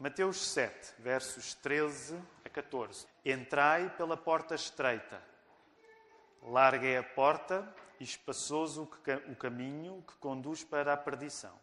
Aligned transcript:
Mateus 0.00 0.38
7, 0.38 0.94
versos 0.98 1.52
13 1.56 2.18
a 2.42 2.48
14. 2.48 3.06
Entrai 3.22 3.94
pela 3.98 4.16
porta 4.16 4.54
estreita. 4.54 5.22
Larga 6.42 6.86
é 6.86 6.96
a 6.96 7.02
porta 7.02 7.70
e 8.00 8.04
espaçoso 8.04 8.90
o 9.28 9.36
caminho 9.36 10.02
que 10.08 10.14
conduz 10.14 10.64
para 10.64 10.94
a 10.94 10.96
perdição. 10.96 11.54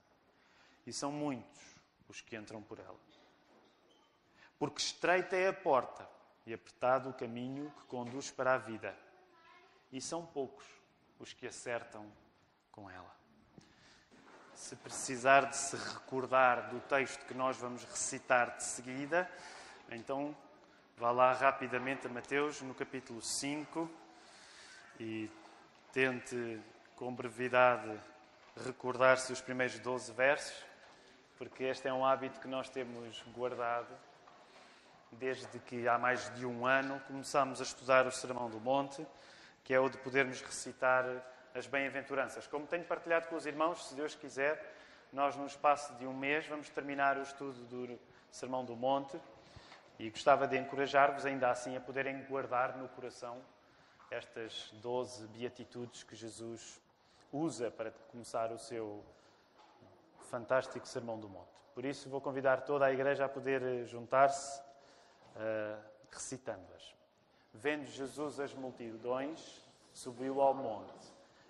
E 0.85 0.93
são 0.93 1.11
muitos 1.11 1.75
os 2.07 2.21
que 2.21 2.35
entram 2.35 2.61
por 2.61 2.77
ela. 2.77 2.99
Porque 4.59 4.81
estreita 4.81 5.35
é 5.35 5.47
a 5.47 5.53
porta 5.53 6.07
e 6.45 6.53
apertado 6.53 7.09
o 7.09 7.15
caminho 7.15 7.73
que 7.79 7.85
conduz 7.85 8.29
para 8.29 8.53
a 8.53 8.57
vida. 8.59 8.95
E 9.91 9.99
são 9.99 10.23
poucos 10.23 10.63
os 11.17 11.33
que 11.33 11.47
acertam 11.47 12.05
com 12.71 12.87
ela. 12.87 13.16
Se 14.57 14.75
precisar 14.75 15.45
de 15.45 15.55
se 15.55 15.75
recordar 15.75 16.69
do 16.71 16.79
texto 16.79 17.23
que 17.27 17.33
nós 17.35 17.57
vamos 17.57 17.83
recitar 17.83 18.57
de 18.57 18.63
seguida, 18.63 19.29
então 19.91 20.35
vá 20.97 21.11
lá 21.11 21.31
rapidamente 21.31 22.07
a 22.07 22.09
Mateus, 22.09 22.59
no 22.63 22.73
capítulo 22.73 23.21
5, 23.21 23.87
e 24.99 25.29
tente 25.93 26.59
com 26.95 27.13
brevidade 27.13 27.99
recordar-se 28.65 29.31
os 29.31 29.39
primeiros 29.39 29.77
12 29.77 30.11
versos, 30.13 30.65
porque 31.37 31.65
este 31.65 31.87
é 31.87 31.93
um 31.93 32.03
hábito 32.03 32.39
que 32.39 32.47
nós 32.47 32.67
temos 32.67 33.23
guardado 33.35 33.93
desde 35.11 35.59
que 35.59 35.87
há 35.87 35.99
mais 35.99 36.33
de 36.33 36.47
um 36.47 36.65
ano 36.65 36.99
começámos 37.01 37.61
a 37.61 37.63
estudar 37.63 38.07
o 38.07 38.11
Sermão 38.11 38.49
do 38.49 38.59
Monte, 38.59 39.05
que 39.63 39.71
é 39.71 39.79
o 39.79 39.87
de 39.87 39.99
podermos 39.99 40.41
recitar 40.41 41.05
as 41.57 41.65
bem-aventuranças. 41.65 42.45
Como 42.45 42.67
tenho 42.67 42.85
partilhado 42.85 43.27
com 43.27 43.35
os 43.35 43.47
irmãos, 43.47 43.87
se 43.87 43.95
Deus 43.95 44.13
quiser, 44.13 44.75
nós, 45.11 45.35
no 45.35 45.47
espaço 45.47 45.93
de 45.95 46.05
um 46.05 46.13
mês, 46.13 46.45
vamos 46.45 46.69
terminar 46.69 47.17
o 47.17 47.23
estudo 47.23 47.65
do 47.65 47.99
Sermão 48.31 48.63
do 48.63 48.75
Monte 48.75 49.19
e 49.97 50.09
gostava 50.11 50.47
de 50.47 50.55
encorajar-vos, 50.55 51.25
ainda 51.25 51.49
assim, 51.49 51.75
a 51.75 51.81
poderem 51.81 52.23
guardar 52.25 52.77
no 52.77 52.87
coração 52.89 53.41
estas 54.11 54.69
doze 54.73 55.25
beatitudes 55.29 56.03
que 56.03 56.15
Jesus 56.15 56.79
usa 57.31 57.71
para 57.71 57.89
começar 58.11 58.51
o 58.51 58.59
seu 58.59 59.03
fantástico 60.29 60.87
Sermão 60.87 61.19
do 61.19 61.27
Monte. 61.27 61.57
Por 61.73 61.85
isso, 61.85 62.07
vou 62.07 62.21
convidar 62.21 62.61
toda 62.61 62.85
a 62.85 62.93
Igreja 62.93 63.25
a 63.25 63.29
poder 63.29 63.85
juntar-se 63.85 64.61
uh, 64.61 65.81
recitando-as. 66.11 66.95
Vendo 67.51 67.85
Jesus 67.85 68.39
as 68.39 68.53
multidões, 68.53 69.67
subiu 69.91 70.39
ao 70.39 70.53
monte 70.53 71.16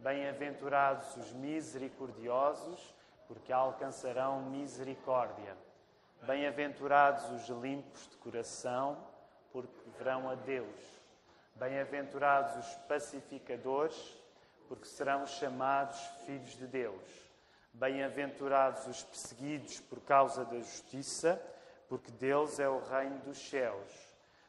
Bem-aventurados 0.00 1.16
os 1.16 1.32
misericordiosos, 1.32 2.94
porque 3.26 3.52
alcançarão 3.52 4.42
misericórdia. 4.42 5.56
Bem-aventurados 6.22 7.28
os 7.32 7.48
limpos 7.48 8.08
de 8.08 8.16
coração, 8.18 8.96
porque 9.50 9.90
verão 9.98 10.30
a 10.30 10.36
Deus. 10.36 10.80
Bem-aventurados 11.56 12.64
os 12.64 12.74
pacificadores, 12.86 14.16
porque 14.68 14.86
serão 14.86 15.26
chamados 15.26 15.98
filhos 16.24 16.56
de 16.56 16.68
Deus. 16.68 17.02
Bem-aventurados 17.72 18.86
os 18.86 19.02
perseguidos 19.02 19.80
por 19.80 20.00
causa 20.02 20.44
da 20.44 20.58
justiça, 20.58 21.42
porque 21.88 22.12
deles 22.12 22.60
é 22.60 22.68
o 22.68 22.78
reino 22.84 23.18
dos 23.22 23.50
céus. 23.50 23.90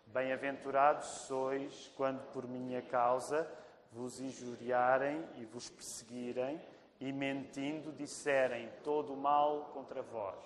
Bem-aventurados 0.06 1.08
sois 1.08 1.92
quando 1.98 2.22
por 2.34 2.48
minha 2.48 2.84
causa 2.84 3.50
vos 3.92 4.20
injuriarem 4.20 5.28
e 5.38 5.46
vos 5.46 5.70
perseguirem 5.70 6.62
e 7.00 7.12
mentindo 7.12 7.92
disserem 7.92 8.70
todo 8.84 9.14
o 9.14 9.18
mal 9.18 9.72
contra 9.74 10.02
vós. 10.02 10.44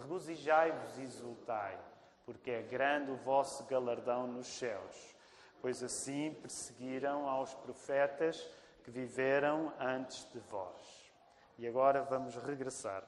Regozijai-vos 0.00 0.98
e 0.98 1.02
exultai, 1.02 1.78
porque 2.24 2.50
é 2.50 2.62
grande 2.62 3.10
o 3.10 3.16
vosso 3.16 3.64
galardão 3.64 4.26
nos 4.26 4.46
céus, 4.46 5.14
pois 5.60 5.82
assim 5.82 6.34
perseguiram 6.40 7.28
aos 7.28 7.54
profetas 7.54 8.48
que 8.84 8.90
viveram 8.90 9.72
antes 9.78 10.30
de 10.32 10.38
vós. 10.40 11.12
E 11.58 11.66
agora 11.66 12.02
vamos 12.02 12.34
regressar 12.36 13.04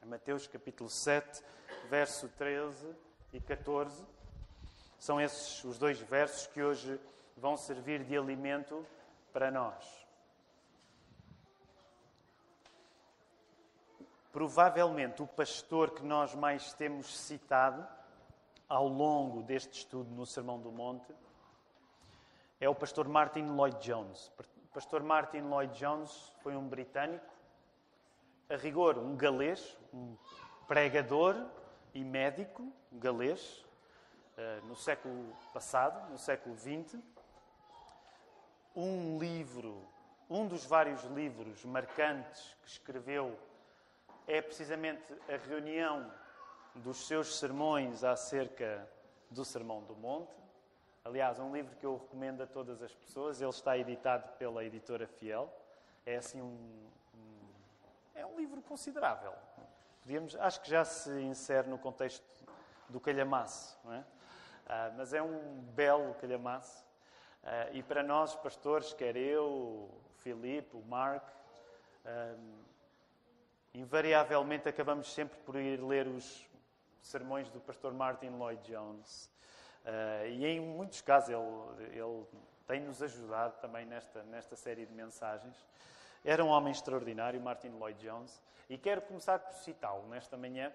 a 0.00 0.06
Mateus 0.06 0.46
capítulo 0.46 0.88
7, 0.88 1.42
verso 1.88 2.28
13 2.28 2.94
e 3.32 3.40
14. 3.40 4.04
São 4.98 5.20
esses 5.20 5.62
os 5.64 5.78
dois 5.78 5.98
versos 6.00 6.46
que 6.48 6.62
hoje 6.62 7.00
vão 7.36 7.56
servir 7.56 8.04
de 8.04 8.16
alimento 8.16 8.86
para 9.32 9.50
nós. 9.50 10.06
Provavelmente 14.32 15.22
o 15.22 15.26
pastor 15.26 15.90
que 15.92 16.02
nós 16.02 16.34
mais 16.34 16.72
temos 16.72 17.16
citado 17.16 17.86
ao 18.68 18.88
longo 18.88 19.42
deste 19.42 19.78
estudo 19.78 20.10
no 20.10 20.26
Sermão 20.26 20.60
do 20.60 20.72
Monte 20.72 21.14
é 22.60 22.68
o 22.68 22.74
pastor 22.74 23.06
Martin 23.08 23.44
Lloyd 23.44 23.78
Jones. 23.78 24.32
O 24.38 24.74
pastor 24.74 25.02
Martin 25.02 25.42
Lloyd 25.42 25.78
Jones 25.78 26.32
foi 26.42 26.56
um 26.56 26.66
britânico, 26.66 27.32
a 28.48 28.56
rigor, 28.56 28.98
um 28.98 29.16
galês, 29.16 29.78
um 29.92 30.16
pregador 30.66 31.36
e 31.92 32.02
médico 32.02 32.72
galês, 32.90 33.64
eh, 34.36 34.60
no 34.64 34.74
século 34.74 35.32
passado, 35.52 36.10
no 36.10 36.18
século 36.18 36.56
XX. 36.56 36.98
Um 38.76 39.18
livro, 39.18 39.86
um 40.28 40.48
dos 40.48 40.64
vários 40.64 41.04
livros 41.04 41.64
marcantes 41.64 42.56
que 42.60 42.68
escreveu 42.68 43.38
é 44.26 44.42
precisamente 44.42 45.14
a 45.28 45.36
reunião 45.36 46.10
dos 46.74 47.06
seus 47.06 47.38
sermões 47.38 48.02
acerca 48.02 48.88
do 49.30 49.44
Sermão 49.44 49.82
do 49.84 49.94
Monte. 49.94 50.34
Aliás, 51.04 51.38
um 51.38 51.54
livro 51.54 51.76
que 51.76 51.86
eu 51.86 51.98
recomendo 51.98 52.42
a 52.42 52.46
todas 52.46 52.82
as 52.82 52.92
pessoas. 52.92 53.40
Ele 53.40 53.50
está 53.50 53.78
editado 53.78 54.28
pela 54.38 54.64
editora 54.64 55.06
Fiel. 55.06 55.52
É 56.04 56.16
assim 56.16 56.42
um, 56.42 56.88
um 57.14 57.48
é 58.14 58.26
um 58.26 58.36
livro 58.36 58.60
considerável. 58.62 59.32
Podíamos, 60.02 60.34
acho 60.36 60.60
que 60.60 60.68
já 60.68 60.84
se 60.84 61.10
insere 61.20 61.68
no 61.68 61.78
contexto 61.78 62.24
do 62.88 62.98
calhamaço, 62.98 63.78
é? 63.92 64.04
Ah, 64.66 64.92
mas 64.96 65.12
é 65.12 65.22
um 65.22 65.60
belo 65.74 66.14
calhamaço. 66.14 66.83
Ah, 67.46 67.68
e 67.72 67.82
para 67.82 68.02
nós, 68.02 68.34
pastores, 68.34 68.94
quer 68.94 69.16
eu, 69.16 69.44
o 69.44 69.90
Filipe, 70.16 70.74
o 70.76 70.82
Mark, 70.82 71.28
ah, 72.06 72.34
invariavelmente 73.74 74.66
acabamos 74.66 75.12
sempre 75.12 75.36
por 75.40 75.56
ir 75.56 75.82
ler 75.82 76.06
os 76.08 76.48
sermões 77.02 77.50
do 77.50 77.60
pastor 77.60 77.92
Martin 77.92 78.30
Lloyd 78.30 78.62
Jones. 78.62 79.30
e 80.30 80.46
em 80.46 80.60
muitos 80.60 81.02
casos 81.02 81.28
ele, 81.28 81.98
ele 81.98 82.26
tem-nos 82.66 83.02
ajudado 83.02 83.60
também 83.60 83.84
nesta, 83.84 84.22
nesta 84.22 84.56
série 84.56 84.86
de 84.86 84.94
mensagens. 84.94 85.54
Era 86.24 86.42
um 86.42 86.48
homem 86.48 86.72
extraordinário, 86.72 87.38
Martin 87.38 87.68
Lloyd 87.68 88.00
Jones, 88.00 88.40
e 88.70 88.78
quero 88.78 89.02
começar 89.02 89.38
por 89.38 89.52
citá-lo 89.52 90.08
nesta 90.08 90.38
manhã, 90.38 90.72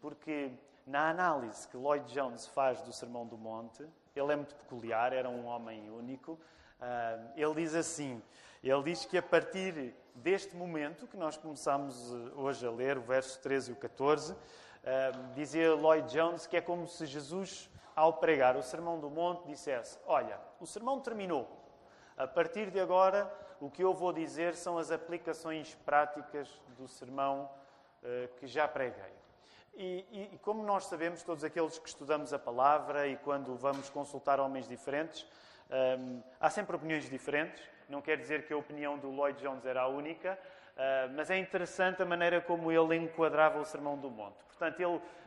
porque 0.00 0.50
na 0.86 1.10
análise 1.10 1.68
que 1.68 1.76
Lloyd 1.76 2.10
Jones 2.10 2.46
faz 2.46 2.80
do 2.80 2.92
Sermão 2.92 3.26
do 3.26 3.36
Monte, 3.36 3.86
ele 4.18 4.32
é 4.32 4.36
muito 4.36 4.54
peculiar, 4.54 5.12
era 5.12 5.28
um 5.28 5.46
homem 5.46 5.90
único. 5.90 6.32
Uh, 6.32 7.30
ele 7.36 7.54
diz 7.54 7.74
assim: 7.74 8.22
ele 8.62 8.82
diz 8.82 9.04
que 9.04 9.16
a 9.16 9.22
partir 9.22 9.94
deste 10.14 10.56
momento 10.56 11.06
que 11.06 11.16
nós 11.16 11.36
começamos 11.36 12.12
eh, 12.12 12.32
hoje 12.34 12.66
a 12.66 12.70
ler, 12.70 12.98
o 12.98 13.02
verso 13.02 13.38
13 13.40 13.70
e 13.70 13.72
o 13.74 13.76
14, 13.76 14.32
uh, 14.32 14.36
dizia 15.34 15.74
Lloyd 15.74 16.10
Jones 16.10 16.46
que 16.46 16.56
é 16.56 16.60
como 16.60 16.86
se 16.86 17.06
Jesus, 17.06 17.70
ao 17.94 18.14
pregar 18.14 18.56
o 18.56 18.62
Sermão 18.62 18.98
do 18.98 19.10
Monte, 19.10 19.46
dissesse: 19.46 19.98
Olha, 20.06 20.40
o 20.60 20.66
sermão 20.66 21.00
terminou. 21.00 21.48
A 22.16 22.26
partir 22.26 22.70
de 22.70 22.80
agora, 22.80 23.30
o 23.60 23.70
que 23.70 23.84
eu 23.84 23.92
vou 23.92 24.12
dizer 24.12 24.54
são 24.54 24.78
as 24.78 24.90
aplicações 24.90 25.74
práticas 25.84 26.48
do 26.78 26.88
sermão 26.88 27.50
uh, 28.02 28.34
que 28.36 28.46
já 28.46 28.66
preguei. 28.66 29.15
E, 29.78 30.06
e, 30.10 30.34
e, 30.34 30.38
como 30.38 30.62
nós 30.62 30.86
sabemos, 30.86 31.22
todos 31.22 31.44
aqueles 31.44 31.78
que 31.78 31.86
estudamos 31.86 32.32
a 32.32 32.38
palavra 32.38 33.06
e 33.06 33.16
quando 33.18 33.54
vamos 33.56 33.90
consultar 33.90 34.40
homens 34.40 34.66
diferentes, 34.66 35.26
um, 35.98 36.22
há 36.40 36.48
sempre 36.48 36.74
opiniões 36.74 37.10
diferentes. 37.10 37.62
Não 37.86 38.00
quer 38.00 38.16
dizer 38.16 38.46
que 38.46 38.54
a 38.54 38.56
opinião 38.56 38.96
do 38.96 39.10
Lloyd 39.10 39.38
Jones 39.38 39.66
era 39.66 39.82
a 39.82 39.86
única, 39.86 40.38
uh, 40.76 41.12
mas 41.14 41.28
é 41.30 41.36
interessante 41.36 42.00
a 42.00 42.06
maneira 42.06 42.40
como 42.40 42.72
ele 42.72 42.96
enquadrava 42.96 43.60
o 43.60 43.66
Sermão 43.66 43.98
do 43.98 44.10
Monte. 44.10 44.42
Portanto, 44.44 44.80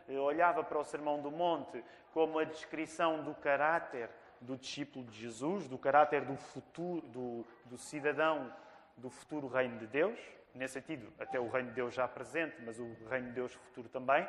ele 0.08 0.18
olhava 0.18 0.64
para 0.64 0.80
o 0.80 0.84
Sermão 0.84 1.22
do 1.22 1.30
Monte 1.30 1.84
como 2.12 2.40
a 2.40 2.44
descrição 2.44 3.24
do 3.24 3.36
caráter 3.36 4.10
do 4.42 4.58
discípulo 4.58 5.06
de 5.06 5.16
Jesus, 5.16 5.68
do 5.68 5.78
caráter 5.78 6.26
do 6.26 6.36
futuro, 6.36 7.06
do, 7.08 7.46
do 7.66 7.78
cidadão 7.78 8.52
do 8.98 9.12
futuro 9.12 9.48
reino 9.48 9.78
de 9.78 9.86
Deus. 9.86 10.20
Nesse 10.54 10.76
sentido, 10.76 11.12
até 11.20 11.40
o 11.40 11.48
reino 11.48 11.70
de 11.70 11.76
Deus 11.76 11.94
já 11.94 12.08
presente, 12.08 12.56
mas 12.62 12.80
o 12.80 12.96
reino 13.10 13.28
de 13.28 13.34
Deus 13.34 13.54
futuro 13.54 13.88
também. 13.88 14.28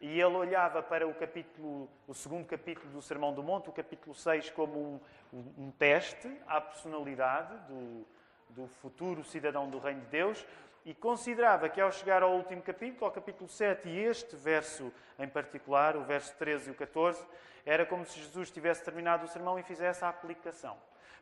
E 0.00 0.20
ele 0.20 0.36
olhava 0.36 0.82
para 0.82 1.06
o 1.06 1.14
capítulo, 1.14 1.90
o 2.06 2.14
segundo 2.14 2.46
capítulo 2.46 2.88
do 2.90 3.02
Sermão 3.02 3.34
do 3.34 3.42
Monte, 3.42 3.68
o 3.68 3.72
capítulo 3.72 4.14
6, 4.14 4.50
como 4.50 5.00
um, 5.32 5.54
um 5.58 5.70
teste 5.72 6.30
à 6.46 6.60
personalidade 6.60 7.54
do, 7.66 8.06
do 8.50 8.66
futuro 8.66 9.24
cidadão 9.24 9.68
do 9.68 9.78
reino 9.78 10.00
de 10.02 10.06
Deus, 10.06 10.46
e 10.84 10.94
considerava 10.94 11.68
que 11.68 11.80
ao 11.80 11.92
chegar 11.92 12.22
ao 12.22 12.32
último 12.32 12.62
capítulo, 12.62 13.04
ao 13.04 13.10
capítulo 13.10 13.48
7, 13.48 13.88
e 13.88 13.98
este 13.98 14.36
verso 14.36 14.92
em 15.18 15.28
particular, 15.28 15.96
o 15.96 16.04
verso 16.04 16.34
13 16.36 16.68
e 16.68 16.72
o 16.72 16.74
14, 16.74 17.26
era 17.66 17.84
como 17.84 18.06
se 18.06 18.20
Jesus 18.20 18.50
tivesse 18.50 18.82
terminado 18.84 19.24
o 19.24 19.28
sermão 19.28 19.58
e 19.58 19.62
fizesse 19.62 20.04
a 20.04 20.08
aplicação. 20.08 20.78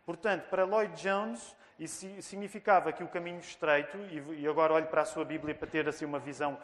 Portanto, 0.06 0.48
para 0.48 0.64
Lloyd 0.64 0.94
Jones, 1.02 1.56
isso 1.80 2.06
significava 2.22 2.92
que 2.92 3.02
o 3.02 3.08
caminho 3.08 3.40
estreito, 3.40 3.98
e 4.36 4.46
agora 4.46 4.72
olho 4.72 4.86
para 4.86 5.02
a 5.02 5.04
sua 5.04 5.24
Bíblia 5.24 5.52
para 5.52 5.66
ter 5.66 5.88
assim 5.88 6.04
uma 6.04 6.20
visão, 6.20 6.56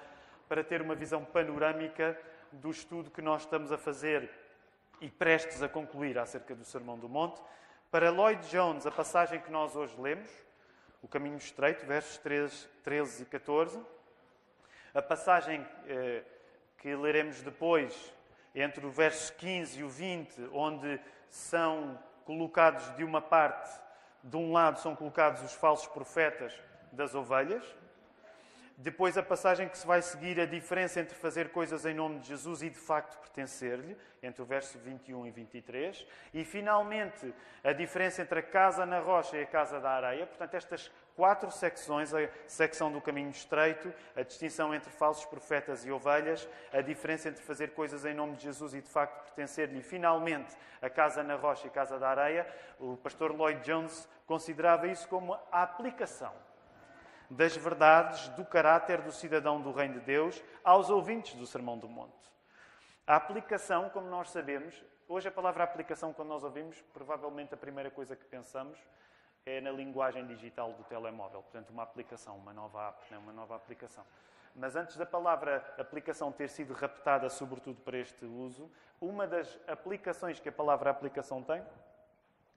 para 0.49 0.63
ter 0.63 0.81
uma 0.81 0.95
visão 0.95 1.25
panorâmica 1.25 2.17
do 2.53 2.71
estudo 2.71 3.11
que 3.11 3.21
nós 3.21 3.43
estamos 3.43 3.73
a 3.73 3.77
fazer 3.77 4.31
e 5.01 5.11
prestes 5.11 5.61
a 5.61 5.69
concluir 5.69 6.21
acerca 6.21 6.55
do 6.55 6.65
Sermão 6.65 6.97
do 6.97 7.09
Monte. 7.09 7.43
Para 7.91 8.11
Lloyd 8.11 8.49
Jones, 8.49 8.87
a 8.87 8.93
passagem 8.93 9.41
que 9.41 9.51
nós 9.51 9.75
hoje 9.75 10.01
lemos, 10.01 10.31
o 11.03 11.09
caminho 11.09 11.37
estreito, 11.37 11.85
versos 11.85 12.19
13, 12.19 12.69
13 12.85 13.23
e 13.25 13.27
14. 13.27 13.81
A 14.95 15.03
passagem 15.03 15.67
eh, 15.89 16.23
que 16.79 16.95
leremos 16.95 17.43
depois, 17.43 18.15
entre 18.55 18.87
o 18.87 18.91
verso 18.91 19.35
15 19.35 19.81
e 19.81 19.83
o 19.83 19.89
20, 19.89 20.49
onde 20.53 21.01
são 21.29 21.99
colocados 22.25 22.95
de 22.97 23.05
uma 23.05 23.21
parte, 23.21 23.71
de 24.23 24.37
um 24.37 24.53
lado 24.53 24.79
são 24.79 24.95
colocados 24.95 25.43
os 25.43 25.53
falsos 25.53 25.87
profetas 25.89 26.53
das 26.93 27.15
ovelhas, 27.15 27.65
depois, 28.79 29.17
a 29.19 29.23
passagem 29.23 29.69
que 29.69 29.77
se 29.77 29.87
vai 29.87 30.01
seguir, 30.03 30.41
a 30.41 30.47
diferença 30.47 31.01
entre 31.01 31.15
fazer 31.15 31.51
coisas 31.51 31.85
em 31.85 31.95
nome 31.95 32.19
de 32.21 32.29
Jesus 32.29 32.63
e 32.63 32.71
de 32.71 32.79
facto 32.79 33.19
pertencer-lhe, 33.19 33.97
entre 34.23 34.41
o 34.43 34.45
verso 34.45 34.79
21 34.79 35.27
e 35.27 35.31
23. 35.31 36.07
E, 36.33 36.45
finalmente, 36.45 37.35
a 37.63 37.73
diferença 37.73 38.23
entre 38.23 38.39
a 38.39 38.43
casa 38.43 38.87
na 38.87 38.99
rocha 38.99 39.37
e 39.37 39.43
a 39.43 39.47
casa 39.47 39.79
da 39.79 39.91
areia. 39.91 40.27
Portanto, 40.27 40.55
estas 40.55 40.91
quatro 41.15 41.51
secções: 41.51 42.15
a 42.15 42.29
secção 42.47 42.91
do 42.91 43.01
caminho 43.01 43.31
estreito, 43.31 43.93
a 44.17 44.23
distinção 44.23 44.75
entre 44.75 44.91
falsos 44.91 45.25
profetas 45.27 45.85
e 45.85 45.91
ovelhas, 45.91 46.49
a 46.73 46.81
diferença 46.81 47.29
entre 47.29 47.43
fazer 47.43 47.73
coisas 47.75 48.05
em 48.05 48.15
nome 48.15 48.37
de 48.37 48.45
Jesus 48.45 48.75
e 48.75 48.81
de 48.81 48.89
facto 48.89 49.23
pertencer-lhe. 49.25 49.79
E, 49.79 49.83
finalmente, 49.83 50.57
a 50.81 50.89
casa 50.89 51.23
na 51.23 51.37
rocha 51.37 51.67
e 51.67 51.71
a 51.71 51.73
casa 51.73 51.99
da 51.99 52.09
areia. 52.09 52.47
O 52.81 52.97
pastor 52.97 53.33
Lloyd 53.33 53.61
Jones 53.63 54.09
considerava 54.27 54.87
isso 54.87 55.07
como 55.09 55.35
a 55.35 55.63
aplicação 55.63 56.33
das 57.33 57.57
verdades 57.57 58.29
do 58.31 58.45
caráter 58.45 59.01
do 59.01 59.11
cidadão 59.11 59.61
do 59.61 59.73
Reino 59.73 59.95
de 59.95 60.01
Deus 60.01 60.43
aos 60.63 60.91
ouvintes 60.91 61.35
do 61.35 61.47
Sermão 61.47 61.79
do 61.79 61.89
Monte. 61.89 62.31
A 63.07 63.17
aplicação, 63.17 63.89
como 63.89 64.07
nós 64.09 64.31
sabemos, 64.31 64.85
hoje 65.09 65.29
a 65.29 65.33
palavra 65.33 65.65
aplicação, 65.65 66.13
quando 66.13 66.29
nós 66.29 66.45
ouvimos, 66.45 66.81
provavelmente 66.93 67.55
a 67.55 67.57
primeira 67.57 67.91
coisa 67.91 68.15
que 68.15 68.25
pensamos 68.25 68.79
é 69.47 69.61
na 69.61 69.73
linguagem 69.73 70.27
digital 70.27 70.73
do 70.75 70.85
telemóvel. 70.85 71.43
Portanto, 71.43 71.71
uma 71.71 71.83
aplicação, 71.83 72.37
uma 72.37 72.53
nova 72.53 72.89
app, 72.89 73.11
né? 73.11 73.19
uma 73.19 73.33
nova 73.33 73.57
aplicação. 73.57 74.05
Mas 74.55 74.77
antes 74.77 74.97
da 74.97 75.07
palavra 75.07 75.65
aplicação 75.79 76.31
ter 76.31 76.49
sido 76.49 76.75
raptada, 76.75 77.29
sobretudo 77.31 77.81
para 77.81 77.97
este 77.97 78.27
uso, 78.27 78.71
uma 79.01 79.27
das 79.27 79.59
aplicações 79.67 80.39
que 80.39 80.51
a 80.51 80.53
palavra 80.53 80.91
aplicação 80.91 81.43
tem 81.43 81.65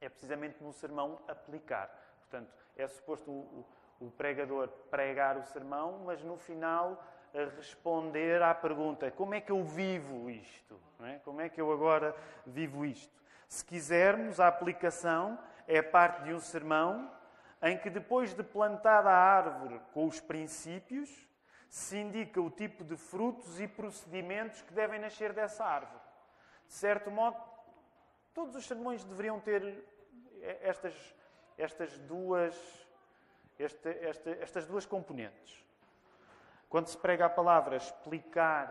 é 0.01 0.10
precisamente 0.10 0.62
no 0.62 0.74
sermão 0.74 1.19
aplicar. 1.27 1.89
Portanto, 2.19 2.54
é 2.75 2.86
suposto 2.88 3.31
o, 3.31 3.66
o 4.00 4.09
pregador 4.12 4.68
pregar 4.89 5.38
o 5.38 5.44
sermão, 5.44 6.00
mas 6.06 6.24
no 6.24 6.38
final 6.38 7.01
responder 7.57 8.42
à 8.42 8.53
pergunta: 8.53 9.12
como 9.12 9.33
é 9.33 9.42
que 9.42 9.51
eu 9.51 9.63
vivo 9.63 10.30
isto? 10.30 10.80
É? 11.03 11.19
Como 11.19 11.42
é 11.42 11.50
que 11.50 11.59
eu 11.59 11.71
agora 11.71 12.15
vivo 12.45 12.86
isto? 12.86 13.13
Se 13.47 13.63
quisermos, 13.63 14.39
a 14.39 14.47
aplicação 14.47 15.38
é 15.68 15.81
parte 15.81 16.24
de 16.24 16.33
um 16.33 16.39
sermão 16.39 17.12
em 17.62 17.77
que, 17.77 17.89
depois 17.89 18.33
de 18.33 18.44
plantada 18.44 19.09
a 19.09 19.18
árvore 19.18 19.80
com 19.94 20.06
os 20.06 20.19
princípios, 20.19 21.27
se 21.69 21.98
indica 21.98 22.39
o 22.39 22.50
tipo 22.50 22.83
de 22.83 22.95
frutos 22.95 23.59
e 23.59 23.68
procedimentos 23.68 24.62
que 24.62 24.74
devem 24.74 25.00
nascer 25.00 25.33
dessa 25.33 25.65
árvore. 25.65 26.01
De 26.68 26.74
certo 26.74 27.12
modo, 27.12 27.38
todos 28.33 28.56
os 28.56 28.65
sermões 28.65 29.03
deveriam 29.03 29.39
ter 29.39 29.83
estas, 30.62 31.15
estas 31.57 31.98
duas 32.00 32.56
este, 33.57 33.90
este, 33.90 34.30
estas 34.42 34.66
duas 34.66 34.86
componentes. 34.86 35.63
Quando 36.69 36.88
se 36.88 36.98
prega 36.98 37.25
a 37.25 37.30
palavra 37.30 37.78
explicar 37.78 38.69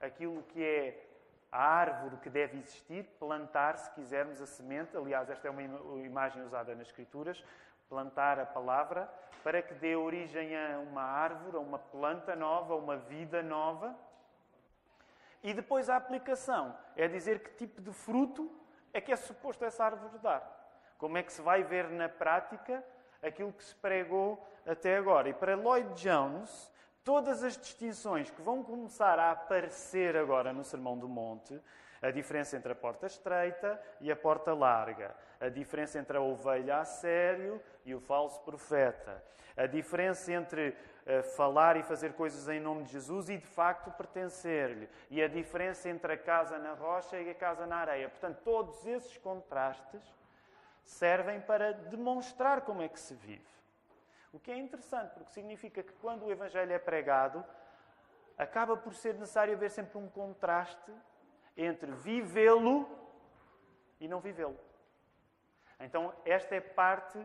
aquilo 0.00 0.42
que 0.44 0.62
é 0.62 1.06
a 1.50 1.62
árvore 1.62 2.18
que 2.18 2.28
deve 2.28 2.58
existir, 2.58 3.04
plantar, 3.18 3.78
se 3.78 3.90
quisermos, 3.92 4.40
a 4.40 4.46
semente. 4.46 4.96
Aliás, 4.96 5.30
esta 5.30 5.48
é 5.48 5.50
uma 5.50 5.62
imagem 6.04 6.42
usada 6.42 6.74
nas 6.74 6.88
Escrituras. 6.88 7.42
Plantar 7.88 8.38
a 8.38 8.46
palavra 8.46 9.08
para 9.42 9.62
que 9.62 9.74
dê 9.74 9.94
origem 9.94 10.56
a 10.56 10.78
uma 10.80 11.02
árvore, 11.02 11.56
a 11.56 11.60
uma 11.60 11.78
planta 11.78 12.34
nova, 12.34 12.74
a 12.74 12.76
uma 12.76 12.96
vida 12.96 13.42
nova. 13.42 13.96
E 15.42 15.54
depois 15.54 15.88
a 15.88 15.96
aplicação 15.96 16.76
é 16.96 17.06
dizer 17.06 17.40
que 17.40 17.50
tipo 17.50 17.80
de 17.80 17.92
fruto 17.92 18.50
é 18.92 19.00
que 19.00 19.12
é 19.12 19.16
suposto 19.16 19.64
essa 19.64 19.84
árvore 19.84 20.18
dar. 20.18 20.42
Como 20.98 21.16
é 21.16 21.22
que 21.22 21.32
se 21.32 21.40
vai 21.40 21.62
ver 21.62 21.88
na 21.90 22.08
prática 22.08 22.82
aquilo 23.22 23.52
que 23.52 23.64
se 23.64 23.74
pregou 23.74 24.42
até 24.66 24.96
agora. 24.96 25.28
E 25.28 25.34
para 25.34 25.54
Lloyd 25.54 25.94
Jones, 25.94 26.70
todas 27.04 27.44
as 27.44 27.56
distinções 27.56 28.30
que 28.30 28.42
vão 28.42 28.62
começar 28.62 29.18
a 29.18 29.30
aparecer 29.30 30.16
agora 30.16 30.52
no 30.52 30.64
Sermão 30.64 30.98
do 30.98 31.08
Monte, 31.08 31.60
a 32.02 32.10
diferença 32.10 32.56
entre 32.56 32.72
a 32.72 32.74
porta 32.74 33.06
estreita 33.06 33.80
e 34.00 34.10
a 34.10 34.16
porta 34.16 34.52
larga, 34.54 35.14
a 35.40 35.48
diferença 35.48 35.98
entre 35.98 36.16
a 36.16 36.20
ovelha 36.20 36.78
a 36.78 36.84
sério 36.84 37.60
e 37.84 37.94
o 37.94 38.00
falso 38.00 38.40
profeta, 38.40 39.22
a 39.56 39.66
diferença 39.66 40.32
entre 40.32 40.68
uh, 40.68 41.22
falar 41.36 41.76
e 41.76 41.82
fazer 41.82 42.12
coisas 42.12 42.48
em 42.48 42.60
nome 42.60 42.84
de 42.84 42.92
Jesus 42.92 43.28
e 43.28 43.38
de 43.38 43.46
facto 43.46 43.90
pertencer-lhe, 43.92 44.88
e 45.10 45.22
a 45.22 45.28
diferença 45.28 45.88
entre 45.88 46.12
a 46.12 46.18
casa 46.18 46.58
na 46.58 46.74
rocha 46.74 47.18
e 47.18 47.30
a 47.30 47.34
casa 47.34 47.66
na 47.66 47.76
areia. 47.76 48.08
Portanto, 48.08 48.40
todos 48.44 48.86
esses 48.86 49.16
contrastes 49.18 50.02
servem 50.86 51.40
para 51.40 51.72
demonstrar 51.72 52.62
como 52.62 52.80
é 52.80 52.88
que 52.88 52.98
se 52.98 53.14
vive. 53.14 53.44
O 54.32 54.38
que 54.38 54.50
é 54.50 54.56
interessante, 54.56 55.12
porque 55.14 55.30
significa 55.30 55.82
que 55.82 55.92
quando 55.94 56.24
o 56.24 56.30
Evangelho 56.30 56.72
é 56.72 56.78
pregado, 56.78 57.44
acaba 58.38 58.76
por 58.76 58.94
ser 58.94 59.14
necessário 59.14 59.54
haver 59.54 59.70
sempre 59.70 59.98
um 59.98 60.08
contraste 60.08 60.92
entre 61.56 61.90
vivê-lo 61.90 62.88
e 63.98 64.06
não 64.06 64.20
vivê-lo. 64.20 64.58
Então, 65.80 66.14
esta 66.24 66.54
é 66.54 66.60
parte 66.60 67.18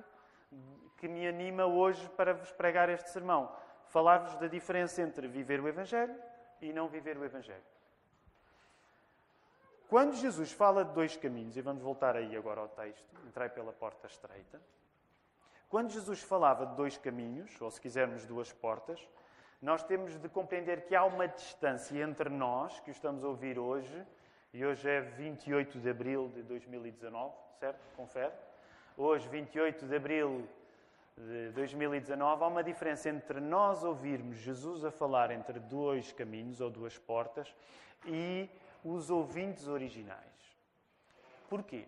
que 0.97 1.07
me 1.07 1.27
anima 1.27 1.65
hoje 1.65 2.09
para 2.09 2.33
vos 2.33 2.51
pregar 2.51 2.89
este 2.89 3.09
sermão. 3.09 3.55
Falar-vos 3.87 4.35
da 4.37 4.47
diferença 4.47 5.01
entre 5.01 5.27
viver 5.27 5.59
o 5.59 5.67
Evangelho 5.67 6.15
e 6.61 6.73
não 6.73 6.87
viver 6.87 7.17
o 7.17 7.25
Evangelho. 7.25 7.63
Quando 9.91 10.15
Jesus 10.15 10.53
fala 10.53 10.85
de 10.85 10.93
dois 10.93 11.17
caminhos, 11.17 11.57
e 11.57 11.61
vamos 11.61 11.83
voltar 11.83 12.15
aí 12.15 12.33
agora 12.37 12.61
ao 12.61 12.69
texto, 12.69 13.13
entrai 13.27 13.49
pela 13.49 13.73
porta 13.73 14.07
estreita. 14.07 14.61
Quando 15.67 15.91
Jesus 15.91 16.21
falava 16.21 16.65
de 16.65 16.77
dois 16.77 16.97
caminhos, 16.97 17.59
ou 17.59 17.69
se 17.69 17.81
quisermos 17.81 18.25
duas 18.25 18.53
portas, 18.53 19.05
nós 19.61 19.83
temos 19.83 20.17
de 20.17 20.29
compreender 20.29 20.85
que 20.85 20.95
há 20.95 21.03
uma 21.03 21.27
distância 21.27 22.01
entre 22.01 22.29
nós, 22.29 22.79
que 22.79 22.89
o 22.89 22.93
estamos 22.93 23.21
a 23.21 23.27
ouvir 23.27 23.59
hoje, 23.59 24.07
e 24.53 24.65
hoje 24.65 24.89
é 24.89 25.01
28 25.01 25.77
de 25.77 25.89
abril 25.89 26.31
de 26.33 26.41
2019, 26.43 27.35
certo? 27.59 27.81
Confere? 27.97 28.31
Hoje, 28.95 29.27
28 29.27 29.85
de 29.87 29.93
abril 29.97 30.47
de 31.17 31.49
2019, 31.49 32.41
há 32.41 32.47
uma 32.47 32.63
diferença 32.63 33.09
entre 33.09 33.41
nós 33.41 33.83
ouvirmos 33.83 34.37
Jesus 34.37 34.85
a 34.85 34.91
falar 34.91 35.31
entre 35.31 35.59
dois 35.59 36.13
caminhos 36.13 36.61
ou 36.61 36.69
duas 36.69 36.97
portas 36.97 37.53
e 38.05 38.49
os 38.83 39.09
ouvintes 39.09 39.67
originais. 39.67 40.57
Porquê? 41.49 41.85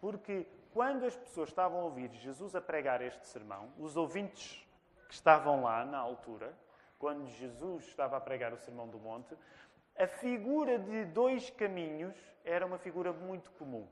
Porque 0.00 0.46
quando 0.72 1.04
as 1.04 1.16
pessoas 1.16 1.48
estavam 1.48 1.80
a 1.80 1.84
ouvir 1.84 2.10
Jesus 2.14 2.54
a 2.54 2.60
pregar 2.60 3.00
este 3.00 3.26
sermão, 3.26 3.72
os 3.78 3.96
ouvintes 3.96 4.66
que 5.08 5.14
estavam 5.14 5.62
lá 5.62 5.84
na 5.84 5.98
altura, 5.98 6.52
quando 6.98 7.28
Jesus 7.28 7.86
estava 7.86 8.16
a 8.16 8.20
pregar 8.20 8.52
o 8.52 8.58
Sermão 8.58 8.88
do 8.88 8.98
Monte, 8.98 9.36
a 9.96 10.06
figura 10.06 10.78
de 10.78 11.04
dois 11.04 11.50
caminhos 11.50 12.16
era 12.44 12.66
uma 12.66 12.78
figura 12.78 13.12
muito 13.12 13.50
comum. 13.52 13.86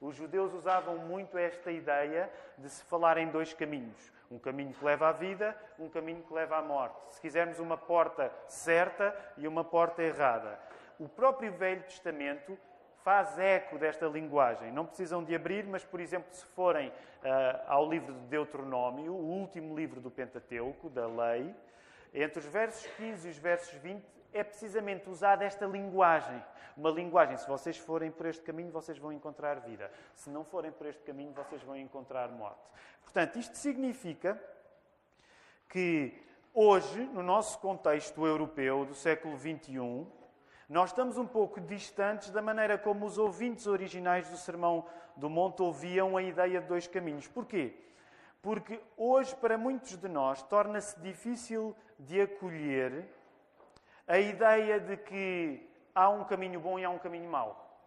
Os 0.00 0.16
judeus 0.16 0.52
usavam 0.52 0.98
muito 0.98 1.38
esta 1.38 1.70
ideia 1.70 2.28
de 2.58 2.68
se 2.68 2.82
falar 2.84 3.18
em 3.18 3.28
dois 3.28 3.54
caminhos. 3.54 4.12
Um 4.28 4.38
caminho 4.38 4.72
que 4.74 4.84
leva 4.84 5.08
à 5.08 5.12
vida, 5.12 5.56
um 5.78 5.88
caminho 5.88 6.22
que 6.22 6.34
leva 6.34 6.56
à 6.56 6.62
morte. 6.62 7.14
Se 7.14 7.20
quisermos 7.20 7.60
uma 7.60 7.76
porta 7.76 8.32
certa 8.48 9.14
e 9.36 9.46
uma 9.46 9.62
porta 9.62 10.02
errada. 10.02 10.58
O 11.02 11.08
próprio 11.08 11.52
Velho 11.52 11.82
Testamento 11.82 12.56
faz 13.02 13.36
eco 13.36 13.76
desta 13.76 14.06
linguagem. 14.06 14.70
Não 14.70 14.86
precisam 14.86 15.24
de 15.24 15.34
abrir, 15.34 15.66
mas, 15.66 15.84
por 15.84 15.98
exemplo, 15.98 16.32
se 16.32 16.44
forem 16.44 16.90
uh, 16.90 16.92
ao 17.66 17.90
livro 17.90 18.14
de 18.14 18.20
Deuteronômio, 18.28 19.12
o 19.12 19.40
último 19.40 19.76
livro 19.76 20.00
do 20.00 20.12
Pentateuco, 20.12 20.88
da 20.88 21.08
lei, 21.08 21.52
entre 22.14 22.38
os 22.38 22.44
versos 22.44 22.86
15 22.96 23.26
e 23.26 23.30
os 23.32 23.36
versos 23.36 23.74
20, 23.80 24.00
é 24.32 24.44
precisamente 24.44 25.10
usada 25.10 25.44
esta 25.44 25.66
linguagem. 25.66 26.40
Uma 26.76 26.90
linguagem, 26.90 27.36
se 27.36 27.48
vocês 27.48 27.76
forem 27.76 28.12
por 28.12 28.26
este 28.26 28.44
caminho, 28.44 28.70
vocês 28.70 28.96
vão 28.96 29.12
encontrar 29.12 29.58
vida. 29.58 29.90
Se 30.14 30.30
não 30.30 30.44
forem 30.44 30.70
por 30.70 30.86
este 30.86 31.02
caminho, 31.02 31.32
vocês 31.32 31.60
vão 31.64 31.76
encontrar 31.76 32.28
morte. 32.28 32.62
Portanto, 33.02 33.40
isto 33.40 33.56
significa 33.58 34.40
que 35.68 36.14
hoje, 36.54 37.00
no 37.06 37.24
nosso 37.24 37.58
contexto 37.58 38.24
europeu 38.24 38.84
do 38.84 38.94
século 38.94 39.36
XXI, 39.36 40.21
nós 40.72 40.88
estamos 40.88 41.18
um 41.18 41.26
pouco 41.26 41.60
distantes 41.60 42.30
da 42.30 42.40
maneira 42.40 42.78
como 42.78 43.04
os 43.04 43.18
ouvintes 43.18 43.66
originais 43.66 44.26
do 44.30 44.38
Sermão 44.38 44.86
do 45.14 45.28
Monte 45.28 45.60
ouviam 45.60 46.16
a 46.16 46.22
ideia 46.22 46.62
de 46.62 46.66
dois 46.66 46.86
caminhos. 46.86 47.28
Porquê? 47.28 47.74
Porque 48.40 48.80
hoje, 48.96 49.36
para 49.36 49.58
muitos 49.58 49.98
de 49.98 50.08
nós, 50.08 50.42
torna-se 50.42 50.98
difícil 51.00 51.76
de 51.98 52.22
acolher 52.22 53.04
a 54.08 54.18
ideia 54.18 54.80
de 54.80 54.96
que 54.96 55.70
há 55.94 56.08
um 56.08 56.24
caminho 56.24 56.58
bom 56.58 56.78
e 56.78 56.84
há 56.86 56.88
um 56.88 56.98
caminho 56.98 57.28
mau. 57.28 57.78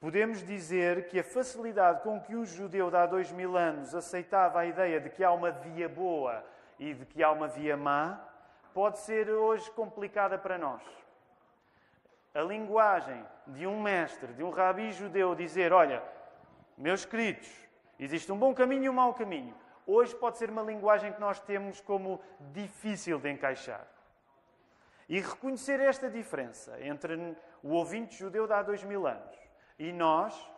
Podemos 0.00 0.44
dizer 0.44 1.06
que 1.06 1.20
a 1.20 1.24
facilidade 1.24 2.02
com 2.02 2.20
que 2.20 2.34
o 2.34 2.44
judeu 2.44 2.90
de 2.90 2.96
há 2.96 3.06
dois 3.06 3.30
mil 3.30 3.56
anos 3.56 3.94
aceitava 3.94 4.58
a 4.58 4.66
ideia 4.66 5.00
de 5.00 5.08
que 5.08 5.22
há 5.22 5.30
uma 5.30 5.52
via 5.52 5.88
boa 5.88 6.44
e 6.80 6.94
de 6.94 7.06
que 7.06 7.22
há 7.22 7.30
uma 7.30 7.46
via 7.46 7.76
má 7.76 8.31
pode 8.74 8.98
ser 8.98 9.28
hoje 9.30 9.70
complicada 9.72 10.38
para 10.38 10.58
nós. 10.58 10.82
A 12.34 12.40
linguagem 12.40 13.24
de 13.46 13.66
um 13.66 13.80
mestre, 13.80 14.32
de 14.32 14.42
um 14.42 14.50
rabi 14.50 14.92
judeu, 14.92 15.34
dizer: 15.34 15.72
Olha, 15.72 16.02
meus 16.76 17.04
queridos, 17.04 17.48
existe 17.98 18.32
um 18.32 18.38
bom 18.38 18.54
caminho 18.54 18.84
e 18.84 18.88
um 18.88 18.94
mau 18.94 19.12
caminho. 19.14 19.54
Hoje 19.86 20.14
pode 20.14 20.38
ser 20.38 20.50
uma 20.50 20.62
linguagem 20.62 21.12
que 21.12 21.20
nós 21.20 21.40
temos 21.40 21.80
como 21.80 22.20
difícil 22.52 23.18
de 23.18 23.30
encaixar. 23.30 23.86
E 25.08 25.20
reconhecer 25.20 25.80
esta 25.80 26.08
diferença 26.08 26.80
entre 26.80 27.36
o 27.62 27.70
ouvinte 27.70 28.16
judeu 28.16 28.46
de 28.46 28.52
há 28.52 28.62
dois 28.62 28.82
mil 28.82 29.06
anos 29.06 29.36
e 29.78 29.92
nós 29.92 30.50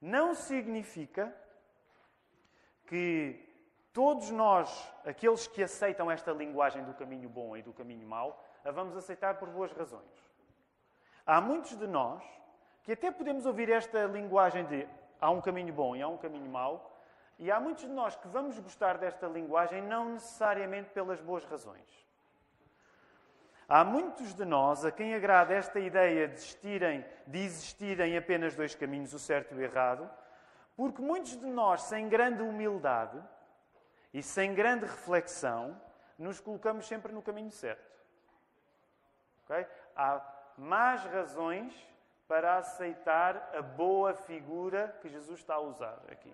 não 0.00 0.34
significa 0.34 1.34
que 2.86 3.43
todos 3.94 4.28
nós, 4.30 4.92
aqueles 5.06 5.46
que 5.46 5.62
aceitam 5.62 6.10
esta 6.10 6.32
linguagem 6.32 6.82
do 6.82 6.92
caminho 6.92 7.28
bom 7.28 7.56
e 7.56 7.62
do 7.62 7.72
caminho 7.72 8.06
mau, 8.06 8.44
a 8.64 8.72
vamos 8.72 8.96
aceitar 8.96 9.36
por 9.36 9.48
boas 9.48 9.70
razões. 9.70 10.34
Há 11.24 11.40
muitos 11.40 11.76
de 11.76 11.86
nós 11.86 12.22
que 12.82 12.92
até 12.92 13.10
podemos 13.12 13.46
ouvir 13.46 13.70
esta 13.70 14.04
linguagem 14.06 14.64
de 14.66 14.86
há 15.20 15.30
um 15.30 15.40
caminho 15.40 15.72
bom 15.72 15.94
e 15.94 16.02
há 16.02 16.08
um 16.08 16.18
caminho 16.18 16.50
mau, 16.50 16.98
e 17.38 17.50
há 17.50 17.60
muitos 17.60 17.84
de 17.84 17.90
nós 17.90 18.16
que 18.16 18.26
vamos 18.28 18.58
gostar 18.58 18.98
desta 18.98 19.26
linguagem 19.28 19.80
não 19.80 20.10
necessariamente 20.10 20.90
pelas 20.90 21.20
boas 21.20 21.44
razões. 21.44 22.04
Há 23.68 23.84
muitos 23.84 24.34
de 24.34 24.44
nós 24.44 24.84
a 24.84 24.90
quem 24.90 25.14
agrada 25.14 25.54
esta 25.54 25.78
ideia 25.78 26.28
de 26.28 26.34
existirem, 26.34 27.04
de 27.26 27.38
existirem 27.38 28.16
apenas 28.16 28.56
dois 28.56 28.74
caminhos, 28.74 29.14
o 29.14 29.18
certo 29.20 29.54
e 29.54 29.58
o 29.58 29.62
errado, 29.62 30.10
porque 30.76 31.00
muitos 31.00 31.38
de 31.38 31.46
nós, 31.46 31.82
sem 31.82 32.08
grande 32.08 32.42
humildade 32.42 33.22
e 34.14 34.22
sem 34.22 34.54
grande 34.54 34.86
reflexão, 34.86 35.78
nos 36.16 36.38
colocamos 36.38 36.86
sempre 36.86 37.12
no 37.12 37.20
caminho 37.20 37.50
certo. 37.50 38.00
Okay? 39.44 39.66
Há 39.96 40.22
más 40.56 41.02
razões 41.04 41.74
para 42.28 42.56
aceitar 42.58 43.50
a 43.52 43.60
boa 43.60 44.14
figura 44.14 44.96
que 45.02 45.08
Jesus 45.08 45.40
está 45.40 45.54
a 45.54 45.60
usar 45.60 46.00
aqui. 46.08 46.32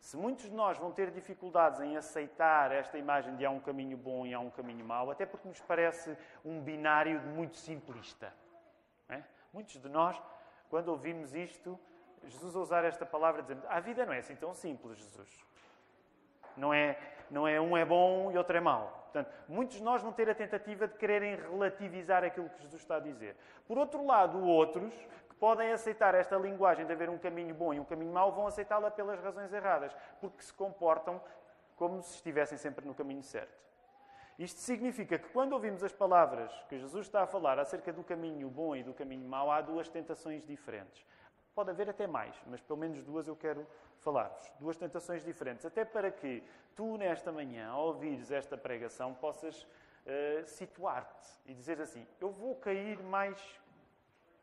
Se 0.00 0.16
muitos 0.16 0.46
de 0.46 0.50
nós 0.50 0.76
vão 0.76 0.90
ter 0.90 1.12
dificuldades 1.12 1.80
em 1.80 1.96
aceitar 1.96 2.72
esta 2.72 2.98
imagem 2.98 3.36
de 3.36 3.46
há 3.46 3.50
um 3.50 3.60
caminho 3.60 3.96
bom 3.96 4.26
e 4.26 4.34
há 4.34 4.40
um 4.40 4.50
caminho 4.50 4.84
mau, 4.84 5.12
até 5.12 5.24
porque 5.24 5.46
nos 5.46 5.60
parece 5.60 6.18
um 6.44 6.60
binário 6.60 7.20
muito 7.20 7.56
simplista. 7.56 8.34
É? 9.08 9.22
Muitos 9.52 9.80
de 9.80 9.88
nós, 9.88 10.20
quando 10.68 10.88
ouvimos 10.88 11.36
isto, 11.36 11.78
Jesus 12.24 12.56
a 12.56 12.58
usar 12.58 12.84
esta 12.84 13.06
palavra, 13.06 13.42
dizendo: 13.42 13.64
A 13.68 13.78
vida 13.78 14.04
não 14.04 14.12
é 14.12 14.18
assim 14.18 14.34
tão 14.34 14.52
simples, 14.52 14.98
Jesus. 14.98 15.51
Não 16.56 16.72
é, 16.72 16.98
não 17.30 17.46
é 17.46 17.60
um 17.60 17.76
é 17.76 17.84
bom 17.84 18.30
e 18.32 18.38
outro 18.38 18.56
é 18.56 18.60
mau. 18.60 19.02
Portanto, 19.12 19.30
muitos 19.46 19.76
de 19.76 19.82
nós 19.82 20.02
vão 20.02 20.12
ter 20.12 20.28
a 20.30 20.34
tentativa 20.34 20.88
de 20.88 20.96
quererem 20.96 21.36
relativizar 21.36 22.24
aquilo 22.24 22.48
que 22.48 22.62
Jesus 22.62 22.80
está 22.80 22.96
a 22.96 23.00
dizer. 23.00 23.36
Por 23.66 23.76
outro 23.76 24.06
lado, 24.06 24.42
outros 24.42 24.94
podem 25.38 25.72
aceitar 25.72 26.14
esta 26.14 26.36
linguagem 26.36 26.86
de 26.86 26.92
haver 26.92 27.10
um 27.10 27.18
caminho 27.18 27.54
bom 27.54 27.74
e 27.74 27.80
um 27.80 27.84
caminho 27.84 28.12
mau, 28.12 28.32
vão 28.32 28.46
aceitá-la 28.46 28.90
pelas 28.90 29.20
razões 29.20 29.52
erradas, 29.52 29.94
porque 30.20 30.40
se 30.42 30.52
comportam 30.54 31.20
como 31.76 32.00
se 32.00 32.14
estivessem 32.14 32.56
sempre 32.56 32.86
no 32.86 32.94
caminho 32.94 33.22
certo. 33.22 33.60
Isto 34.38 34.60
significa 34.60 35.18
que 35.18 35.28
quando 35.30 35.52
ouvimos 35.52 35.82
as 35.84 35.92
palavras 35.92 36.52
que 36.68 36.78
Jesus 36.78 37.06
está 37.06 37.22
a 37.22 37.26
falar 37.26 37.58
acerca 37.58 37.92
do 37.92 38.02
caminho 38.02 38.48
bom 38.48 38.74
e 38.74 38.82
do 38.82 38.94
caminho 38.94 39.28
mau, 39.28 39.50
há 39.50 39.60
duas 39.60 39.88
tentações 39.88 40.46
diferentes. 40.46 41.04
Pode 41.54 41.70
haver 41.70 41.88
até 41.90 42.06
mais, 42.06 42.34
mas 42.46 42.60
pelo 42.60 42.78
menos 42.78 43.02
duas 43.02 43.28
eu 43.28 43.36
quero 43.36 43.66
falar-vos. 43.98 44.50
Duas 44.58 44.76
tentações 44.76 45.24
diferentes. 45.24 45.66
Até 45.66 45.84
para 45.84 46.10
que 46.10 46.42
tu, 46.74 46.96
nesta 46.96 47.30
manhã, 47.30 47.68
ao 47.68 47.86
ouvires 47.86 48.30
esta 48.30 48.56
pregação, 48.56 49.14
possas 49.14 49.62
uh, 49.62 50.46
situar-te 50.46 51.28
e 51.46 51.54
dizer 51.54 51.80
assim: 51.80 52.06
Eu 52.20 52.30
vou 52.30 52.54
cair 52.56 53.02
mais 53.02 53.38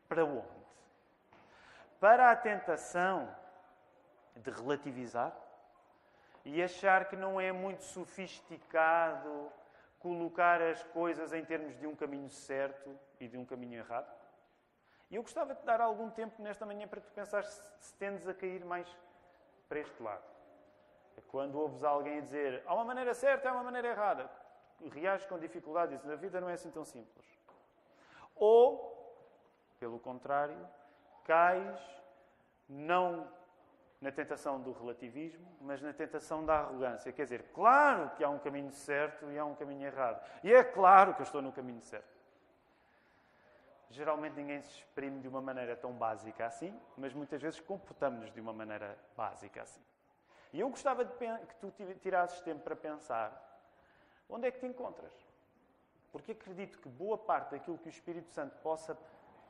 para 0.08 0.24
onde? 0.24 0.60
para 2.00 2.30
a 2.30 2.36
tentação 2.36 3.28
de 4.34 4.50
relativizar 4.50 5.36
e 6.46 6.62
achar 6.62 7.04
que 7.04 7.14
não 7.14 7.38
é 7.38 7.52
muito 7.52 7.84
sofisticado 7.84 9.52
colocar 9.98 10.62
as 10.62 10.82
coisas 10.82 11.34
em 11.34 11.44
termos 11.44 11.78
de 11.78 11.86
um 11.86 11.94
caminho 11.94 12.30
certo 12.30 12.98
e 13.20 13.28
de 13.28 13.36
um 13.36 13.44
caminho 13.44 13.78
errado? 13.80 14.10
E 15.10 15.16
eu 15.16 15.22
gostava 15.22 15.54
de 15.54 15.62
dar 15.64 15.80
algum 15.80 16.08
tempo 16.08 16.40
nesta 16.40 16.64
manhã 16.64 16.86
para 16.86 17.00
tu 17.00 17.10
pensar 17.10 17.42
se 17.44 17.94
tendes 17.94 18.28
a 18.28 18.34
cair 18.34 18.64
mais 18.64 18.88
para 19.68 19.80
este 19.80 20.00
lado. 20.02 20.22
É 21.16 21.20
quando 21.28 21.58
ouves 21.58 21.82
alguém 21.82 22.22
dizer 22.22 22.62
há 22.66 22.74
uma 22.74 22.84
maneira 22.84 23.12
certa, 23.12 23.50
há 23.50 23.52
uma 23.52 23.64
maneira 23.64 23.88
errada, 23.88 24.30
reages 24.92 25.26
com 25.26 25.38
dificuldade 25.38 25.94
e 25.94 25.96
dizes 25.96 26.10
a 26.10 26.16
vida 26.16 26.40
não 26.40 26.48
é 26.48 26.52
assim 26.52 26.70
tão 26.70 26.84
simples. 26.84 27.26
Ou, 28.36 29.16
pelo 29.80 29.98
contrário, 29.98 30.56
cais 31.24 31.78
não 32.68 33.28
na 34.00 34.10
tentação 34.10 34.60
do 34.60 34.72
relativismo, 34.72 35.46
mas 35.60 35.82
na 35.82 35.92
tentação 35.92 36.44
da 36.46 36.60
arrogância. 36.60 37.12
Quer 37.12 37.24
dizer, 37.24 37.44
claro 37.52 38.10
que 38.10 38.24
há 38.24 38.30
um 38.30 38.38
caminho 38.38 38.70
certo 38.70 39.30
e 39.30 39.38
há 39.38 39.44
um 39.44 39.54
caminho 39.54 39.84
errado. 39.84 40.24
E 40.42 40.52
é 40.52 40.64
claro 40.64 41.14
que 41.14 41.20
eu 41.20 41.24
estou 41.24 41.42
no 41.42 41.52
caminho 41.52 41.82
certo. 41.82 42.19
Geralmente 43.90 44.34
ninguém 44.34 44.62
se 44.62 44.70
exprime 44.70 45.20
de 45.20 45.28
uma 45.28 45.42
maneira 45.42 45.76
tão 45.76 45.92
básica 45.92 46.46
assim, 46.46 46.78
mas 46.96 47.12
muitas 47.12 47.42
vezes 47.42 47.60
comportamos-nos 47.60 48.32
de 48.32 48.40
uma 48.40 48.52
maneira 48.52 48.96
básica 49.16 49.62
assim. 49.62 49.82
E 50.52 50.60
eu 50.60 50.68
gostava 50.68 51.04
que 51.04 51.54
tu 51.56 51.72
tirasses 52.00 52.40
tempo 52.40 52.62
para 52.62 52.76
pensar 52.76 53.46
onde 54.28 54.46
é 54.46 54.50
que 54.50 54.60
te 54.60 54.66
encontras. 54.66 55.12
Porque 56.12 56.32
acredito 56.32 56.78
que 56.78 56.88
boa 56.88 57.18
parte 57.18 57.50
daquilo 57.50 57.78
que 57.78 57.88
o 57.88 57.90
Espírito 57.90 58.30
Santo 58.30 58.56
possa 58.62 58.96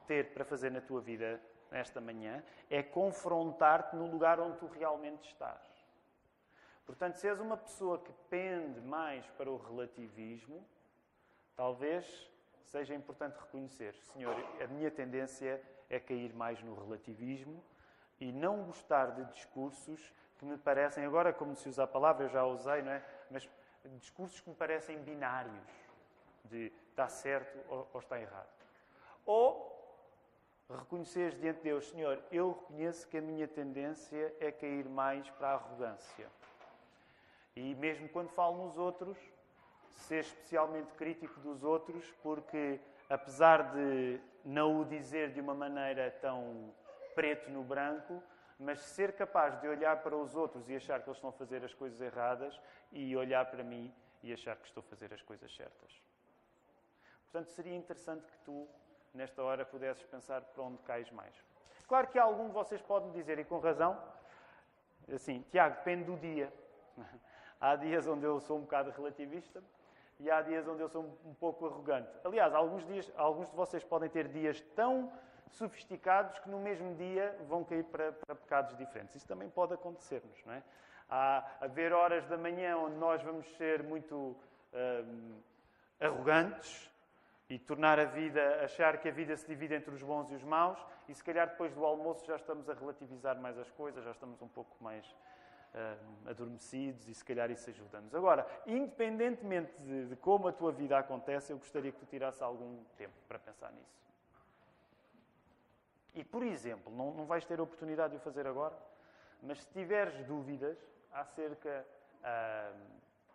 ter 0.06 0.32
para 0.32 0.44
fazer 0.44 0.70
na 0.70 0.80
tua 0.80 1.00
vida 1.00 1.40
nesta 1.70 2.00
manhã, 2.00 2.42
é 2.68 2.82
confrontar-te 2.82 3.94
no 3.94 4.10
lugar 4.10 4.40
onde 4.40 4.58
tu 4.58 4.66
realmente 4.66 5.28
estás. 5.28 5.62
Portanto, 6.84 7.16
se 7.16 7.28
és 7.28 7.38
uma 7.38 7.56
pessoa 7.56 7.98
que 7.98 8.12
pende 8.28 8.80
mais 8.80 9.24
para 9.30 9.48
o 9.48 9.56
relativismo, 9.56 10.66
talvez 11.54 12.28
seja 12.66 12.94
importante 12.94 13.38
reconhecer, 13.38 13.94
Senhor, 14.12 14.34
a 14.62 14.66
minha 14.66 14.90
tendência 14.90 15.62
é 15.88 15.98
cair 15.98 16.32
mais 16.34 16.62
no 16.62 16.74
relativismo 16.74 17.62
e 18.20 18.30
não 18.32 18.64
gostar 18.64 19.12
de 19.12 19.24
discursos 19.32 20.12
que 20.38 20.44
me 20.44 20.56
parecem, 20.56 21.04
agora 21.04 21.32
como 21.32 21.54
se 21.54 21.68
usa 21.68 21.84
a 21.84 21.86
palavra, 21.86 22.24
eu 22.24 22.28
já 22.30 22.44
usei, 22.44 22.82
não 22.82 22.92
é? 22.92 23.04
Mas 23.30 23.48
discursos 23.98 24.40
que 24.40 24.48
me 24.48 24.56
parecem 24.56 24.98
binários, 24.98 25.68
de 26.44 26.72
está 26.90 27.08
certo 27.08 27.58
ou, 27.68 27.88
ou 27.92 28.00
está 28.00 28.20
errado. 28.20 28.48
Ou 29.26 29.70
reconheceres 30.68 31.38
diante 31.40 31.58
de 31.58 31.64
Deus, 31.64 31.88
Senhor, 31.88 32.22
eu 32.30 32.52
reconheço 32.52 33.08
que 33.08 33.18
a 33.18 33.20
minha 33.20 33.48
tendência 33.48 34.34
é 34.38 34.52
cair 34.52 34.88
mais 34.88 35.28
para 35.30 35.48
a 35.48 35.54
arrogância. 35.54 36.28
E 37.56 37.74
mesmo 37.74 38.08
quando 38.08 38.30
falo 38.30 38.64
nos 38.64 38.78
outros, 38.78 39.18
ser 39.96 40.20
especialmente 40.20 40.92
crítico 40.94 41.38
dos 41.40 41.62
outros, 41.62 42.10
porque 42.22 42.80
apesar 43.08 43.72
de 43.72 44.20
não 44.44 44.80
o 44.80 44.84
dizer 44.84 45.32
de 45.32 45.40
uma 45.40 45.54
maneira 45.54 46.10
tão 46.20 46.72
preto 47.14 47.50
no 47.50 47.62
branco, 47.62 48.22
mas 48.58 48.80
ser 48.80 49.12
capaz 49.14 49.58
de 49.60 49.66
olhar 49.66 50.02
para 50.02 50.16
os 50.16 50.36
outros 50.36 50.68
e 50.68 50.76
achar 50.76 51.02
que 51.02 51.08
eles 51.08 51.16
estão 51.16 51.30
a 51.30 51.32
fazer 51.32 51.64
as 51.64 51.74
coisas 51.74 52.00
erradas 52.00 52.58
e 52.92 53.16
olhar 53.16 53.44
para 53.50 53.64
mim 53.64 53.92
e 54.22 54.32
achar 54.32 54.56
que 54.56 54.66
estou 54.66 54.82
a 54.82 54.84
fazer 54.84 55.12
as 55.14 55.22
coisas 55.22 55.54
certas. 55.54 56.02
Portanto, 57.24 57.48
seria 57.50 57.74
interessante 57.74 58.26
que 58.26 58.38
tu, 58.44 58.68
nesta 59.14 59.42
hora, 59.42 59.64
pudesses 59.64 60.04
pensar 60.04 60.42
para 60.42 60.62
onde 60.62 60.78
cais 60.82 61.10
mais. 61.10 61.34
Claro 61.88 62.08
que 62.08 62.18
algum 62.18 62.48
de 62.48 62.52
vocês 62.52 62.82
pode 62.82 63.06
me 63.06 63.12
dizer, 63.12 63.38
e 63.38 63.44
com 63.44 63.58
razão, 63.58 64.00
assim, 65.12 65.44
Tiago, 65.50 65.76
depende 65.76 66.04
do 66.04 66.16
dia. 66.16 66.52
Há 67.60 67.76
dias 67.76 68.06
onde 68.06 68.24
eu 68.24 68.40
sou 68.40 68.58
um 68.58 68.62
bocado 68.62 68.90
relativista 68.90 69.62
e 70.20 70.30
há 70.30 70.42
dias 70.42 70.68
onde 70.68 70.82
eu 70.82 70.88
sou 70.88 71.18
um 71.24 71.34
pouco 71.34 71.66
arrogante. 71.66 72.10
Aliás, 72.22 72.54
alguns, 72.54 72.86
dias, 72.86 73.10
alguns 73.16 73.48
de 73.48 73.56
vocês 73.56 73.82
podem 73.82 74.08
ter 74.08 74.28
dias 74.28 74.60
tão 74.76 75.10
sofisticados 75.48 76.38
que 76.38 76.48
no 76.48 76.60
mesmo 76.60 76.94
dia 76.94 77.36
vão 77.48 77.64
cair 77.64 77.84
para, 77.84 78.12
para 78.12 78.34
pecados 78.34 78.76
diferentes. 78.76 79.16
Isso 79.16 79.26
também 79.26 79.48
pode 79.48 79.72
acontecer-nos, 79.72 80.44
não 80.44 80.52
é? 80.52 80.62
Há 81.08 81.44
haver 81.60 81.92
horas 81.92 82.24
da 82.26 82.36
manhã 82.36 82.76
onde 82.76 82.96
nós 82.96 83.22
vamos 83.22 83.48
ser 83.56 83.82
muito 83.82 84.36
hum, 84.72 85.40
arrogantes 85.98 86.88
e 87.48 87.58
tornar 87.58 87.98
a 87.98 88.04
vida, 88.04 88.62
achar 88.62 88.98
que 88.98 89.08
a 89.08 89.12
vida 89.12 89.36
se 89.36 89.46
divide 89.46 89.74
entre 89.74 89.92
os 89.92 90.02
bons 90.02 90.30
e 90.30 90.34
os 90.34 90.44
maus, 90.44 90.78
e 91.08 91.14
se 91.14 91.24
calhar 91.24 91.48
depois 91.48 91.74
do 91.74 91.84
almoço 91.84 92.24
já 92.26 92.36
estamos 92.36 92.68
a 92.68 92.74
relativizar 92.74 93.40
mais 93.40 93.58
as 93.58 93.68
coisas, 93.72 94.04
já 94.04 94.12
estamos 94.12 94.40
um 94.40 94.46
pouco 94.46 94.76
mais 94.80 95.04
uh, 95.74 96.28
adormecidos 96.28 97.08
e 97.08 97.14
se 97.14 97.24
calhar 97.24 97.50
isso 97.50 97.68
ajuda-nos. 97.70 98.14
Agora, 98.14 98.46
independentemente 98.66 99.72
de, 99.80 100.06
de, 100.06 100.16
como 100.16 100.48
a 100.48 100.52
tua 100.52 100.72
vida 100.72 100.98
acontece, 100.98 101.52
eu 101.52 101.58
gostaria 101.58 101.92
que 101.92 101.98
tu 101.98 102.06
tirasse 102.06 102.42
algum 102.42 102.82
tempo 102.96 103.14
para 103.28 103.38
pensar 103.38 103.72
nisso. 103.72 104.00
E, 106.14 106.24
por 106.24 106.42
exemplo, 106.42 106.92
não, 106.92 107.12
não 107.12 107.24
vais 107.24 107.44
ter 107.44 107.60
a 107.60 107.62
oportunidade 107.62 108.12
de 108.12 108.16
o 108.16 108.20
fazer 108.20 108.46
agora, 108.46 108.76
mas 109.42 109.60
se 109.60 109.68
tiveres 109.70 110.24
dúvidas 110.24 110.76
acerca 111.12 111.86
uh, 112.20 112.76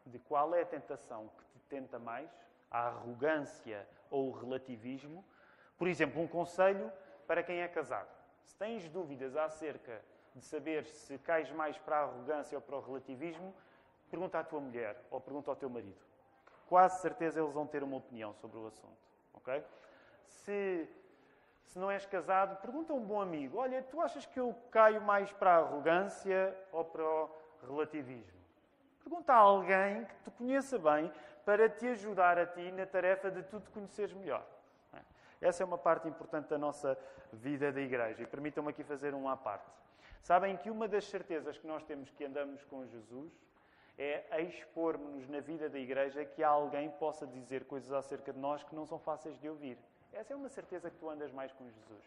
de 0.06 0.20
qual 0.20 0.54
é 0.54 0.62
a 0.62 0.66
tentação 0.66 1.30
que 1.38 1.46
te 1.46 1.60
tenta 1.70 1.98
mais, 1.98 2.30
a 2.70 2.88
arrogância 2.88 3.88
ou 4.10 4.30
o 4.30 4.32
relativismo, 4.32 5.24
por 5.78 5.88
exemplo, 5.88 6.22
um 6.22 6.28
conselho 6.28 6.92
para 7.26 7.44
quem 7.44 7.62
é 7.62 7.68
casado. 7.68 8.10
Se 8.44 8.56
tens 8.56 8.88
dúvidas 8.90 9.36
acerca 9.36 10.02
de 10.36 10.42
saber 10.42 10.86
se 10.86 11.18
cais 11.20 11.50
mais 11.52 11.78
para 11.78 11.98
a 11.98 12.04
arrogância 12.04 12.58
ou 12.58 12.62
para 12.62 12.76
o 12.76 12.82
relativismo, 12.82 13.54
pergunta 14.10 14.38
à 14.38 14.44
tua 14.44 14.60
mulher 14.60 15.02
ou 15.10 15.22
pergunta 15.22 15.50
ao 15.50 15.56
teu 15.56 15.70
marido. 15.70 16.04
Quase 16.68 17.02
certeza 17.02 17.40
eles 17.40 17.54
vão 17.54 17.66
ter 17.66 17.84
uma 17.84 17.98
opinião 17.98 18.34
sobre 18.34 18.58
o 18.58 18.68
assunto. 18.68 18.98
ok? 19.34 19.64
Se, 20.28 20.90
se 21.64 21.80
não 21.80 21.90
és 21.90 22.06
casado, 22.06 22.60
pergunta 22.62 22.92
a 22.92 22.96
um 22.96 23.06
bom 23.06 23.22
amigo: 23.22 23.60
Olha, 23.60 23.82
tu 23.84 24.02
achas 24.02 24.26
que 24.26 24.40
eu 24.40 24.54
caio 24.72 25.02
mais 25.02 25.32
para 25.32 25.56
a 25.56 25.58
arrogância 25.60 26.56
ou 26.72 26.84
para 26.84 27.04
o 27.04 27.30
relativismo? 27.68 28.36
Pergunta 29.02 29.34
a 29.34 29.38
alguém 29.38 30.04
que 30.06 30.16
te 30.24 30.32
conheça 30.32 30.80
bem 30.80 31.12
para 31.46 31.70
te 31.70 31.88
ajudar 31.88 32.40
a 32.40 32.46
ti 32.46 32.72
na 32.72 32.86
tarefa 32.86 33.30
de 33.30 33.44
tu 33.44 33.60
te 33.60 33.70
conheceres 33.70 34.14
melhor. 34.14 34.44
Essa 35.40 35.64
é 35.64 35.66
uma 35.66 35.78
parte 35.78 36.08
importante 36.08 36.48
da 36.50 36.58
nossa 36.58 36.98
vida 37.32 37.72
da 37.72 37.80
igreja. 37.80 38.24
E 38.24 38.26
permitam-me 38.26 38.70
aqui 38.70 38.84
fazer 38.84 39.14
um 39.14 39.30
à 39.30 39.38
parte. 39.38 39.70
Sabem 40.26 40.58
que 40.58 40.72
uma 40.72 40.88
das 40.88 41.06
certezas 41.06 41.56
que 41.56 41.68
nós 41.68 41.84
temos 41.84 42.10
que 42.10 42.26
andamos 42.26 42.64
com 42.64 42.84
Jesus 42.88 43.32
é 43.96 44.42
expor-nos 44.42 45.30
na 45.30 45.40
vida 45.40 45.70
da 45.70 45.78
igreja 45.78 46.26
que 46.26 46.42
alguém 46.42 46.90
possa 46.90 47.28
dizer 47.28 47.66
coisas 47.66 47.92
acerca 47.92 48.34
de 48.34 48.40
nós 48.40 48.64
que 48.64 48.74
não 48.74 48.88
são 48.88 48.98
fáceis 48.98 49.40
de 49.40 49.48
ouvir. 49.48 49.78
Essa 50.12 50.34
é 50.34 50.36
uma 50.36 50.50
certeza 50.50 50.90
que 50.90 50.98
tu 50.98 51.08
andas 51.08 51.32
mais 51.32 51.52
com 51.54 51.70
Jesus. 51.70 52.04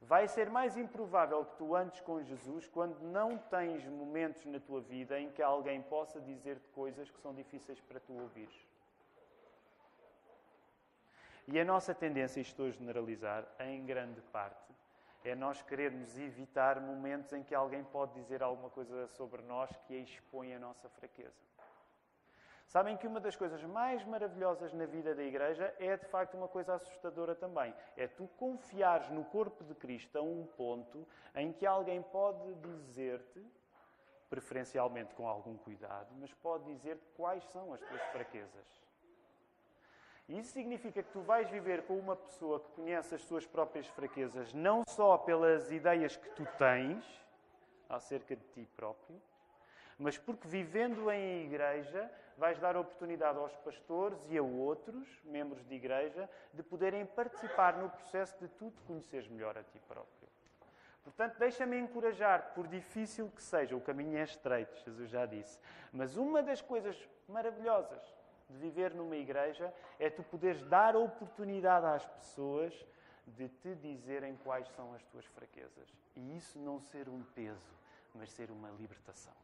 Vai 0.00 0.26
ser 0.26 0.48
mais 0.48 0.78
improvável 0.78 1.44
que 1.44 1.56
tu 1.56 1.76
andes 1.76 2.00
com 2.00 2.22
Jesus 2.22 2.66
quando 2.66 2.98
não 3.02 3.36
tens 3.36 3.84
momentos 3.86 4.46
na 4.46 4.58
tua 4.58 4.80
vida 4.80 5.20
em 5.20 5.30
que 5.30 5.42
alguém 5.42 5.82
possa 5.82 6.18
dizer-te 6.22 6.66
coisas 6.68 7.10
que 7.10 7.20
são 7.20 7.34
difíceis 7.34 7.82
para 7.82 8.00
tu 8.00 8.14
ouvires. 8.14 8.66
E 11.46 11.60
a 11.60 11.64
nossa 11.66 11.94
tendência, 11.94 12.40
estou 12.40 12.66
a 12.66 12.70
generalizar, 12.70 13.46
em 13.60 13.84
grande 13.84 14.22
parte, 14.22 14.74
é 15.28 15.34
nós 15.34 15.60
querermos 15.60 16.16
evitar 16.16 16.80
momentos 16.80 17.32
em 17.32 17.42
que 17.42 17.52
alguém 17.52 17.82
pode 17.82 18.14
dizer 18.14 18.44
alguma 18.44 18.70
coisa 18.70 19.08
sobre 19.08 19.42
nós 19.42 19.68
que 19.86 19.94
expõe 19.94 20.54
a 20.54 20.58
nossa 20.58 20.88
fraqueza. 20.88 21.44
Sabem 22.68 22.96
que 22.96 23.08
uma 23.08 23.18
das 23.18 23.34
coisas 23.34 23.62
mais 23.64 24.04
maravilhosas 24.04 24.72
na 24.72 24.86
vida 24.86 25.16
da 25.16 25.24
igreja 25.24 25.74
é 25.80 25.96
de 25.96 26.06
facto 26.06 26.36
uma 26.36 26.46
coisa 26.46 26.74
assustadora 26.74 27.34
também. 27.34 27.74
É 27.96 28.06
tu 28.06 28.28
confiares 28.36 29.08
no 29.10 29.24
corpo 29.24 29.64
de 29.64 29.74
Cristo 29.74 30.16
a 30.16 30.22
um 30.22 30.46
ponto 30.46 31.06
em 31.34 31.52
que 31.52 31.66
alguém 31.66 32.02
pode 32.02 32.54
dizer-te, 32.54 33.44
preferencialmente 34.30 35.12
com 35.14 35.26
algum 35.26 35.56
cuidado, 35.56 36.08
mas 36.20 36.32
pode 36.34 36.64
dizer-te 36.72 37.06
quais 37.16 37.44
são 37.50 37.72
as 37.72 37.80
tuas 37.80 38.02
fraquezas. 38.12 38.85
Isso 40.28 40.50
significa 40.50 41.04
que 41.04 41.12
tu 41.12 41.20
vais 41.20 41.48
viver 41.48 41.82
com 41.82 41.96
uma 41.96 42.16
pessoa 42.16 42.58
que 42.58 42.72
conhece 42.72 43.14
as 43.14 43.22
suas 43.22 43.46
próprias 43.46 43.86
fraquezas, 43.86 44.52
não 44.52 44.82
só 44.88 45.16
pelas 45.16 45.70
ideias 45.70 46.16
que 46.16 46.28
tu 46.30 46.44
tens 46.58 47.04
acerca 47.88 48.34
de 48.34 48.42
ti 48.48 48.68
próprio, 48.74 49.22
mas 49.96 50.18
porque 50.18 50.48
vivendo 50.48 51.10
em 51.12 51.44
igreja 51.44 52.10
vais 52.36 52.58
dar 52.58 52.76
oportunidade 52.76 53.38
aos 53.38 53.54
pastores 53.58 54.18
e 54.28 54.36
a 54.36 54.42
outros, 54.42 55.06
membros 55.24 55.64
de 55.64 55.76
igreja, 55.76 56.28
de 56.52 56.62
poderem 56.62 57.06
participar 57.06 57.76
no 57.76 57.88
processo 57.88 58.36
de 58.40 58.48
tu 58.48 58.72
te 58.72 58.82
conheceres 58.82 59.28
melhor 59.28 59.56
a 59.56 59.62
ti 59.62 59.80
próprio. 59.86 60.28
Portanto, 61.04 61.38
deixa-me 61.38 61.78
encorajar, 61.78 62.52
por 62.52 62.66
difícil 62.66 63.30
que 63.30 63.40
seja, 63.40 63.76
o 63.76 63.80
caminho 63.80 64.18
é 64.18 64.24
estreito, 64.24 64.76
Jesus 64.84 65.08
já 65.08 65.24
disse, 65.24 65.56
mas 65.92 66.16
uma 66.16 66.42
das 66.42 66.60
coisas 66.60 66.98
maravilhosas 67.28 68.02
de 68.48 68.58
viver 68.58 68.94
numa 68.94 69.16
igreja 69.16 69.72
é 69.98 70.08
tu 70.08 70.22
poderes 70.22 70.62
dar 70.64 70.96
oportunidade 70.96 71.86
às 71.86 72.06
pessoas 72.06 72.86
de 73.26 73.48
te 73.48 73.74
dizerem 73.74 74.36
quais 74.36 74.68
são 74.70 74.94
as 74.94 75.04
tuas 75.06 75.24
fraquezas. 75.26 75.88
E 76.14 76.36
isso 76.36 76.58
não 76.58 76.80
ser 76.80 77.08
um 77.08 77.22
peso, 77.34 77.74
mas 78.14 78.30
ser 78.30 78.50
uma 78.50 78.70
libertação. 78.70 79.34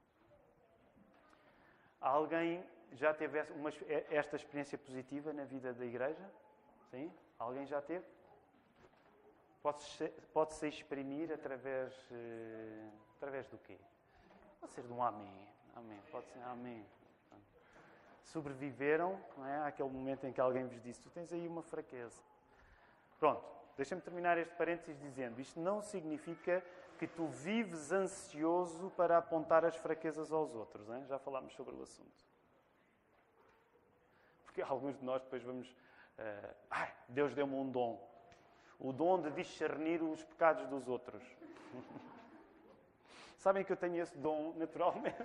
Alguém 2.00 2.64
já 2.92 3.12
teve 3.12 3.40
uma, 3.52 3.70
esta 4.10 4.36
experiência 4.36 4.78
positiva 4.78 5.32
na 5.32 5.44
vida 5.44 5.72
da 5.72 5.84
igreja? 5.84 6.30
Sim? 6.90 7.12
Alguém 7.38 7.66
já 7.66 7.80
teve? 7.80 8.04
Pode-se 9.62 10.08
pode 10.32 10.54
-se 10.54 10.68
exprimir 10.68 11.32
através, 11.32 11.94
uh, 12.10 12.92
através 13.16 13.46
do 13.48 13.58
quê? 13.58 13.78
Pode 14.60 14.72
ser 14.72 14.82
de 14.82 14.92
um 14.92 15.02
amém. 15.02 15.48
Amém. 15.74 16.00
Pode 16.10 16.26
ser 16.26 16.40
amém 16.42 16.84
sobreviveram 18.24 19.20
não 19.36 19.46
é, 19.46 19.66
àquele 19.66 19.88
momento 19.88 20.26
em 20.26 20.32
que 20.32 20.40
alguém 20.40 20.66
vos 20.66 20.80
disse: 20.82 21.00
Tu 21.00 21.10
tens 21.10 21.32
aí 21.32 21.46
uma 21.46 21.62
fraqueza. 21.62 22.22
Pronto, 23.18 23.44
deixa-me 23.76 24.00
terminar 24.00 24.38
este 24.38 24.54
parênteses 24.54 25.00
dizendo: 25.00 25.40
Isto 25.40 25.60
não 25.60 25.82
significa 25.82 26.64
que 26.98 27.06
tu 27.06 27.26
vives 27.26 27.90
ansioso 27.90 28.90
para 28.96 29.18
apontar 29.18 29.64
as 29.64 29.76
fraquezas 29.76 30.30
aos 30.30 30.54
outros. 30.54 30.88
É? 30.88 31.04
Já 31.06 31.18
falámos 31.18 31.52
sobre 31.54 31.74
o 31.74 31.82
assunto. 31.82 32.24
Porque 34.44 34.62
alguns 34.62 34.98
de 34.98 35.04
nós 35.04 35.22
depois 35.22 35.42
vamos. 35.42 35.68
Uh, 35.70 36.54
ai, 36.70 36.92
Deus 37.08 37.34
deu-me 37.34 37.54
um 37.54 37.70
dom. 37.70 38.08
O 38.78 38.92
dom 38.92 39.20
de 39.20 39.30
discernir 39.30 40.02
os 40.02 40.22
pecados 40.22 40.66
dos 40.68 40.88
outros. 40.88 41.22
Sabem 43.38 43.64
que 43.64 43.72
eu 43.72 43.76
tenho 43.76 44.00
esse 44.00 44.16
dom 44.18 44.54
naturalmente? 44.58 45.16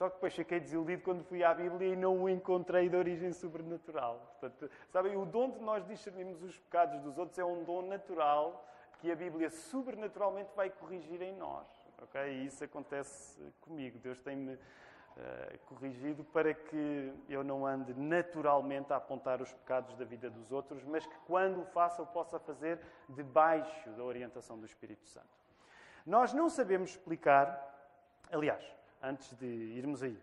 Só 0.00 0.08
que 0.08 0.14
depois 0.14 0.34
fiquei 0.34 0.58
desiludido 0.58 1.02
quando 1.02 1.22
fui 1.24 1.44
à 1.44 1.52
Bíblia 1.52 1.92
e 1.92 1.94
não 1.94 2.22
o 2.22 2.26
encontrei 2.26 2.88
de 2.88 2.96
origem 2.96 3.34
sobrenatural. 3.34 4.34
Portanto, 4.40 4.70
sabem, 4.88 5.14
o 5.14 5.26
dom 5.26 5.50
de 5.50 5.60
nós 5.60 5.86
discernirmos 5.86 6.42
os 6.42 6.58
pecados 6.58 7.02
dos 7.02 7.18
outros 7.18 7.38
é 7.38 7.44
um 7.44 7.64
dom 7.64 7.82
natural 7.82 8.66
que 8.98 9.12
a 9.12 9.14
Bíblia 9.14 9.50
sobrenaturalmente 9.50 10.52
vai 10.56 10.70
corrigir 10.70 11.20
em 11.20 11.36
nós. 11.36 11.66
Okay? 12.04 12.32
E 12.32 12.46
isso 12.46 12.64
acontece 12.64 13.38
comigo. 13.60 13.98
Deus 13.98 14.18
tem-me 14.20 14.54
uh, 14.54 15.58
corrigido 15.66 16.24
para 16.24 16.54
que 16.54 17.12
eu 17.28 17.44
não 17.44 17.66
ande 17.66 17.92
naturalmente 17.92 18.94
a 18.94 18.96
apontar 18.96 19.42
os 19.42 19.52
pecados 19.52 19.94
da 19.96 20.04
vida 20.06 20.30
dos 20.30 20.50
outros, 20.50 20.82
mas 20.82 21.04
que 21.04 21.18
quando 21.26 21.60
o 21.60 21.66
faça, 21.66 22.00
eu 22.00 22.06
possa 22.06 22.38
fazer 22.38 22.80
debaixo 23.06 23.90
da 23.90 24.02
orientação 24.02 24.58
do 24.58 24.64
Espírito 24.64 25.06
Santo. 25.06 25.28
Nós 26.06 26.32
não 26.32 26.48
sabemos 26.48 26.88
explicar, 26.88 27.92
aliás, 28.32 28.79
antes 29.02 29.32
de 29.38 29.46
irmos 29.46 30.02
aí. 30.02 30.18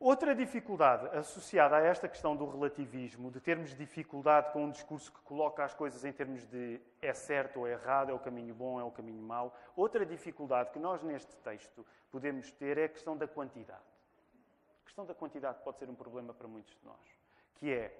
Outra 0.00 0.32
dificuldade 0.32 1.08
associada 1.08 1.76
a 1.76 1.80
esta 1.80 2.08
questão 2.08 2.36
do 2.36 2.48
relativismo, 2.48 3.32
de 3.32 3.40
termos 3.40 3.74
dificuldade 3.74 4.52
com 4.52 4.66
um 4.66 4.70
discurso 4.70 5.10
que 5.12 5.20
coloca 5.22 5.64
as 5.64 5.74
coisas 5.74 6.04
em 6.04 6.12
termos 6.12 6.46
de 6.46 6.80
é 7.02 7.12
certo 7.12 7.58
ou 7.58 7.66
é 7.66 7.72
errado, 7.72 8.10
é 8.10 8.14
o 8.14 8.18
caminho 8.18 8.54
bom, 8.54 8.78
é 8.78 8.84
o 8.84 8.92
caminho 8.92 9.20
mau, 9.20 9.58
outra 9.74 10.06
dificuldade 10.06 10.70
que 10.70 10.78
nós 10.78 11.02
neste 11.02 11.34
texto 11.38 11.84
podemos 12.12 12.52
ter 12.52 12.78
é 12.78 12.84
a 12.84 12.88
questão 12.88 13.16
da 13.16 13.26
quantidade. 13.26 13.82
A 14.82 14.84
questão 14.84 15.04
da 15.04 15.14
quantidade 15.14 15.58
pode 15.64 15.78
ser 15.78 15.90
um 15.90 15.96
problema 15.96 16.32
para 16.32 16.46
muitos 16.46 16.72
de 16.76 16.84
nós, 16.84 17.18
que 17.56 17.72
é 17.72 17.92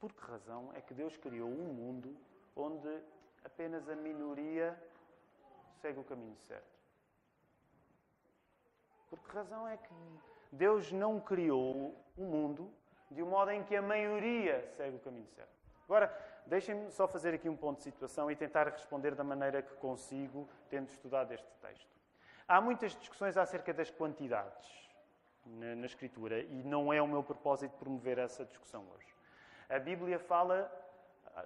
por 0.00 0.12
que 0.12 0.22
razão 0.22 0.72
é 0.74 0.80
que 0.80 0.92
Deus 0.92 1.16
criou 1.16 1.48
um 1.48 1.72
mundo 1.72 2.16
onde 2.56 3.00
apenas 3.44 3.88
a 3.88 3.94
minoria 3.94 4.76
segue 5.80 6.00
o 6.00 6.04
caminho 6.04 6.36
certo. 6.48 6.77
Por 9.10 9.18
que 9.18 9.34
razão 9.34 9.66
é 9.66 9.76
que 9.76 9.94
Deus 10.52 10.92
não 10.92 11.20
criou 11.20 11.94
o 12.16 12.22
mundo 12.22 12.70
de 13.10 13.22
um 13.22 13.26
modo 13.26 13.50
em 13.50 13.62
que 13.64 13.74
a 13.74 13.82
maioria 13.82 14.68
segue 14.76 14.96
o 14.96 15.00
caminho 15.00 15.28
certo? 15.28 15.58
Agora, 15.84 16.14
deixem-me 16.46 16.90
só 16.90 17.08
fazer 17.08 17.32
aqui 17.32 17.48
um 17.48 17.56
ponto 17.56 17.78
de 17.78 17.84
situação 17.84 18.30
e 18.30 18.36
tentar 18.36 18.68
responder 18.68 19.14
da 19.14 19.24
maneira 19.24 19.62
que 19.62 19.74
consigo, 19.76 20.46
tendo 20.68 20.88
estudado 20.88 21.32
este 21.32 21.48
texto. 21.62 21.88
Há 22.46 22.60
muitas 22.60 22.94
discussões 22.94 23.36
acerca 23.38 23.72
das 23.72 23.90
quantidades 23.90 24.68
na, 25.46 25.74
na 25.74 25.86
Escritura 25.86 26.40
e 26.40 26.62
não 26.62 26.92
é 26.92 27.00
o 27.00 27.06
meu 27.06 27.22
propósito 27.22 27.72
promover 27.78 28.18
essa 28.18 28.44
discussão 28.44 28.84
hoje. 28.94 29.06
A 29.68 29.78
Bíblia 29.78 30.18
fala 30.18 30.70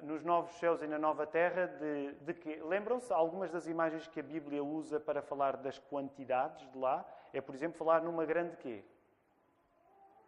nos 0.02 0.24
novos 0.24 0.52
céus 0.58 0.82
e 0.82 0.86
na 0.86 0.98
nova 0.98 1.26
terra 1.26 1.66
de, 1.66 2.12
de 2.14 2.34
que. 2.34 2.56
Lembram-se 2.62 3.12
algumas 3.12 3.50
das 3.50 3.66
imagens 3.66 4.06
que 4.06 4.20
a 4.20 4.22
Bíblia 4.22 4.62
usa 4.62 4.98
para 4.98 5.20
falar 5.22 5.56
das 5.56 5.78
quantidades 5.78 6.70
de 6.70 6.78
lá? 6.78 7.04
É, 7.32 7.40
por 7.40 7.54
exemplo, 7.54 7.78
falar 7.78 8.02
numa 8.02 8.24
grande 8.24 8.56
quê? 8.56 8.84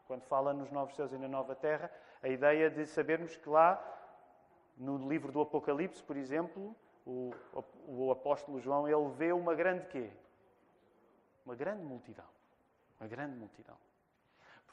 Quando 0.07 0.23
fala 0.25 0.53
nos 0.53 0.71
novos 0.71 0.95
céus 0.95 1.13
e 1.13 1.19
na 1.19 1.29
nova 1.29 1.55
terra, 1.55 1.91
a 2.23 2.29
ideia 2.29 2.71
de 2.71 2.87
sabermos 2.87 3.37
que 3.37 3.49
lá, 3.49 3.83
no 4.77 5.09
livro 5.09 5.33
do 5.33 5.41
Apocalipse, 5.41 6.03
por 6.03 6.17
exemplo, 6.17 6.77
o, 7.07 7.33
o 7.87 8.11
apóstolo 8.11 8.61
João, 8.61 8.89
ele 8.89 9.09
vê 9.17 9.33
uma 9.33 9.55
grande 9.55 9.87
quê? 9.87 10.11
Uma 11.45 11.55
grande 11.55 11.83
multidão. 11.83 12.27
Uma 12.99 13.09
grande 13.09 13.37
multidão. 13.37 13.77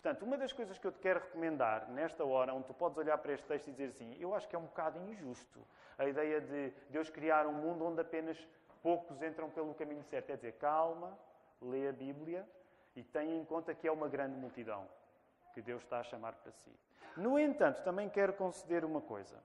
Portanto, 0.01 0.23
uma 0.23 0.35
das 0.35 0.51
coisas 0.51 0.79
que 0.79 0.87
eu 0.87 0.91
te 0.91 0.97
quero 0.97 1.19
recomendar 1.19 1.87
nesta 1.89 2.25
hora, 2.25 2.51
onde 2.55 2.65
tu 2.65 2.73
podes 2.73 2.97
olhar 2.97 3.19
para 3.19 3.33
este 3.33 3.45
texto 3.45 3.67
e 3.67 3.71
dizer 3.71 3.89
assim: 3.89 4.17
eu 4.19 4.33
acho 4.33 4.49
que 4.49 4.55
é 4.55 4.59
um 4.59 4.65
bocado 4.65 4.97
injusto 4.97 5.61
a 5.95 6.07
ideia 6.07 6.41
de 6.41 6.73
Deus 6.89 7.07
criar 7.11 7.45
um 7.45 7.53
mundo 7.53 7.85
onde 7.85 8.01
apenas 8.01 8.35
poucos 8.81 9.21
entram 9.21 9.47
pelo 9.51 9.75
caminho 9.75 10.03
certo. 10.03 10.31
É 10.31 10.35
dizer, 10.35 10.53
calma, 10.53 11.15
lê 11.61 11.87
a 11.87 11.91
Bíblia 11.91 12.47
e 12.95 13.03
tenha 13.03 13.37
em 13.37 13.45
conta 13.45 13.75
que 13.75 13.87
é 13.87 13.91
uma 13.91 14.07
grande 14.07 14.35
multidão 14.35 14.87
que 15.53 15.61
Deus 15.61 15.83
está 15.83 15.99
a 15.99 16.03
chamar 16.03 16.33
para 16.33 16.51
si. 16.51 16.71
No 17.15 17.37
entanto, 17.37 17.83
também 17.83 18.09
quero 18.09 18.33
conceder 18.33 18.83
uma 18.83 19.01
coisa, 19.01 19.37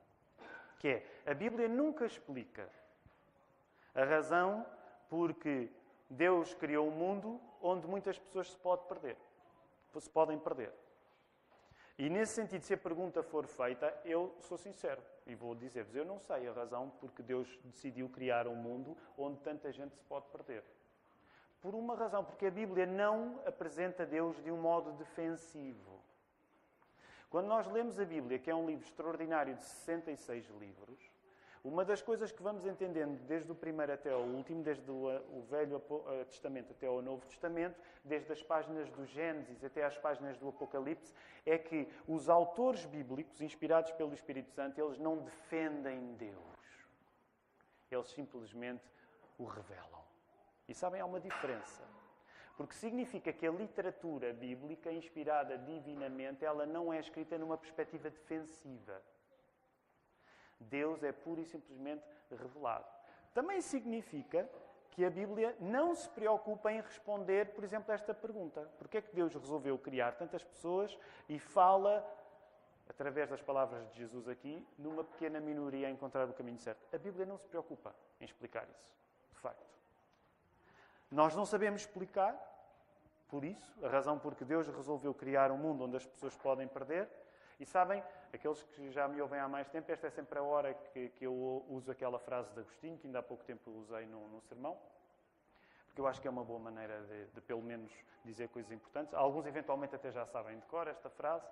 que 0.79 0.89
é 0.89 1.07
a 1.27 1.35
Bíblia 1.35 1.69
nunca 1.69 2.07
explica 2.07 2.67
a 3.95 4.05
razão 4.05 4.65
porque 5.11 5.71
Deus 6.09 6.55
criou 6.55 6.89
um 6.89 6.93
mundo 6.93 7.39
onde 7.61 7.87
muitas 7.87 8.19
pessoas 8.19 8.51
se, 8.51 8.57
pode 8.57 8.87
perder, 8.87 9.19
se 9.99 10.11
podem 10.11 10.39
perder. 10.39 10.73
E 11.99 12.11
nesse 12.11 12.35
sentido, 12.35 12.63
se 12.63 12.75
a 12.75 12.79
pergunta 12.79 13.23
for 13.23 13.47
feita, 13.47 13.99
eu 14.05 14.35
sou 14.41 14.59
sincero 14.59 15.03
e 15.27 15.35
vou 15.35 15.55
dizer-vos: 15.55 15.95
eu 15.95 16.05
não 16.05 16.19
sei 16.19 16.47
a 16.47 16.53
razão 16.53 16.91
porque 17.01 17.23
Deus 17.23 17.59
decidiu 17.65 18.09
criar 18.09 18.47
um 18.47 18.55
mundo 18.55 18.97
onde 19.17 19.41
tanta 19.41 19.73
gente 19.73 19.97
se 19.97 20.05
pode 20.05 20.27
perder. 20.29 20.63
Por 21.63 21.75
uma 21.75 21.97
razão, 21.97 22.23
porque 22.23 22.47
a 22.47 22.51
Bíblia 22.51 22.85
não 22.85 23.41
apresenta 23.47 24.05
Deus 24.05 24.37
de 24.45 24.51
um 24.51 24.61
modo 24.61 24.93
defensivo. 24.93 26.03
Quando 27.31 27.47
nós 27.47 27.67
lemos 27.67 27.99
a 27.99 28.05
Bíblia, 28.05 28.39
que 28.39 28.51
é 28.51 28.55
um 28.55 28.67
livro 28.67 28.85
extraordinário 28.85 29.55
de 29.55 29.65
66 29.65 30.49
livros, 30.61 31.11
uma 31.67 31.85
das 31.85 32.01
coisas 32.01 32.31
que 32.31 32.43
vamos 32.43 32.65
entendendo 32.65 33.19
desde 33.27 33.51
o 33.51 33.55
primeiro 33.55 33.93
até 33.93 34.15
o 34.15 34.21
último, 34.21 34.63
desde 34.63 34.89
o 34.89 35.43
Velho 35.51 35.83
Testamento 36.27 36.71
até 36.71 36.89
o 36.89 37.03
Novo 37.03 37.27
Testamento, 37.27 37.77
desde 38.05 38.33
as 38.33 38.43
páginas 38.43 38.89
do 38.91 39.05
Gênesis 39.05 39.65
até 39.65 39.85
as 39.85 39.99
páginas 39.99 40.39
do 40.39 40.49
Apocalipse, 40.49 41.13
é 41.45 41.59
que 41.59 41.89
os 42.07 42.29
autores 42.29 42.87
bíblicos, 42.87 43.41
inspirados 43.41 43.91
pelo 43.93 44.15
Espírito 44.15 44.53
Santo, 44.53 44.81
eles 44.81 44.99
não 44.99 45.19
defendem 45.19 46.15
Deus. 46.15 46.87
Eles 47.91 48.09
simplesmente 48.09 48.85
o 49.37 49.45
revelam. 49.45 50.05
E 50.69 50.75
sabem, 50.75 51.01
há 51.01 51.05
uma 51.05 51.21
diferença. 51.21 51.83
Porque 52.57 52.75
significa 52.75 53.33
que 53.33 53.47
a 53.47 53.51
literatura 53.51 54.33
bíblica, 54.33 54.91
inspirada 54.91 55.59
divinamente, 55.59 56.45
ela 56.45 56.65
não 56.65 56.93
é 56.93 57.01
escrita 57.01 57.37
numa 57.37 57.59
perspectiva 57.59 58.09
defensiva. 58.09 59.03
Deus 60.61 61.03
é 61.03 61.13
pura 61.13 61.41
e 61.41 61.45
simplesmente 61.45 62.05
revelado. 62.31 62.87
Também 63.35 63.61
significa 63.61 64.49
que 64.91 65.05
a 65.05 65.11
Bíblia 65.11 65.55
não 65.61 65.95
se 65.95 66.09
preocupa 66.09 66.73
em 66.73 66.81
responder, 66.81 67.53
por 67.53 67.63
exemplo, 67.63 67.93
a 67.93 67.95
esta 67.95 68.15
pergunta: 68.15 68.63
Porquê 68.79 68.99
é 68.99 69.03
que 69.03 69.15
Deus 69.15 69.35
resolveu 69.35 69.79
criar 69.79 70.13
tantas 70.13 70.43
pessoas 70.43 70.99
e 71.29 71.39
fala, 71.39 72.03
através 72.89 73.29
das 73.29 73.43
palavras 73.43 73.87
de 73.91 73.99
Jesus 73.99 74.27
aqui, 74.27 74.67
numa 74.79 75.05
pequena 75.05 75.39
minoria 75.39 75.89
a 75.89 75.91
encontrar 75.91 76.29
o 76.29 76.33
caminho 76.33 76.59
certo? 76.59 76.83
A 76.95 76.99
Bíblia 76.99 77.27
não 77.27 77.37
se 77.37 77.47
preocupa 77.47 77.95
em 78.21 78.25
explicar 78.25 78.67
isso, 78.71 78.91
de 79.33 79.39
facto. 79.39 79.67
Nós 81.11 81.37
não 81.37 81.45
sabemos 81.45 81.83
explicar, 81.83 82.35
por 83.29 83.45
isso, 83.45 83.75
a 83.85 83.89
razão 83.89 84.19
por 84.19 84.35
que 84.35 84.45
Deus 84.45 84.67
resolveu 84.69 85.13
criar 85.13 85.51
um 85.51 85.59
mundo 85.59 85.85
onde 85.85 85.97
as 85.97 86.07
pessoas 86.07 86.37
podem 86.37 86.67
perder. 86.67 87.09
E 87.59 87.67
sabem, 87.67 88.03
aqueles 88.33 88.63
que 88.63 88.91
já 88.91 89.07
me 89.09 89.21
ouvem 89.21 89.39
há 89.39 89.49
mais 89.49 89.69
tempo, 89.69 89.91
esta 89.91 90.07
é 90.07 90.11
sempre 90.11 90.39
a 90.39 90.43
hora 90.43 90.75
que, 90.75 91.09
que 91.11 91.27
eu 91.27 91.65
uso 91.69 91.91
aquela 91.91 92.19
frase 92.19 92.53
de 92.53 92.61
Agostinho, 92.61 92.99
que 92.99 93.07
ainda 93.07 93.21
há 93.21 93.23
pouco 93.23 93.45
tempo 93.45 93.71
usei 93.71 94.07
no, 94.07 94.29
no 94.29 94.41
sermão, 94.43 94.77
porque 95.87 96.01
eu 96.01 96.07
acho 96.07 96.21
que 96.21 96.29
é 96.29 96.31
uma 96.31 96.45
boa 96.45 96.59
maneira 96.59 97.01
de, 97.03 97.27
de, 97.27 97.41
pelo 97.41 97.63
menos, 97.63 97.91
dizer 98.25 98.49
coisas 98.49 98.71
importantes. 98.71 99.15
Alguns, 99.15 99.47
eventualmente, 99.47 99.95
até 99.95 100.11
já 100.11 100.27
sabem 100.27 100.59
de 100.59 100.67
cor 100.67 100.87
esta 100.89 101.09
frase. 101.09 101.47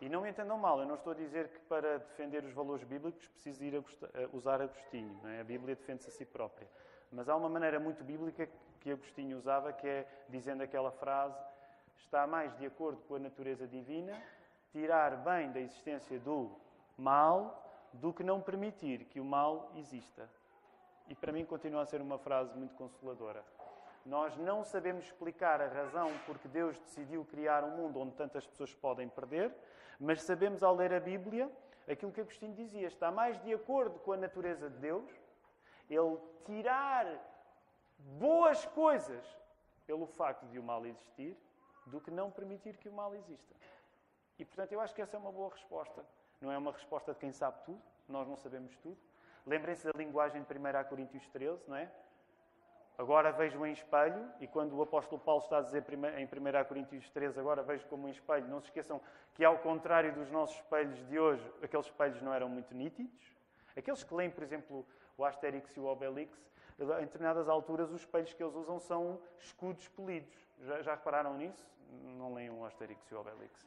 E 0.00 0.08
não 0.08 0.22
me 0.22 0.30
entendam 0.30 0.58
mal, 0.58 0.80
eu 0.80 0.86
não 0.86 0.96
estou 0.96 1.12
a 1.12 1.16
dizer 1.16 1.48
que 1.48 1.60
para 1.60 1.98
defender 1.98 2.44
os 2.44 2.52
valores 2.52 2.84
bíblicos 2.84 3.26
preciso 3.28 3.64
ir 3.64 3.76
a 3.76 4.36
usar 4.36 4.60
Agostinho. 4.60 5.18
É? 5.28 5.40
A 5.40 5.44
Bíblia 5.44 5.74
defende-se 5.74 6.08
a 6.08 6.12
si 6.12 6.24
própria. 6.24 6.68
Mas 7.10 7.28
há 7.28 7.36
uma 7.36 7.48
maneira 7.48 7.78
muito 7.78 8.04
bíblica 8.04 8.48
que 8.80 8.90
Agostinho 8.90 9.38
usava, 9.38 9.72
que 9.72 9.86
é 9.86 10.06
dizendo 10.28 10.62
aquela 10.62 10.90
frase: 10.90 11.38
está 11.96 12.26
mais 12.26 12.56
de 12.58 12.66
acordo 12.66 13.00
com 13.02 13.14
a 13.14 13.18
natureza 13.18 13.66
divina 13.66 14.20
tirar 14.76 15.16
bem 15.16 15.50
da 15.52 15.58
existência 15.58 16.20
do 16.20 16.50
mal 16.98 17.66
do 17.94 18.12
que 18.12 18.22
não 18.22 18.42
permitir 18.42 19.06
que 19.06 19.18
o 19.18 19.24
mal 19.24 19.72
exista. 19.74 20.28
E 21.08 21.14
para 21.14 21.32
mim 21.32 21.46
continua 21.46 21.80
a 21.80 21.86
ser 21.86 22.02
uma 22.02 22.18
frase 22.18 22.54
muito 22.54 22.74
consoladora. 22.74 23.42
Nós 24.04 24.36
não 24.36 24.62
sabemos 24.62 25.06
explicar 25.06 25.62
a 25.62 25.68
razão 25.68 26.10
porque 26.26 26.46
Deus 26.46 26.78
decidiu 26.78 27.24
criar 27.24 27.64
um 27.64 27.70
mundo 27.70 28.00
onde 28.00 28.14
tantas 28.16 28.46
pessoas 28.46 28.74
podem 28.74 29.08
perder, 29.08 29.50
mas 29.98 30.22
sabemos 30.22 30.62
ao 30.62 30.74
ler 30.74 30.92
a 30.92 31.00
Bíblia 31.00 31.50
aquilo 31.88 32.12
que 32.12 32.20
Agostinho 32.20 32.52
dizia, 32.52 32.86
está 32.86 33.10
mais 33.10 33.40
de 33.42 33.54
acordo 33.54 33.98
com 34.00 34.12
a 34.12 34.16
natureza 34.18 34.68
de 34.68 34.76
Deus, 34.76 35.10
ele 35.88 36.18
tirar 36.44 37.06
boas 37.98 38.66
coisas 38.66 39.24
pelo 39.86 40.06
facto 40.06 40.44
de 40.48 40.58
o 40.58 40.62
mal 40.62 40.84
existir, 40.84 41.34
do 41.86 41.98
que 41.98 42.10
não 42.10 42.30
permitir 42.30 42.76
que 42.76 42.88
o 42.88 42.92
mal 42.92 43.14
exista. 43.14 43.56
E, 44.38 44.44
portanto, 44.44 44.72
eu 44.72 44.80
acho 44.80 44.94
que 44.94 45.02
essa 45.02 45.16
é 45.16 45.18
uma 45.18 45.32
boa 45.32 45.50
resposta. 45.50 46.04
Não 46.40 46.52
é 46.52 46.58
uma 46.58 46.72
resposta 46.72 47.12
de 47.12 47.18
quem 47.18 47.32
sabe 47.32 47.58
tudo, 47.64 47.80
nós 48.08 48.28
não 48.28 48.36
sabemos 48.36 48.76
tudo. 48.78 48.98
Lembrem-se 49.46 49.86
da 49.86 49.92
linguagem 49.96 50.42
de 50.42 50.52
1 50.52 50.88
Coríntios 50.88 51.26
13, 51.28 51.62
não 51.68 51.76
é? 51.76 51.90
Agora 52.98 53.30
vejo 53.30 53.64
em 53.66 53.72
espelho, 53.72 54.26
e 54.40 54.46
quando 54.46 54.74
o 54.74 54.82
apóstolo 54.82 55.20
Paulo 55.20 55.42
está 55.42 55.58
a 55.58 55.60
dizer 55.60 55.84
em 56.18 56.24
1 56.24 56.64
Coríntios 56.64 57.08
13, 57.10 57.38
agora 57.38 57.62
vejo 57.62 57.86
como 57.86 58.06
um 58.06 58.10
espelho, 58.10 58.48
não 58.48 58.58
se 58.58 58.68
esqueçam 58.68 59.00
que, 59.34 59.44
ao 59.44 59.58
contrário 59.58 60.14
dos 60.14 60.30
nossos 60.30 60.56
espelhos 60.56 61.06
de 61.06 61.18
hoje, 61.18 61.46
aqueles 61.62 61.86
espelhos 61.86 62.20
não 62.22 62.32
eram 62.32 62.48
muito 62.48 62.74
nítidos. 62.74 63.36
Aqueles 63.76 64.02
que 64.02 64.14
leem, 64.14 64.30
por 64.30 64.42
exemplo, 64.42 64.86
o 65.18 65.24
Asterix 65.24 65.76
e 65.76 65.80
o 65.80 65.84
Obelix, 65.84 66.38
em 66.78 66.86
determinadas 67.04 67.48
alturas 67.48 67.90
os 67.90 68.00
espelhos 68.00 68.32
que 68.32 68.42
eles 68.42 68.54
usam 68.54 68.78
são 68.80 69.20
escudos 69.38 69.88
polidos. 69.88 70.34
Já, 70.60 70.80
já 70.82 70.94
repararam 70.94 71.34
nisso? 71.34 71.66
Não 72.18 72.32
leiam 72.32 72.60
o 72.60 72.64
Asterix 72.64 73.10
e 73.10 73.14
o 73.14 73.20
Obelix. 73.20 73.66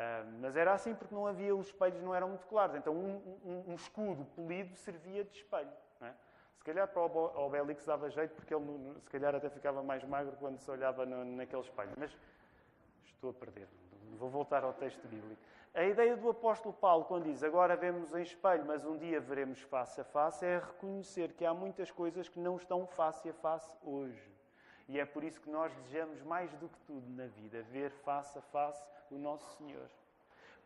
Uh, 0.00 0.32
mas 0.40 0.56
era 0.56 0.72
assim 0.72 0.94
porque 0.94 1.14
não 1.14 1.26
havia, 1.26 1.54
os 1.54 1.66
espelhos 1.66 2.00
não 2.02 2.14
eram 2.14 2.30
muito 2.30 2.46
claros. 2.46 2.74
Então 2.74 2.94
um, 2.94 3.38
um, 3.44 3.64
um 3.72 3.74
escudo 3.74 4.24
polido 4.34 4.74
servia 4.74 5.24
de 5.24 5.36
espelho. 5.36 5.68
É? 6.00 6.12
Se 6.56 6.64
calhar 6.64 6.88
para 6.88 7.02
o 7.02 7.46
Obelix 7.46 7.84
dava 7.84 8.08
jeito 8.08 8.34
porque 8.34 8.54
ele 8.54 8.94
se 9.00 9.10
calhar 9.10 9.34
até 9.34 9.50
ficava 9.50 9.82
mais 9.82 10.02
magro 10.04 10.34
quando 10.38 10.58
se 10.58 10.70
olhava 10.70 11.04
no, 11.04 11.22
naquele 11.36 11.60
espelho. 11.60 11.90
Mas 11.98 12.16
estou 13.04 13.30
a 13.30 13.34
perder. 13.34 13.68
Vou 14.18 14.30
voltar 14.30 14.64
ao 14.64 14.72
texto 14.72 15.06
bíblico. 15.06 15.40
A 15.74 15.84
ideia 15.84 16.16
do 16.16 16.30
apóstolo 16.30 16.74
Paulo, 16.74 17.04
quando 17.04 17.24
diz 17.24 17.44
agora 17.44 17.76
vemos 17.76 18.12
em 18.14 18.22
espelho, 18.22 18.64
mas 18.64 18.84
um 18.84 18.96
dia 18.96 19.20
veremos 19.20 19.60
face 19.60 20.00
a 20.00 20.04
face, 20.04 20.44
é 20.44 20.58
reconhecer 20.58 21.32
que 21.34 21.44
há 21.44 21.52
muitas 21.52 21.90
coisas 21.90 22.28
que 22.28 22.40
não 22.40 22.56
estão 22.56 22.86
face 22.86 23.28
a 23.28 23.34
face 23.34 23.76
hoje. 23.84 24.30
E 24.88 24.98
é 24.98 25.04
por 25.04 25.22
isso 25.22 25.40
que 25.40 25.48
nós 25.50 25.72
desejamos 25.74 26.20
mais 26.22 26.52
do 26.54 26.68
que 26.68 26.78
tudo 26.80 27.08
na 27.10 27.26
vida 27.26 27.62
ver 27.70 27.90
face 27.90 28.36
a 28.38 28.42
face 28.42 28.84
o 29.14 29.18
nosso 29.18 29.56
Senhor. 29.56 29.88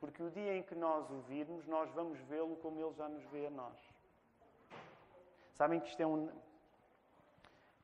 Porque 0.01 0.23
o 0.23 0.31
dia 0.31 0.57
em 0.57 0.63
que 0.63 0.75
nós 0.75 1.11
o 1.11 1.21
virmos, 1.23 1.67
nós 1.67 1.91
vamos 1.91 2.19
vê-lo 2.21 2.57
como 2.57 2.81
ele 2.81 2.93
já 2.95 3.09
nos 3.09 3.25
vê 3.25 3.47
a 3.47 3.51
nós. 3.51 3.79
Sabem 5.53 5.81
que 5.81 5.89
isto 5.89 6.01
é 6.01 6.07
um. 6.07 6.31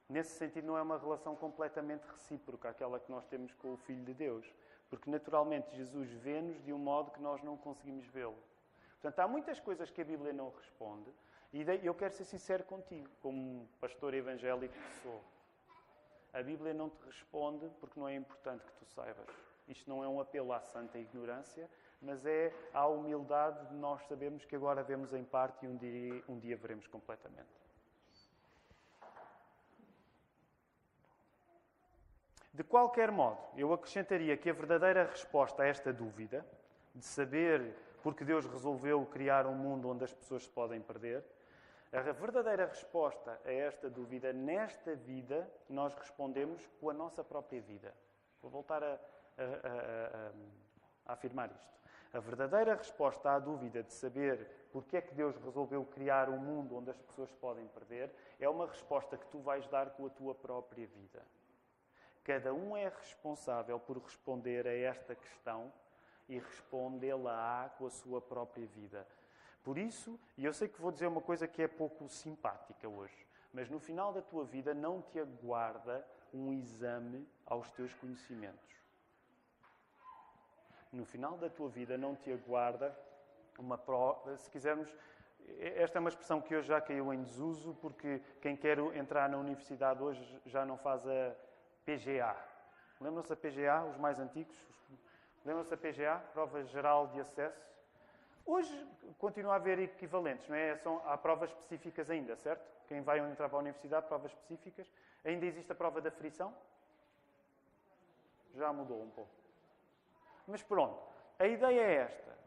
Nesse 0.09 0.31
sentido, 0.37 0.67
não 0.67 0.77
é 0.77 0.83
uma 0.83 0.99
relação 0.99 1.37
completamente 1.37 2.05
recíproca, 2.05 2.69
aquela 2.69 2.99
que 2.99 3.11
nós 3.11 3.25
temos 3.27 3.55
com 3.55 3.75
o 3.75 3.77
Filho 3.77 4.05
de 4.05 4.13
Deus. 4.13 4.45
Porque, 4.89 5.09
naturalmente, 5.09 5.75
Jesus 5.77 6.11
vê-nos 6.11 6.61
de 6.65 6.73
um 6.73 6.79
modo 6.79 7.13
que 7.13 7.23
nós 7.23 7.41
não 7.45 7.57
conseguimos 7.57 8.05
vê-lo. 8.07 8.37
Portanto, 9.01 9.21
há 9.21 9.29
muitas 9.29 9.61
coisas 9.61 9.89
que 9.91 10.01
a 10.01 10.05
Bíblia 10.05 10.33
não 10.33 10.51
responde 10.51 11.11
e 11.53 11.65
eu 11.83 11.95
quero 11.95 12.13
ser 12.13 12.25
sincero 12.25 12.63
contigo, 12.63 13.09
como 13.21 13.69
pastor 13.81 14.15
evangélico 14.15 14.73
que 14.73 15.03
sou. 15.03 15.21
A 16.33 16.43
Bíblia 16.43 16.73
não 16.73 16.89
te 16.89 17.03
responde 17.05 17.69
porque 17.81 17.99
não 17.99 18.09
é 18.09 18.15
importante 18.15 18.65
que 18.65 18.73
tu 18.73 18.85
saibas. 18.87 19.27
Isto 19.71 19.89
não 19.89 20.03
é 20.03 20.09
um 20.09 20.21
apelo 20.21 20.53
à 20.53 20.61
santa 20.61 20.99
ignorância, 20.99 21.71
mas 22.03 22.27
é 22.27 22.53
à 22.75 22.87
humildade 22.89 23.69
de 23.69 23.75
nós 23.75 24.05
sabermos 24.07 24.45
que 24.45 24.57
agora 24.57 24.83
vemos 24.83 25.15
em 25.15 25.23
parte 25.23 25.65
e 25.65 25.69
um 25.69 25.77
dia, 25.77 26.25
um 26.29 26.39
dia 26.39 26.57
veremos 26.57 26.89
completamente. 26.89 27.49
De 32.53 32.65
qualquer 32.65 33.13
modo, 33.13 33.39
eu 33.57 33.73
acrescentaria 33.73 34.37
que 34.37 34.51
a 34.51 34.53
verdadeira 34.53 35.05
resposta 35.05 35.63
a 35.63 35.67
esta 35.67 35.93
dúvida, 35.93 36.45
de 36.93 37.05
saber 37.05 37.77
porque 38.03 38.25
Deus 38.25 38.45
resolveu 38.47 39.07
criar 39.07 39.47
um 39.47 39.55
mundo 39.55 39.89
onde 39.89 40.03
as 40.03 40.13
pessoas 40.13 40.43
se 40.43 40.51
podem 40.51 40.81
perder, 40.81 41.25
a 41.93 42.01
verdadeira 42.13 42.67
resposta 42.67 43.41
a 43.45 43.53
esta 43.53 43.89
dúvida, 43.89 44.33
nesta 44.33 44.97
vida, 44.97 45.49
nós 45.69 45.95
respondemos 45.95 46.67
com 46.81 46.91
a 46.91 46.93
nossa 46.93 47.23
própria 47.23 47.61
vida. 47.61 47.95
Vou 48.43 48.51
voltar 48.51 48.83
a, 48.83 48.99
a, 49.43 49.69
a, 49.69 50.33
a 51.07 51.13
afirmar 51.13 51.51
isto. 51.51 51.81
A 52.13 52.19
verdadeira 52.19 52.75
resposta 52.75 53.31
à 53.31 53.39
dúvida 53.39 53.83
de 53.83 53.93
saber 53.93 54.69
porque 54.73 54.97
é 54.97 55.01
que 55.01 55.15
Deus 55.15 55.37
resolveu 55.37 55.85
criar 55.85 56.29
um 56.29 56.39
mundo 56.39 56.77
onde 56.77 56.91
as 56.91 57.01
pessoas 57.01 57.31
podem 57.35 57.67
perder 57.69 58.13
é 58.39 58.49
uma 58.49 58.67
resposta 58.67 59.17
que 59.17 59.27
tu 59.27 59.39
vais 59.39 59.67
dar 59.69 59.91
com 59.91 60.07
a 60.07 60.11
tua 60.11 60.35
própria 60.35 60.87
vida. 60.89 61.23
Cada 62.25 62.53
um 62.53 62.77
é 62.77 62.89
responsável 62.89 63.79
por 63.79 63.99
responder 63.99 64.67
a 64.67 64.75
esta 64.75 65.15
questão 65.15 65.73
e 66.29 66.39
respondê-la 66.39 67.73
com 67.79 67.87
a 67.87 67.91
sua 67.91 68.21
própria 68.21 68.67
vida. 68.67 69.07
Por 69.63 69.79
isso, 69.79 70.19
e 70.37 70.45
eu 70.45 70.53
sei 70.53 70.69
que 70.69 70.81
vou 70.81 70.91
dizer 70.91 71.07
uma 71.07 71.21
coisa 71.21 71.47
que 71.47 71.63
é 71.63 71.69
pouco 71.69 72.09
simpática 72.09 72.89
hoje, 72.89 73.27
mas 73.53 73.69
no 73.69 73.79
final 73.79 74.13
da 74.13 74.23
tua 74.23 74.45
vida 74.45 74.75
não 74.75 75.01
te 75.01 75.19
aguarda 75.21 76.07
um 76.33 76.53
exame 76.53 77.29
aos 77.47 77.71
teus 77.71 77.93
conhecimentos 77.95 78.80
no 80.93 81.05
final 81.05 81.37
da 81.37 81.49
tua 81.49 81.69
vida 81.69 81.97
não 81.97 82.15
te 82.15 82.33
aguarda 82.33 82.97
uma 83.59 83.77
prova, 83.77 84.37
se 84.37 84.51
quisermos, 84.51 84.89
esta 85.59 85.99
é 85.99 86.01
uma 86.01 86.09
expressão 86.09 86.41
que 86.41 86.55
hoje 86.55 86.69
já 86.69 86.81
caiu 86.81 87.13
em 87.13 87.23
desuso, 87.23 87.75
porque 87.81 88.21
quem 88.41 88.57
quer 88.57 88.79
entrar 88.95 89.29
na 89.29 89.37
universidade 89.37 90.03
hoje 90.03 90.41
já 90.47 90.65
não 90.65 90.79
faz 90.79 91.07
a 91.07 91.35
PGA. 91.85 92.37
Lembram-se 93.01 93.31
da 93.31 93.37
PGA, 93.37 93.85
os 93.85 93.97
mais 93.97 94.19
antigos? 94.19 94.57
Lembram-se 95.45 95.71
da 95.71 95.77
PGA, 95.77 96.19
Prova 96.33 96.63
Geral 96.65 97.09
de 97.09 97.21
Acesso? 97.21 97.71
Hoje 98.45 98.87
continua 99.19 99.55
a 99.55 99.57
haver 99.57 99.79
equivalentes, 99.79 100.49
não 100.49 100.57
é? 100.57 100.77
São, 100.77 101.03
há 101.07 101.17
provas 101.17 101.51
específicas 101.51 102.11
ainda, 102.11 102.37
certo? 102.37 102.67
Quem 102.89 103.01
vai 103.01 103.19
entrar 103.19 103.49
para 103.49 103.59
a 103.59 103.61
universidade, 103.61 104.07
provas 104.07 104.33
específicas. 104.33 104.91
Ainda 105.25 105.47
existe 105.47 105.71
a 105.71 105.75
prova 105.75 106.01
da 106.01 106.11
frição? 106.11 106.55
Já 108.55 108.73
mudou 108.73 109.03
um 109.03 109.11
pouco. 109.11 109.40
Mas 110.47 110.63
pronto, 110.63 111.01
a 111.39 111.47
ideia 111.47 111.81
é 111.81 111.95
esta. 111.97 112.39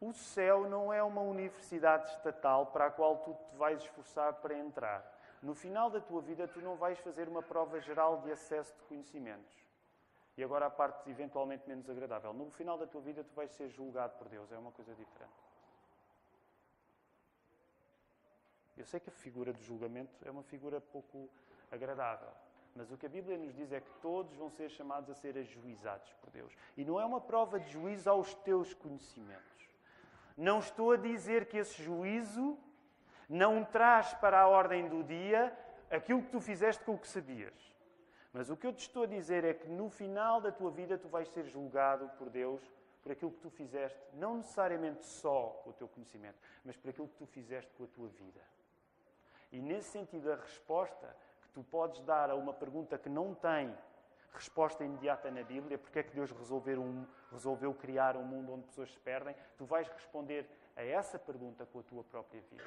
O 0.00 0.12
céu 0.12 0.68
não 0.68 0.92
é 0.92 1.02
uma 1.02 1.22
universidade 1.22 2.08
estatal 2.10 2.66
para 2.66 2.86
a 2.86 2.90
qual 2.90 3.18
tu 3.18 3.34
te 3.34 3.56
vais 3.56 3.80
esforçar 3.82 4.34
para 4.34 4.58
entrar. 4.58 5.12
No 5.42 5.54
final 5.54 5.90
da 5.90 6.00
tua 6.00 6.20
vida, 6.20 6.48
tu 6.48 6.60
não 6.60 6.76
vais 6.76 6.98
fazer 6.98 7.28
uma 7.28 7.42
prova 7.42 7.80
geral 7.80 8.20
de 8.22 8.32
acesso 8.32 8.74
de 8.76 8.82
conhecimentos. 8.84 9.56
E 10.36 10.42
agora 10.42 10.66
a 10.66 10.70
parte 10.70 11.08
eventualmente 11.08 11.68
menos 11.68 11.88
agradável. 11.88 12.32
No 12.32 12.50
final 12.50 12.76
da 12.76 12.86
tua 12.86 13.00
vida, 13.00 13.22
tu 13.22 13.32
vais 13.34 13.50
ser 13.52 13.68
julgado 13.68 14.14
por 14.18 14.28
Deus. 14.28 14.50
É 14.50 14.58
uma 14.58 14.72
coisa 14.72 14.94
diferente. 14.94 15.32
Eu 18.76 18.84
sei 18.84 18.98
que 18.98 19.08
a 19.08 19.12
figura 19.12 19.52
do 19.52 19.62
julgamento 19.62 20.12
é 20.24 20.30
uma 20.30 20.42
figura 20.42 20.80
pouco 20.80 21.30
agradável. 21.70 22.32
Mas 22.74 22.90
o 22.90 22.96
que 22.96 23.06
a 23.06 23.08
Bíblia 23.08 23.38
nos 23.38 23.54
diz 23.54 23.70
é 23.72 23.80
que 23.80 23.90
todos 24.02 24.34
vão 24.34 24.50
ser 24.50 24.68
chamados 24.68 25.08
a 25.08 25.14
ser 25.14 25.38
ajuizados 25.38 26.12
por 26.14 26.30
Deus. 26.30 26.52
E 26.76 26.84
não 26.84 27.00
é 27.00 27.04
uma 27.04 27.20
prova 27.20 27.60
de 27.60 27.70
juízo 27.70 28.10
aos 28.10 28.34
teus 28.34 28.74
conhecimentos. 28.74 29.68
Não 30.36 30.58
estou 30.58 30.92
a 30.92 30.96
dizer 30.96 31.46
que 31.46 31.56
esse 31.56 31.80
juízo 31.80 32.58
não 33.28 33.64
traz 33.64 34.12
para 34.14 34.40
a 34.40 34.48
ordem 34.48 34.88
do 34.88 35.04
dia 35.04 35.56
aquilo 35.88 36.22
que 36.22 36.30
tu 36.30 36.40
fizeste 36.40 36.82
com 36.84 36.94
o 36.94 36.98
que 36.98 37.06
sabias. 37.06 37.74
Mas 38.32 38.50
o 38.50 38.56
que 38.56 38.66
eu 38.66 38.72
te 38.72 38.80
estou 38.80 39.04
a 39.04 39.06
dizer 39.06 39.44
é 39.44 39.54
que 39.54 39.68
no 39.68 39.88
final 39.88 40.40
da 40.40 40.50
tua 40.50 40.70
vida 40.70 40.98
tu 40.98 41.08
vais 41.08 41.28
ser 41.28 41.44
julgado 41.44 42.08
por 42.18 42.28
Deus 42.28 42.60
por 43.00 43.12
aquilo 43.12 43.30
que 43.30 43.40
tu 43.40 43.50
fizeste, 43.50 44.00
não 44.14 44.38
necessariamente 44.38 45.04
só 45.04 45.60
com 45.62 45.70
o 45.70 45.72
teu 45.74 45.86
conhecimento, 45.86 46.38
mas 46.64 46.74
por 46.74 46.88
aquilo 46.88 47.06
que 47.06 47.16
tu 47.16 47.26
fizeste 47.26 47.70
com 47.74 47.84
a 47.84 47.86
tua 47.86 48.08
vida. 48.08 48.40
E 49.52 49.60
nesse 49.60 49.90
sentido, 49.90 50.32
a 50.32 50.36
resposta 50.36 51.14
tu 51.54 51.62
podes 51.62 52.02
dar 52.02 52.28
a 52.30 52.34
uma 52.34 52.52
pergunta 52.52 52.98
que 52.98 53.08
não 53.08 53.34
tem 53.34 53.74
resposta 54.32 54.84
imediata 54.84 55.30
na 55.30 55.44
Bíblia, 55.44 55.78
porque 55.78 56.00
é 56.00 56.02
que 56.02 56.12
Deus 56.12 56.30
resolveu, 56.32 56.82
um, 56.82 57.06
resolveu 57.30 57.72
criar 57.72 58.16
um 58.16 58.24
mundo 58.24 58.52
onde 58.52 58.66
pessoas 58.66 58.92
se 58.92 58.98
perdem, 58.98 59.34
tu 59.56 59.64
vais 59.64 59.88
responder 59.88 60.46
a 60.76 60.82
essa 60.82 61.18
pergunta 61.18 61.64
com 61.64 61.78
a 61.78 61.82
tua 61.84 62.02
própria 62.02 62.40
vida. 62.50 62.64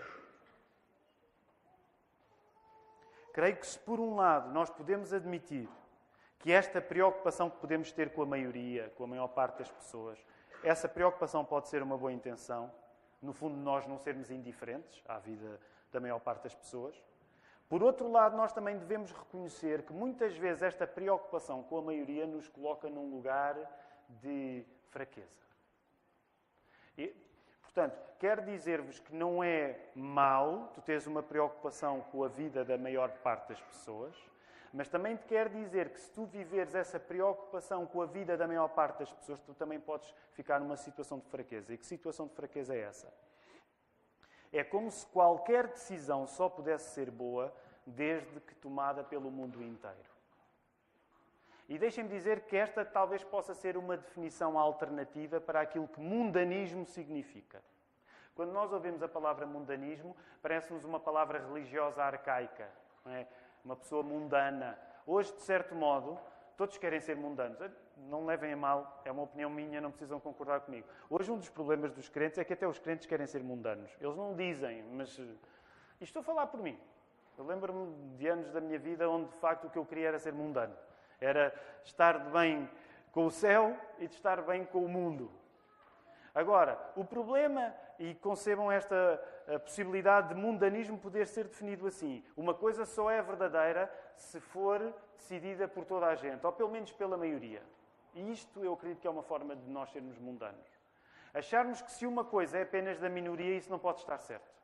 Creio 3.34 3.58
que 3.58 3.67
se 3.67 3.78
por 3.78 4.00
um 4.00 4.15
lado 4.15 4.52
nós 4.52 4.69
podemos 4.69 5.13
admitir 5.13 5.69
que 6.39 6.52
esta 6.52 6.82
preocupação 6.82 7.50
que 7.50 7.58
podemos 7.58 7.91
ter 7.91 8.12
com 8.13 8.21
a 8.21 8.26
maioria, 8.26 8.91
com 8.95 9.04
a 9.04 9.08
maior 9.08 9.28
parte 9.28 9.60
das 9.60 9.69
pessoas, 9.69 10.17
essa 10.63 10.88
preocupação 10.88 11.43
pode 11.43 11.67
ser 11.67 11.84
uma 11.84 11.97
boa 11.97 12.12
intenção, 12.12 12.71
no 13.21 13.34
fundo 13.34 13.58
nós 13.58 13.86
não 13.86 14.00
sermos 14.00 14.32
indiferentes 14.32 15.04
à 15.08 15.19
vida 15.19 15.60
da 15.91 16.00
maior 16.00 16.19
parte 16.19 16.43
das 16.43 16.56
pessoas. 16.56 16.95
Por 17.69 17.84
outro 17.84 18.10
lado, 18.10 18.38
nós 18.38 18.53
também 18.53 18.77
devemos 18.77 19.12
reconhecer 19.12 19.84
que 19.84 19.91
muitas 19.91 20.38
vezes 20.38 20.63
esta 20.63 20.88
preocupação 20.88 21.63
com 21.63 21.77
a 21.77 21.82
maioria 21.82 22.25
nos 22.25 22.47
coloca 22.47 22.89
num 22.89 23.10
lugar 23.10 23.58
de 24.21 24.65
fraqueza. 24.89 25.45
E, 26.97 27.13
portanto, 27.62 27.99
quero 28.19 28.41
dizer-vos 28.43 28.99
que 28.99 29.13
não 29.13 29.43
é 29.43 29.80
mau 29.93 30.71
tu 30.73 30.82
teres 30.82 31.06
uma 31.08 31.21
preocupação 31.21 32.01
com 32.12 32.23
a 32.23 32.30
vida 32.30 32.63
da 32.63 32.77
maior 32.77 33.12
parte 33.19 33.49
das 33.49 33.62
pessoas, 33.62 34.15
mas 34.73 34.88
também 34.88 35.17
te 35.17 35.25
quero 35.25 35.49
dizer 35.49 35.89
que 35.89 35.99
se 35.99 36.10
tu 36.12 36.25
viveres 36.25 36.73
essa 36.73 36.99
preocupação 36.99 37.86
com 37.86 38.01
a 38.01 38.06
vida 38.06 38.38
da 38.38 38.47
maior 38.47 38.69
parte 38.69 38.99
das 38.99 39.12
pessoas, 39.12 39.41
tu 39.41 39.53
também 39.53 39.80
podes 39.80 40.13
ficar 40.32 40.60
numa 40.60 40.77
situação 40.77 41.19
de 41.19 41.25
fraqueza. 41.25 41.73
E 41.73 41.77
que 41.77 41.86
situação 41.86 42.27
de 42.27 42.34
fraqueza 42.34 42.73
é 42.73 42.80
essa? 42.80 43.12
É 44.52 44.64
como 44.64 44.90
se 44.90 45.06
qualquer 45.08 45.68
decisão 45.68 46.26
só 46.26 46.48
pudesse 46.50 46.94
ser 46.94 47.12
boa 47.12 47.54
desde 47.86 48.40
que 48.42 48.56
tomada 48.56 49.04
pelo 49.04 49.32
mundo 49.32 49.62
inteiro. 49.62 50.18
E 51.70 51.78
deixem-me 51.78 52.10
dizer 52.10 52.42
que 52.42 52.56
esta 52.56 52.86
talvez 52.86 53.24
possa 53.24 53.54
ser 53.54 53.76
uma 53.76 53.98
definição 53.98 54.58
alternativa 54.58 55.42
para 55.42 55.62
aquilo 55.62 55.88
que 55.88 56.00
mundanismo 56.00 56.86
significa. 56.86 57.62
Quando 58.36 58.54
nós 58.54 58.72
ouvimos 58.72 59.04
a 59.04 59.08
palavra 59.08 59.46
mundanismo, 59.46 60.16
parece-nos 60.42 60.86
uma 60.86 61.00
palavra 61.00 61.40
religiosa 61.40 62.04
arcaica, 62.04 62.70
é? 63.08 63.26
uma 63.66 63.76
pessoa 63.76 64.04
mundana. 64.04 64.80
Hoje, 65.06 65.34
de 65.34 65.42
certo 65.42 65.76
modo, 65.76 66.18
todos 66.56 66.78
querem 66.78 67.02
ser 67.02 67.16
mundanos 67.16 67.60
não 68.10 68.26
levem 68.26 68.54
a 68.54 68.58
mal, 68.58 69.02
é 69.04 69.12
uma 69.12 69.24
opinião 69.24 69.50
minha, 69.50 69.82
não 69.82 69.92
precisam 69.92 70.20
concordar 70.20 70.62
comigo. 70.62 70.88
Hoje, 71.10 71.32
um 71.32 71.38
dos 71.38 71.50
problemas 71.50 71.92
dos 71.92 72.08
crentes 72.08 72.38
é 72.38 72.44
que 72.44 72.54
até 72.54 72.68
os 72.68 72.80
crentes 72.80 73.06
querem 73.06 73.26
ser 73.26 73.44
mundanos. 73.44 73.92
Eles 74.00 74.16
não 74.16 74.36
dizem, 74.36 74.84
mas. 74.94 75.18
E 75.20 76.04
estou 76.04 76.22
a 76.22 76.24
falar 76.24 76.48
por 76.48 76.62
mim. 76.62 76.78
Eu 77.38 77.46
lembro-me 77.46 78.16
de 78.18 78.28
anos 78.28 78.52
da 78.52 78.62
minha 78.62 78.80
vida 78.80 79.10
onde, 79.10 79.30
de 79.30 79.36
facto, 79.38 79.68
o 79.68 79.70
que 79.70 79.78
eu 79.78 79.86
queria 79.86 80.10
era 80.10 80.20
ser 80.20 80.34
mundano. 80.34 80.76
Era 81.20 81.54
estar 81.84 82.18
bem 82.32 82.70
com 83.12 83.26
o 83.26 83.32
céu 83.32 83.76
e 84.00 84.08
de 84.08 84.14
estar 84.14 84.42
bem 84.42 84.66
com 84.66 84.84
o 84.84 84.90
mundo. 84.90 85.32
Agora, 86.34 86.80
o 86.96 87.04
problema, 87.04 87.74
e 87.98 88.14
concebam 88.16 88.72
esta 88.72 89.20
possibilidade 89.64 90.30
de 90.30 90.36
mundanismo 90.36 90.98
poder 90.98 91.26
ser 91.26 91.46
definido 91.46 91.88
assim: 91.88 92.24
uma 92.36 92.54
coisa 92.54 92.86
só 92.86 93.10
é 93.10 93.22
verdadeira 93.22 93.92
se 94.16 94.40
for 94.40 94.94
decidida 95.16 95.68
por 95.68 95.86
toda 95.86 96.08
a 96.08 96.16
gente, 96.16 96.46
ou 96.46 96.52
pelo 96.52 96.70
menos 96.70 96.92
pela 96.92 97.18
maioria. 97.18 97.62
E 98.17 98.32
isto 98.32 98.63
eu 98.63 98.73
acredito 98.73 98.99
que 98.99 99.08
é 99.08 99.10
uma 99.12 99.21
forma 99.21 99.56
de 99.56 99.69
nós 99.69 99.91
sermos 99.91 100.17
mundanos. 100.17 100.67
Acharmos 101.32 101.84
que 101.84 101.91
se 101.91 102.08
uma 102.08 102.25
coisa 102.25 102.58
é 102.58 102.63
apenas 102.63 102.99
da 102.99 103.08
minoria, 103.08 103.56
isso 103.56 103.69
não 103.69 103.77
pode 103.77 103.99
estar 103.99 104.17
certo. 104.17 104.58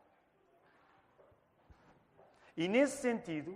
E 2.57 2.67
nesse 2.67 2.97
sentido, 2.97 3.55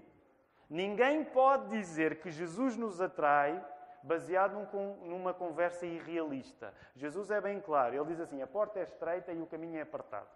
ninguém 0.70 1.24
pode 1.24 1.70
dizer 1.70 2.20
que 2.20 2.30
Jesus 2.30 2.78
nos 2.78 3.02
atrai 3.02 3.64
baseado 4.04 4.54
num, 4.72 4.96
numa 5.08 5.34
conversa 5.34 5.88
irrealista. 5.88 6.72
Jesus 6.96 7.32
é 7.32 7.42
bem 7.42 7.60
claro, 7.60 7.96
ele 7.96 8.06
diz 8.06 8.20
assim: 8.20 8.40
a 8.44 8.48
porta 8.48 8.80
é 8.80 8.84
estreita 8.84 9.32
e 9.32 9.42
o 9.42 9.48
caminho 9.48 9.80
é 9.80 9.82
apertado. 9.82 10.30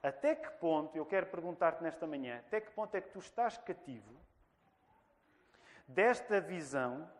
Até 0.00 0.36
que 0.36 0.50
ponto, 0.58 0.96
eu 0.96 1.04
quero 1.04 1.26
perguntar-te 1.26 1.82
nesta 1.82 2.06
manhã, 2.06 2.38
até 2.46 2.60
que 2.60 2.70
ponto 2.70 2.94
é 2.94 3.00
que 3.00 3.10
tu 3.10 3.18
estás 3.18 3.58
cativo 3.58 4.14
desta 5.88 6.40
visão 6.40 7.10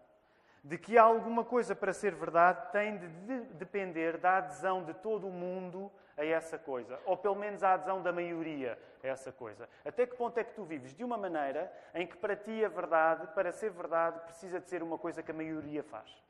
de 0.64 0.78
que 0.78 0.96
alguma 0.96 1.44
coisa 1.44 1.76
para 1.76 1.92
ser 1.92 2.14
verdade 2.14 2.72
tem 2.72 2.96
de 2.96 3.40
depender 3.52 4.16
da 4.16 4.38
adesão 4.38 4.82
de 4.82 4.94
todo 4.94 5.28
o 5.28 5.30
mundo 5.30 5.92
a 6.16 6.24
essa 6.24 6.58
coisa, 6.58 6.98
ou 7.04 7.18
pelo 7.18 7.34
menos 7.34 7.62
a 7.62 7.74
adesão 7.74 8.02
da 8.02 8.10
maioria 8.10 8.78
a 9.02 9.06
essa 9.06 9.30
coisa. 9.30 9.68
Até 9.84 10.06
que 10.06 10.16
ponto 10.16 10.38
é 10.38 10.44
que 10.44 10.54
tu 10.54 10.64
vives 10.64 10.94
de 10.94 11.04
uma 11.04 11.18
maneira 11.18 11.70
em 11.92 12.06
que 12.06 12.16
para 12.16 12.34
ti 12.34 12.64
a 12.64 12.68
verdade, 12.68 13.26
para 13.34 13.52
ser 13.52 13.70
verdade, 13.70 14.18
precisa 14.20 14.58
de 14.58 14.66
ser 14.66 14.82
uma 14.82 14.96
coisa 14.96 15.22
que 15.22 15.30
a 15.30 15.34
maioria 15.34 15.82
faz? 15.82 16.24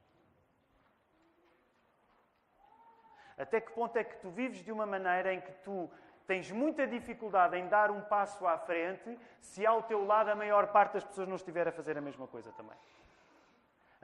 Até 3.38 3.60
que 3.60 3.70
ponto 3.72 3.96
é 3.96 4.02
que 4.02 4.16
tu 4.16 4.30
vives 4.30 4.64
de 4.64 4.72
uma 4.72 4.86
maneira 4.86 5.32
em 5.32 5.40
que 5.40 5.52
tu 5.62 5.88
tens 6.26 6.50
muita 6.50 6.86
dificuldade 6.86 7.56
em 7.56 7.68
dar 7.68 7.90
um 7.90 8.00
passo 8.00 8.46
à 8.46 8.58
frente 8.58 9.16
se 9.40 9.64
ao 9.64 9.82
teu 9.82 10.04
lado 10.04 10.30
a 10.30 10.34
maior 10.34 10.68
parte 10.68 10.94
das 10.94 11.04
pessoas 11.04 11.28
não 11.28 11.36
estiver 11.36 11.68
a 11.68 11.72
fazer 11.72 11.96
a 11.96 12.00
mesma 12.00 12.26
coisa 12.26 12.50
também? 12.52 12.76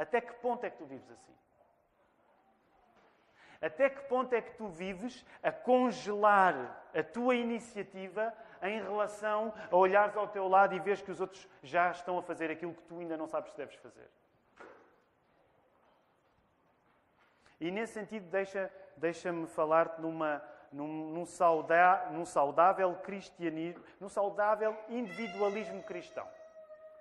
Até 0.01 0.19
que 0.19 0.33
ponto 0.33 0.65
é 0.65 0.71
que 0.71 0.79
tu 0.79 0.87
vives 0.87 1.11
assim? 1.11 1.35
Até 3.61 3.91
que 3.91 4.01
ponto 4.09 4.35
é 4.35 4.41
que 4.41 4.57
tu 4.57 4.67
vives 4.67 5.27
a 5.43 5.53
congelar 5.53 6.83
a 6.95 7.03
tua 7.03 7.35
iniciativa 7.35 8.33
em 8.63 8.81
relação 8.81 9.53
a 9.71 9.77
olhares 9.77 10.17
ao 10.17 10.27
teu 10.27 10.49
lado 10.49 10.75
e 10.75 10.81
vês 10.81 11.03
que 11.03 11.11
os 11.11 11.21
outros 11.21 11.47
já 11.63 11.91
estão 11.91 12.17
a 12.17 12.23
fazer 12.23 12.51
aquilo 12.51 12.73
que 12.73 12.83
tu 12.85 12.99
ainda 12.99 13.15
não 13.15 13.27
sabes 13.27 13.51
se 13.51 13.59
deves 13.59 13.75
fazer? 13.75 14.09
E 17.61 17.71
nesse 17.71 17.93
sentido, 17.93 18.25
deixa, 18.31 18.73
deixa-me 18.97 19.47
falar-te 19.49 20.01
numa, 20.01 20.43
num, 20.73 21.11
num, 21.11 21.27
sauda, 21.27 22.09
num 22.11 22.25
saudável 22.25 22.95
cristianismo, 23.03 23.85
num 24.01 24.09
saudável 24.09 24.75
individualismo 24.89 25.83
cristão. 25.83 26.27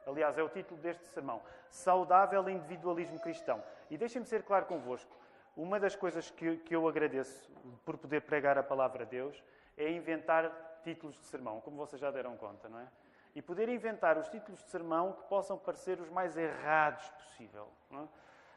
Aliás, 0.10 0.38
é 0.38 0.44
o 0.44 0.50
título 0.50 0.80
deste 0.82 1.06
sermão. 1.06 1.42
Saudável 1.70 2.50
individualismo 2.50 3.20
cristão. 3.20 3.64
E 3.90 3.98
deixem-me 3.98 4.26
ser 4.26 4.44
claro 4.44 4.66
convosco. 4.66 5.16
Uma 5.56 5.80
das 5.80 5.96
coisas 5.96 6.32
que, 6.32 6.58
que 6.58 6.76
eu 6.76 6.88
agradeço 6.88 7.52
por 7.86 7.98
poder 7.98 8.22
pregar 8.22 8.58
a 8.58 8.64
palavra 8.64 9.06
de 9.06 9.12
Deus 9.12 9.44
é 9.78 9.92
inventar 9.92 10.52
títulos 10.84 11.16
de 11.18 11.26
sermão, 11.26 11.62
como 11.62 11.78
vocês 11.78 12.02
já 12.02 12.10
deram 12.12 12.36
conta, 12.38 12.68
não 12.70 12.80
é? 12.80 12.88
E 13.36 13.42
poder 13.42 13.70
inventar 13.70 14.18
os 14.18 14.28
títulos 14.28 14.64
de 14.64 14.70
sermão 14.70 15.14
que 15.14 15.24
possam 15.24 15.58
parecer 15.58 16.00
os 16.00 16.10
mais 16.10 16.36
errados 16.36 17.08
possível. 17.10 17.68
É? 17.92 18.08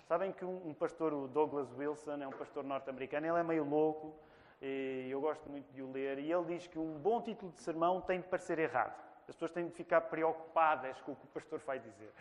Sabem 0.06 0.32
que 0.32 0.44
um, 0.44 0.68
um, 0.68 0.74
pastor, 0.74 1.12
o 1.12 1.28
Douglas 1.28 1.70
Wilson, 1.76 2.22
é 2.22 2.26
um 2.26 2.32
pastor 2.32 2.64
norte-americano, 2.64 3.26
ele 3.26 3.38
é 3.38 3.42
meio 3.42 3.64
louco, 3.64 4.14
e 4.60 5.08
eu 5.10 5.20
gosto 5.20 5.48
muito 5.50 5.72
de 5.72 5.82
o 5.82 5.90
ler, 5.90 6.18
e 6.18 6.32
ele 6.32 6.44
diz 6.44 6.66
que 6.66 6.78
um 6.78 6.98
bom 6.98 7.20
título 7.20 7.52
de 7.52 7.60
sermão 7.60 8.00
tem 8.00 8.20
de 8.20 8.28
parecer 8.28 8.58
errado. 8.58 9.12
As 9.28 9.35
pessoas 9.35 9.50
têm 9.50 9.66
de 9.66 9.72
ficar 9.72 10.02
preocupadas 10.02 11.00
com 11.02 11.12
o 11.12 11.16
que 11.16 11.24
o 11.24 11.28
pastor 11.28 11.61
vai 11.61 11.78
dizer. 11.78 12.12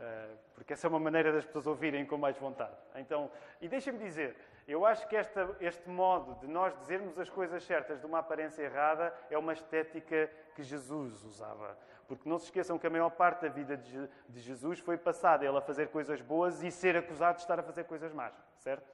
Eh, 0.00 0.28
porque 0.54 0.72
essa 0.72 0.86
é 0.86 0.88
uma 0.88 0.98
maneira 0.98 1.30
das 1.30 1.44
pessoas 1.44 1.66
ouvirem 1.66 2.06
com 2.06 2.16
mais 2.16 2.36
vontade. 2.38 2.74
Então, 2.94 3.30
e 3.60 3.68
deixem-me 3.68 3.98
dizer, 3.98 4.34
eu 4.66 4.86
acho 4.86 5.06
que 5.06 5.14
esta, 5.14 5.54
este 5.60 5.88
modo 5.88 6.40
de 6.40 6.46
nós 6.46 6.74
dizermos 6.78 7.18
as 7.18 7.28
coisas 7.28 7.62
certas 7.64 8.00
de 8.00 8.06
uma 8.06 8.20
aparência 8.20 8.62
errada 8.62 9.14
é 9.28 9.36
uma 9.36 9.52
estética 9.52 10.30
que 10.54 10.62
Jesus 10.62 11.22
usava. 11.22 11.76
Porque 12.08 12.28
não 12.28 12.38
se 12.38 12.46
esqueçam 12.46 12.78
que 12.78 12.86
a 12.86 12.90
maior 12.90 13.10
parte 13.10 13.42
da 13.42 13.48
vida 13.48 13.76
de, 13.76 14.08
de 14.28 14.40
Jesus 14.40 14.78
foi 14.78 14.96
passada 14.96 15.44
ele 15.44 15.58
a 15.58 15.60
fazer 15.60 15.88
coisas 15.88 16.20
boas 16.22 16.62
e 16.62 16.70
ser 16.70 16.96
acusado 16.96 17.36
de 17.36 17.42
estar 17.42 17.60
a 17.60 17.62
fazer 17.62 17.84
coisas 17.84 18.12
más, 18.12 18.34
certo? 18.58 18.90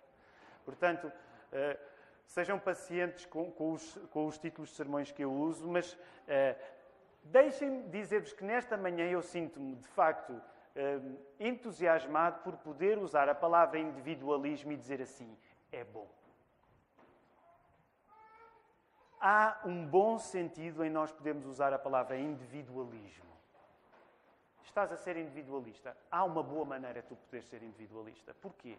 Portanto, 0.64 1.06
uh, 1.06 1.78
sejam 2.26 2.58
pacientes 2.58 3.24
com, 3.24 3.50
com, 3.52 3.72
os, 3.72 3.96
com, 4.10 4.26
os, 4.26 4.36
títulos 4.38 4.70
de 4.70 4.76
sermões 4.76 5.12
que 5.12 5.22
eu 5.22 5.32
uso, 5.32 5.66
mas 5.68 5.92
uh, 5.92 5.96
deixem-me 7.30 7.88
dizer-vos 7.88 8.32
que 8.32 8.44
nesta 8.44 8.76
manhã 8.76 9.08
eu 9.08 9.22
sinto-me, 9.22 9.76
de 9.76 9.88
facto, 9.88 10.40
Hum, 10.76 11.16
entusiasmado 11.40 12.40
por 12.40 12.54
poder 12.58 12.98
usar 12.98 13.30
a 13.30 13.34
palavra 13.34 13.78
individualismo 13.78 14.72
e 14.72 14.76
dizer 14.76 15.00
assim: 15.00 15.34
é 15.72 15.82
bom. 15.82 16.06
Há 19.18 19.62
um 19.64 19.86
bom 19.86 20.18
sentido 20.18 20.84
em 20.84 20.90
nós 20.90 21.10
podermos 21.10 21.46
usar 21.46 21.72
a 21.72 21.78
palavra 21.78 22.18
individualismo. 22.18 23.24
Estás 24.62 24.92
a 24.92 24.96
ser 24.98 25.16
individualista. 25.16 25.96
Há 26.10 26.22
uma 26.24 26.42
boa 26.42 26.66
maneira 26.66 27.00
de 27.00 27.08
tu 27.08 27.16
poderes 27.16 27.48
ser 27.48 27.62
individualista. 27.62 28.34
Porquê? 28.34 28.76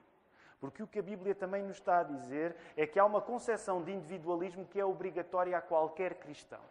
Porque 0.59 0.83
o 0.83 0.87
que 0.87 0.99
a 0.99 1.03
Bíblia 1.03 1.33
também 1.33 1.63
nos 1.63 1.77
está 1.77 2.01
a 2.01 2.03
dizer 2.03 2.55
é 2.75 2.85
que 2.85 2.99
há 2.99 3.05
uma 3.05 3.21
concepção 3.21 3.83
de 3.83 3.91
individualismo 3.91 4.67
que 4.67 4.79
é 4.79 4.85
obrigatória 4.85 5.57
a 5.57 5.61
qualquer 5.61 6.13
cristão. 6.19 6.61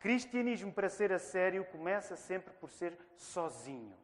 Cristianismo, 0.00 0.72
para 0.72 0.88
ser 0.88 1.12
a 1.12 1.18
sério, 1.18 1.64
começa 1.66 2.16
sempre 2.16 2.52
por 2.54 2.70
ser 2.70 2.98
sozinho. 3.16 3.96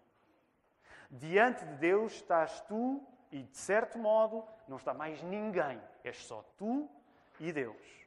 Diante 1.11 1.65
de 1.65 1.75
Deus 1.77 2.13
estás 2.13 2.61
tu 2.61 3.03
e, 3.33 3.43
de 3.43 3.57
certo 3.57 3.99
modo, 3.99 4.47
não 4.69 4.77
está 4.77 4.93
mais 4.93 5.23
ninguém. 5.23 5.81
És 6.05 6.19
só 6.19 6.45
tu 6.59 6.89
e 7.41 7.51
Deus. 7.51 8.07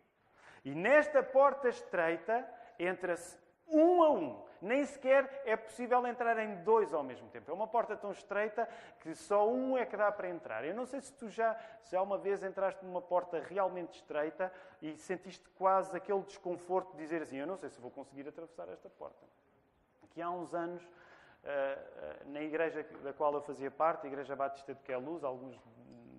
E 0.64 0.76
nesta 0.76 1.24
porta 1.24 1.68
estreita 1.68 2.48
entra-se 2.78 3.38
um 3.72 4.04
a 4.04 4.12
um. 4.12 4.50
Nem 4.62 4.86
sequer 4.86 5.42
é 5.46 5.56
possível 5.56 6.06
entrar 6.06 6.38
em 6.38 6.56
dois 6.64 6.94
ao 6.94 7.04
mesmo 7.04 7.30
tempo. 7.30 7.50
É 7.50 7.54
uma 7.54 7.68
porta 7.68 7.96
tão 7.96 8.12
estreita 8.12 8.68
que 9.00 9.16
só 9.16 9.50
um 9.50 9.78
é 9.78 9.86
que 9.86 9.96
dá 9.96 10.12
para 10.12 10.28
entrar. 10.28 10.66
Eu 10.66 10.76
não 10.76 10.86
sei 10.86 11.00
se 11.00 11.14
tu 11.14 11.30
já, 11.30 11.58
já 11.86 12.02
uma 12.02 12.18
vez 12.18 12.44
entraste 12.44 12.84
numa 12.84 13.02
porta 13.02 13.40
realmente 13.40 13.96
estreita 13.96 14.52
e 14.82 14.98
sentiste 14.98 15.48
quase 15.52 15.96
aquele 15.96 16.22
desconforto 16.24 16.92
de 16.92 16.98
dizer 16.98 17.22
assim: 17.22 17.38
Eu 17.38 17.48
não 17.48 17.56
sei 17.56 17.70
se 17.70 17.80
vou 17.80 17.90
conseguir 17.90 18.28
atravessar 18.28 18.68
esta 18.68 18.90
porta. 18.90 19.26
Aqui 20.04 20.22
há 20.22 20.30
uns 20.30 20.54
anos 20.54 20.86
eh, 21.44 21.78
eh, 21.98 22.24
na 22.26 22.42
igreja 22.42 22.86
da 23.02 23.14
qual 23.14 23.34
eu 23.34 23.42
fazia 23.42 23.72
parte, 23.72 24.06
a 24.06 24.10
Igreja 24.10 24.36
Batista 24.36 24.74
de 24.74 24.82
Queluz, 24.82 25.24
alguns 25.24 25.58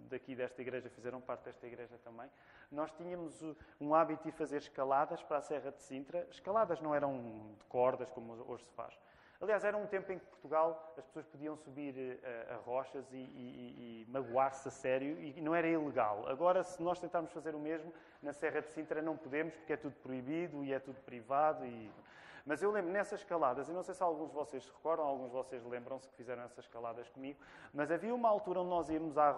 daqui 0.08 0.34
desta 0.34 0.60
igreja 0.60 0.90
fizeram 0.90 1.20
parte 1.20 1.44
desta 1.44 1.66
igreja 1.66 1.96
também, 2.02 2.28
nós 2.70 2.92
tínhamos 2.92 3.42
um 3.80 3.94
hábito 3.94 4.24
de 4.24 4.32
fazer 4.32 4.58
escaladas 4.58 5.22
para 5.22 5.38
a 5.38 5.40
Serra 5.40 5.72
de 5.72 5.82
Sintra. 5.82 6.26
Escaladas 6.30 6.80
não 6.80 6.94
eram 6.94 7.54
de 7.58 7.64
cordas, 7.64 8.10
como 8.10 8.32
hoje 8.48 8.64
se 8.64 8.72
faz. 8.74 8.98
Aliás, 9.40 9.64
era 9.64 9.74
um 9.74 9.86
tempo 9.86 10.12
em 10.12 10.18
que 10.18 10.26
Portugal 10.26 10.92
as 10.98 11.04
pessoas 11.06 11.24
podiam 11.24 11.56
subir 11.56 11.94
uh, 11.94 12.52
a 12.52 12.56
rochas 12.56 13.10
e, 13.10 13.16
e, 13.16 14.02
e 14.02 14.06
magoar-se 14.10 14.68
a 14.68 14.70
sério 14.70 15.18
e 15.18 15.40
não 15.40 15.54
era 15.54 15.66
ilegal. 15.66 16.28
Agora, 16.28 16.62
se 16.62 16.82
nós 16.82 17.00
tentarmos 17.00 17.32
fazer 17.32 17.54
o 17.54 17.58
mesmo, 17.58 17.90
na 18.22 18.34
Serra 18.34 18.60
de 18.60 18.68
Sintra 18.68 19.00
não 19.00 19.16
podemos 19.16 19.56
porque 19.56 19.72
é 19.72 19.78
tudo 19.78 19.96
proibido 19.96 20.62
e 20.62 20.74
é 20.74 20.78
tudo 20.78 21.00
privado. 21.00 21.64
E... 21.64 21.90
Mas 22.44 22.62
eu 22.62 22.70
lembro 22.70 22.92
nessas 22.92 23.20
escaladas, 23.20 23.66
e 23.68 23.72
não 23.72 23.82
sei 23.82 23.94
se 23.94 24.02
alguns 24.02 24.28
de 24.28 24.34
vocês 24.34 24.62
se 24.62 24.70
recordam, 24.70 25.06
alguns 25.06 25.28
de 25.28 25.36
vocês 25.36 25.64
lembram-se 25.64 26.06
que 26.08 26.16
fizeram 26.16 26.42
essas 26.42 26.64
escaladas 26.66 27.08
comigo, 27.08 27.40
mas 27.72 27.90
havia 27.90 28.14
uma 28.14 28.28
altura 28.28 28.60
onde 28.60 28.68
nós 28.68 28.90
íamos 28.90 29.16
à, 29.16 29.30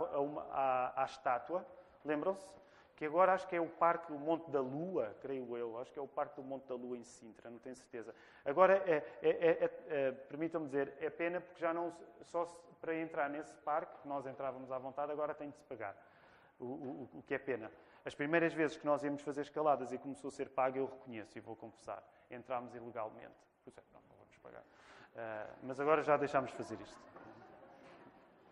à, 0.51 1.03
à 1.03 1.05
estátua, 1.05 1.65
lembram-se? 2.05 2.62
Que 2.97 3.07
agora 3.07 3.33
acho 3.33 3.49
que 3.49 3.57
é 3.57 3.61
o 3.61 3.69
Parque 3.69 4.13
do 4.13 4.19
Monte 4.19 4.51
da 4.51 4.61
Lua, 4.61 5.17
creio 5.21 5.57
eu, 5.57 5.79
acho 5.79 5.93
que 5.93 5.99
é 5.99 6.03
o 6.03 6.07
Parque 6.07 6.37
do 6.37 6.43
Monte 6.43 6.69
da 6.69 6.75
Lua 6.75 6.97
em 6.97 7.03
Sintra, 7.03 7.51
não 7.51 7.59
tenho 7.59 7.75
certeza. 7.75 8.15
Agora, 8.45 8.77
é, 8.87 9.03
é, 9.23 9.31
é, 9.31 9.71
é 9.89 10.13
permitam-me 10.13 10.67
dizer, 10.67 10.95
é 11.01 11.11
pena 11.11 11.41
porque 11.41 11.61
já 11.61 11.73
não, 11.73 11.93
só 12.23 12.45
para 12.81 12.95
entrar 12.97 13.29
nesse 13.31 13.57
parque, 13.59 14.07
nós 14.07 14.27
entrávamos 14.27 14.71
à 14.71 14.79
vontade, 14.79 15.11
agora 15.11 15.35
tem 15.35 15.51
de 15.51 15.57
se 15.57 15.65
pagar, 15.65 15.97
o, 16.59 16.65
o, 16.65 17.11
o 17.15 17.23
que 17.23 17.35
é 17.35 17.39
pena. 17.39 17.71
As 18.05 18.15
primeiras 18.15 18.53
vezes 18.53 18.77
que 18.77 18.85
nós 18.85 19.05
íamos 19.05 19.23
fazer 19.23 19.43
escaladas 19.43 19.93
e 19.93 19.99
começou 19.99 20.29
a 20.29 20.31
ser 20.33 20.49
pago, 20.49 20.77
eu 20.77 20.87
reconheço 20.87 21.39
e 21.39 21.41
vou 21.41 21.55
confessar. 21.55 22.03
Entramos 22.31 22.75
ilegalmente. 22.75 23.35
Pois 23.65 23.77
é, 23.79 23.83
não, 23.93 24.01
não 24.09 24.17
vamos 24.17 24.37
pagar. 24.39 24.63
Uh, 24.63 25.57
mas 25.63 25.79
agora 25.79 26.03
já 26.03 26.17
deixámos 26.17 26.51
de 26.51 26.57
fazer 26.57 26.81
isto. 26.81 26.99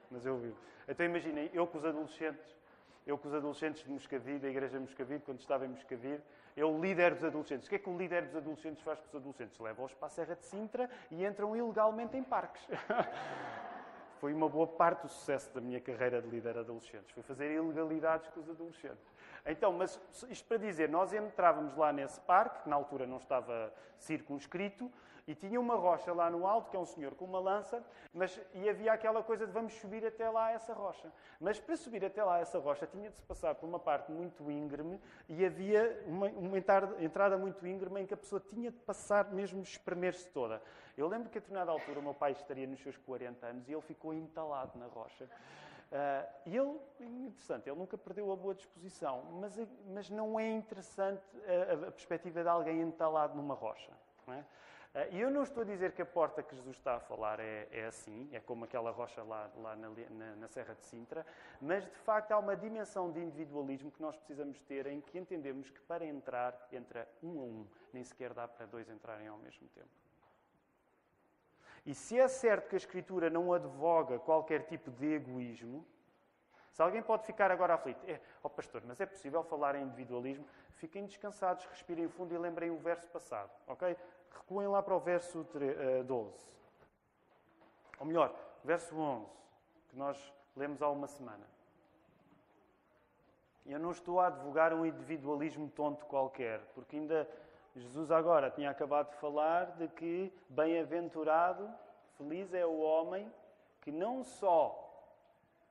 Mas 0.09 0.25
eu 0.25 0.37
vivo. 0.39 0.57
Então 0.87 1.05
imaginem, 1.05 1.51
eu 1.53 1.67
com 1.67 1.79
os 1.79 1.85
adolescentes, 1.85 2.57
eu 3.11 3.19
com 3.19 3.29
os 3.29 3.35
adolescentes 3.35 3.83
de 3.83 3.91
Moscavide, 3.91 4.39
da 4.39 4.49
Igreja 4.49 4.75
de 4.75 4.85
Moscavide, 4.85 5.25
quando 5.25 5.41
estava 5.41 5.67
em 5.67 5.69
Moscavide, 5.69 6.23
eu 6.57 6.81
líder 6.81 7.15
dos 7.15 7.25
adolescentes. 7.25 7.67
O 7.67 7.71
que 7.71 7.77
é 7.77 7.79
que 7.79 7.91
o 7.91 7.97
líder 7.97 8.27
dos 8.27 8.37
adolescentes 8.37 8.83
faz 8.83 9.01
com 9.01 9.09
os 9.09 9.15
adolescentes? 9.17 9.59
Leva-os 9.59 9.93
para 9.95 10.07
a 10.07 10.11
Serra 10.11 10.37
de 10.37 10.47
Sintra 10.47 10.89
e 11.11 11.25
entram 11.25 11.57
ilegalmente 11.57 12.17
em 12.17 12.23
parques. 12.23 12.67
Foi 14.21 14.33
uma 14.33 14.49
boa 14.49 14.67
parte 14.67 15.03
do 15.03 15.09
sucesso 15.09 15.53
da 15.55 15.61
minha 15.61 15.81
carreira 15.81 16.23
de 16.23 16.29
líder 16.29 16.59
adolescentes. 16.59 17.11
Foi 17.11 17.23
fazer 17.23 17.51
ilegalidades 17.53 18.29
com 18.29 18.41
os 18.41 18.51
adolescentes. 18.51 19.10
Então, 19.47 19.73
mas 19.73 20.01
isto 20.29 20.47
para 20.47 20.57
dizer, 20.57 20.89
nós 20.89 21.13
entrávamos 21.13 21.77
lá 21.77 21.93
nesse 21.93 22.21
parque, 22.21 22.63
que 22.63 22.69
na 22.69 22.77
altura 22.77 23.07
não 23.07 23.17
estava 23.17 23.73
circunscrito, 23.99 24.91
e 25.31 25.35
tinha 25.35 25.61
uma 25.61 25.77
rocha 25.77 26.13
lá 26.13 26.29
no 26.29 26.45
alto, 26.45 26.71
que 26.71 26.77
é 26.77 26.79
um 26.81 26.85
senhor 26.85 27.15
com 27.15 27.25
uma 27.25 27.39
lança, 27.39 27.81
mas, 28.13 28.41
e 28.53 28.69
havia 28.69 28.93
aquela 28.93 29.23
coisa 29.23 29.47
de 29.47 29.53
vamos 29.53 29.75
subir 29.75 30.05
até 30.05 30.29
lá 30.29 30.51
essa 30.51 30.73
rocha. 30.73 31.09
Mas 31.39 31.61
para 31.61 31.77
subir 31.77 32.05
até 32.05 32.25
lá 32.25 32.41
essa 32.41 32.59
rocha 32.59 32.85
tinha 32.85 33.09
de 33.09 33.17
se 33.17 33.23
passar 33.23 33.55
por 33.55 33.69
uma 33.69 33.79
parte 33.79 34.11
muito 34.11 34.51
íngreme 34.51 35.01
e 35.29 35.45
havia 35.45 36.03
uma, 36.07 36.27
uma 36.27 36.59
entrada 36.59 37.39
muito 37.39 37.65
íngreme 37.65 38.01
em 38.01 38.07
que 38.07 38.15
a 38.15 38.17
pessoa 38.17 38.41
tinha 38.41 38.73
de 38.73 38.79
passar 38.79 39.31
mesmo 39.31 39.63
espremer-se 39.63 40.29
toda. 40.31 40.61
Eu 40.97 41.07
lembro 41.07 41.31
que 41.31 41.39
a 41.39 41.41
determinada 41.41 41.71
altura 41.71 42.01
o 42.01 42.03
meu 42.03 42.15
pai 42.15 42.33
estaria 42.33 42.67
nos 42.67 42.83
seus 42.83 42.97
40 42.97 43.47
anos 43.47 43.69
e 43.69 43.73
ele 43.73 43.83
ficou 43.83 44.13
entalado 44.13 44.77
na 44.79 44.87
rocha. 44.87 45.29
E 46.47 46.57
ele, 46.57 46.79
interessante, 47.01 47.69
ele 47.69 47.79
nunca 47.79 47.99
perdeu 47.99 48.31
a 48.31 48.37
boa 48.37 48.55
disposição, 48.55 49.25
mas, 49.41 49.59
mas 49.89 50.09
não 50.09 50.39
é 50.39 50.49
interessante 50.49 51.25
a, 51.47 51.89
a 51.89 51.91
perspectiva 51.91 52.43
de 52.43 52.49
alguém 52.49 52.81
entalado 52.81 53.37
numa 53.37 53.55
rocha. 53.55 53.93
É? 54.29 54.45
Uh, 54.93 55.07
e 55.13 55.21
eu 55.21 55.31
não 55.31 55.45
estou 55.45 55.63
a 55.63 55.67
dizer 55.67 55.93
que 55.93 56.03
a 56.03 56.07
porta 56.07 56.43
que 56.43 56.55
Jesus 56.57 56.77
está 56.77 56.97
a 56.97 57.01
falar 57.01 57.39
é, 57.39 57.69
é 57.71 57.87
assim, 57.87 58.29
é 58.33 58.41
como 58.41 58.65
aquela 58.65 58.91
rocha 58.91 59.23
lá, 59.23 59.49
lá 59.57 59.77
na, 59.77 59.89
na, 59.89 60.37
na, 60.37 60.49
Serra 60.49 60.75
de 60.75 60.85
Sintra, 60.85 61.25
mas 61.61 61.85
de 61.85 61.99
facto 61.99 62.33
há 62.33 62.39
uma 62.39 62.57
dimensão 62.57 63.13
de 63.13 63.21
individualismo 63.21 63.93
que 63.93 64.03
nós 64.03 64.17
precisamos 64.17 64.61
ter 64.63 64.87
em 64.89 65.01
que 65.01 65.17
entendemos 65.17 65.71
que 65.71 65.81
para 65.83 66.05
entrar, 66.05 66.67
entra 66.73 67.09
um 67.23 67.39
a 67.39 67.43
um, 67.45 67.67
nem 67.93 68.03
sequer 68.03 68.35
dá 68.35 68.49
para 68.49 68.67
dois 68.67 68.91
entrarem 68.91 69.29
ao 69.29 69.39
mesmo 69.39 69.69
tempo. 69.69 69.89
E 71.87 71.95
se 71.95 72.19
é 72.19 72.29
certo 72.29 72.69
que 72.69 72.77
a 72.77 72.79
Escritura 72.79 73.31
não 73.31 73.53
advoga 73.53 74.19
qualquer 74.19 74.65
tipo 74.65 74.91
de 74.91 75.15
egoísmo, 75.15 75.87
se 76.73 76.83
alguém 76.83 77.03
pode 77.03 77.27
ficar 77.27 77.51
agora 77.51 77.75
aflito, 77.75 78.05
é, 78.09 78.21
oh 78.43 78.49
pastor, 78.49 78.83
mas 78.87 79.01
é 79.01 79.07
possível 79.07 79.43
falar 79.43 79.75
em 79.75 79.83
individualismo? 79.83 80.47
Fiquem 80.77 81.05
descansados, 81.05 81.65
respirem 81.67 82.09
fundo 82.09 82.35
e 82.35 82.39
lembrem 82.39 82.71
o 82.71 82.79
verso 82.79 83.09
passado, 83.09 83.51
ok? 83.67 83.97
Recuem 84.31 84.69
lá 84.69 84.83
para 84.83 84.95
o 84.95 85.01
verso 85.01 85.45
12. 86.07 86.39
Eh, 86.39 86.47
Ou 87.99 88.07
melhor, 88.07 88.35
verso 88.65 88.97
11, 88.97 89.27
que 89.89 89.97
nós 89.97 90.33
lemos 90.57 90.81
há 90.81 90.89
uma 90.89 91.07
semana. 91.07 91.47
Eu 93.67 93.79
não 93.79 93.91
estou 93.91 94.21
a 94.21 94.29
advogar 94.29 94.73
um 94.73 94.87
individualismo 94.87 95.69
tonto 95.71 96.07
qualquer, 96.07 96.61
porque 96.75 96.97
ainda 96.97 97.29
Jesus 97.77 98.11
agora 98.11 98.51
tinha 98.51 98.71
acabado 98.71 99.11
de 99.11 99.17
falar 99.17 99.77
de 99.77 99.89
que 99.89 100.33
bem-aventurado, 100.49 101.73
feliz 102.17 102.53
é 102.53 102.67
o 102.67 102.81
homem 102.81 103.33
que 103.81 103.93
não 103.93 104.25
só 104.25 104.87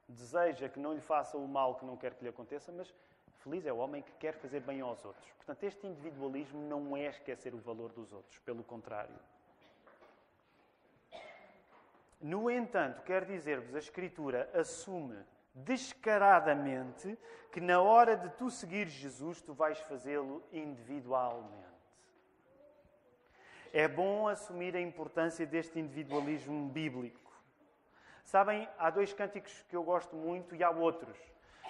deseja 0.07 0.69
que 0.69 0.79
não 0.79 0.93
lhe 0.93 1.01
faça 1.01 1.37
o 1.37 1.47
mal 1.47 1.75
que 1.75 1.85
não 1.85 1.97
quer 1.97 2.13
que 2.15 2.23
lhe 2.23 2.29
aconteça, 2.29 2.71
mas 2.71 2.93
feliz 3.39 3.65
é 3.65 3.73
o 3.73 3.77
homem 3.77 4.01
que 4.01 4.11
quer 4.13 4.33
fazer 4.33 4.61
bem 4.61 4.81
aos 4.81 5.03
outros. 5.05 5.29
Portanto, 5.33 5.63
este 5.63 5.85
individualismo 5.85 6.61
não 6.61 6.95
é 6.95 7.07
esquecer 7.07 7.53
o 7.53 7.59
valor 7.59 7.91
dos 7.91 8.11
outros, 8.11 8.39
pelo 8.39 8.63
contrário. 8.63 9.15
No 12.21 12.49
entanto, 12.49 13.01
quer 13.03 13.23
dizer-vos, 13.25 13.75
a 13.75 13.79
Escritura 13.79 14.49
assume 14.53 15.17
descaradamente 15.53 17.17
que 17.51 17.61
na 17.61 17.81
hora 17.81 18.15
de 18.15 18.29
tu 18.31 18.49
seguir 18.49 18.87
Jesus, 18.87 19.41
tu 19.41 19.53
vais 19.53 19.79
fazê-lo 19.79 20.43
individualmente. 20.51 21.68
É 23.71 23.87
bom 23.87 24.27
assumir 24.27 24.75
a 24.75 24.81
importância 24.81 25.45
deste 25.45 25.79
individualismo 25.79 26.69
bíblico. 26.69 27.31
Sabem, 28.23 28.67
há 28.77 28.89
dois 28.89 29.13
cânticos 29.13 29.63
que 29.69 29.75
eu 29.75 29.83
gosto 29.83 30.15
muito 30.15 30.55
e 30.55 30.63
há 30.63 30.69
outros 30.69 31.17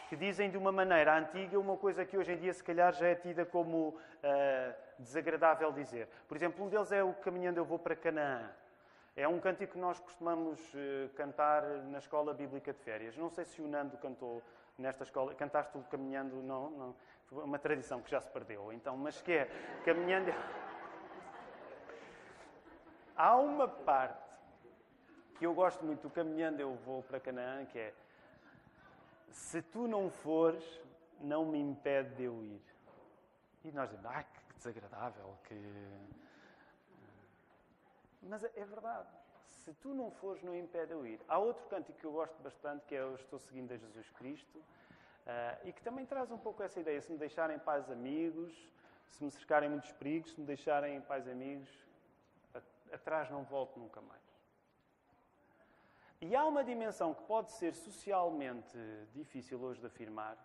que 0.10 0.16
dizem 0.16 0.50
de 0.50 0.58
uma 0.58 0.72
maneira 0.72 1.16
antiga 1.16 1.60
uma 1.60 1.78
coisa 1.78 2.04
que 2.04 2.18
hoje 2.18 2.34
em 2.34 2.38
dia 2.38 2.52
se 2.52 2.64
calhar 2.64 2.92
já 2.94 3.08
é 3.08 3.16
tida 3.16 3.46
como 3.46 3.90
uh, 3.90 4.74
desagradável 4.98 5.72
dizer. 5.72 6.08
Por 6.28 6.36
exemplo, 6.36 6.66
um 6.66 6.68
deles 6.68 6.92
é 6.92 7.04
o 7.04 7.14
Caminhando 7.14 7.60
Eu 7.60 7.66
Vou 7.66 7.78
para 7.78 7.96
Canaã. 7.96 8.50
É 9.16 9.28
um 9.28 9.40
cântico 9.40 9.74
que 9.74 9.80
nós 9.80 10.00
costumamos 10.00 10.60
uh, 10.74 11.10
cantar 11.16 11.62
na 11.92 12.00
escola 12.00 12.34
bíblica 12.34 12.74
de 12.74 12.80
férias. 12.80 13.16
Não 13.16 13.30
sei 13.30 13.46
se 13.46 13.62
o 13.62 13.68
Nando 13.68 13.98
cantou 13.98 14.42
nesta 14.80 15.04
escola. 15.04 15.36
Cantaste 15.36 15.78
o 15.78 15.82
Caminhando? 15.84 16.38
Não, 16.38 16.72
não. 16.72 16.96
Foi 17.28 17.44
uma 17.44 17.60
tradição 17.60 18.02
que 18.02 18.10
já 18.10 18.20
se 18.20 18.30
perdeu. 18.30 18.74
Então, 18.74 18.98
mas 18.98 19.22
que 19.22 19.32
é 19.32 19.48
Caminhando... 19.86 20.34
Há 23.22 23.36
uma 23.36 23.68
parte 23.68 24.34
que 25.38 25.46
eu 25.46 25.54
gosto 25.54 25.84
muito 25.84 26.04
do 26.04 26.10
Caminhando 26.10 26.62
Eu 26.62 26.76
Vou 26.86 27.04
para 27.04 27.20
Canaã, 27.20 27.66
que 27.66 27.78
é 27.78 27.94
se 29.30 29.62
tu 29.62 29.90
não 29.90 30.10
fores, 30.10 30.64
não 31.20 31.44
me 31.46 31.60
impede 31.60 32.16
de 32.16 32.24
eu 32.24 32.42
ir. 32.42 32.62
E 33.66 33.74
nós 33.74 33.90
dizemos, 33.90 34.10
ah, 34.10 34.24
que 34.24 34.54
desagradável, 34.56 35.38
que... 35.44 35.54
Mas 38.24 38.42
é 38.42 38.64
verdade. 38.64 39.10
Se 39.50 39.74
tu 39.74 39.94
não 39.94 40.10
fores, 40.12 40.42
não 40.42 40.56
impede 40.56 40.88
de 40.88 40.94
eu 40.94 41.06
ir. 41.06 41.20
Há 41.28 41.40
outro 41.40 41.66
cântico 41.66 42.00
que 42.00 42.06
eu 42.06 42.14
gosto 42.14 42.42
bastante, 42.42 42.86
que 42.86 42.96
é 42.96 43.02
Eu 43.02 43.16
Estou 43.16 43.38
Seguindo 43.38 43.74
a 43.74 43.76
Jesus 43.76 44.10
Cristo, 44.12 44.60
uh, 44.60 45.68
e 45.68 45.74
que 45.74 45.82
também 45.82 46.06
traz 46.06 46.32
um 46.32 46.38
pouco 46.38 46.64
essa 46.64 46.80
ideia. 46.80 47.02
Se 47.02 47.12
me 47.12 47.18
deixarem 47.18 47.60
pais 47.60 47.92
amigos, 47.92 48.54
se 49.10 49.22
me 49.26 49.30
cercarem 49.30 49.70
muitos 49.70 49.92
perigos, 49.92 50.32
se 50.32 50.40
me 50.40 50.48
deixarem 50.48 51.02
pais 51.02 51.28
amigos, 51.28 51.68
atrás 52.92 53.30
não 53.30 53.44
volto 53.44 53.80
nunca 53.80 54.02
mais. 54.02 54.22
E 56.22 56.36
há 56.36 56.46
uma 56.46 56.64
dimensão 56.64 57.14
que 57.14 57.24
pode 57.24 57.52
ser 57.52 57.74
socialmente 57.74 58.78
difícil 59.14 59.62
hoje 59.62 59.80
de 59.80 59.88
afirmar, 59.88 60.38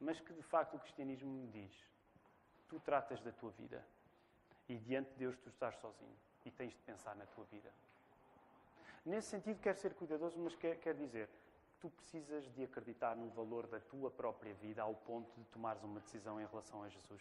mas 0.00 0.20
que 0.20 0.32
de 0.32 0.42
facto 0.42 0.74
o 0.74 0.80
cristianismo 0.80 1.30
me 1.30 1.46
diz. 1.46 1.72
Tu 2.68 2.80
tratas 2.80 3.20
da 3.20 3.30
tua 3.30 3.50
vida 3.52 3.84
e 4.68 4.76
diante 4.76 5.10
de 5.10 5.18
Deus 5.18 5.36
tu 5.38 5.48
estás 5.48 5.76
sozinho 5.76 6.16
e 6.44 6.50
tens 6.50 6.72
de 6.72 6.80
pensar 6.80 7.14
na 7.14 7.26
tua 7.26 7.44
vida. 7.44 7.72
Nesse 9.04 9.28
sentido, 9.28 9.60
quer 9.60 9.76
ser 9.76 9.94
cuidadoso, 9.94 10.38
mas 10.38 10.54
quer, 10.56 10.78
quer 10.78 10.94
dizer 10.94 11.28
tu 11.82 11.90
precisas 11.90 12.44
de 12.54 12.62
acreditar 12.62 13.16
no 13.16 13.28
valor 13.30 13.66
da 13.66 13.80
tua 13.80 14.08
própria 14.08 14.54
vida 14.54 14.82
ao 14.82 14.94
ponto 14.94 15.32
de 15.36 15.44
tomares 15.46 15.82
uma 15.82 15.98
decisão 15.98 16.40
em 16.40 16.46
relação 16.46 16.84
a 16.84 16.88
Jesus, 16.88 17.20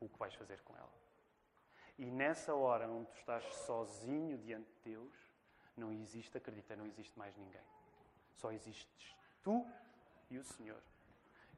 o 0.00 0.08
que 0.08 0.18
vais 0.18 0.34
fazer 0.34 0.62
com 0.62 0.74
ela. 0.74 1.03
E 1.98 2.10
nessa 2.10 2.54
hora 2.54 2.88
onde 2.88 3.06
tu 3.10 3.18
estás 3.18 3.44
sozinho 3.66 4.36
diante 4.38 4.68
de 4.68 4.92
Deus, 4.92 5.12
não 5.76 5.92
existe, 5.92 6.36
acredita, 6.36 6.74
não 6.76 6.86
existe 6.86 7.16
mais 7.18 7.36
ninguém. 7.36 7.62
Só 8.34 8.50
existes 8.52 9.16
tu 9.42 9.64
e 10.30 10.38
o 10.38 10.44
Senhor. 10.44 10.82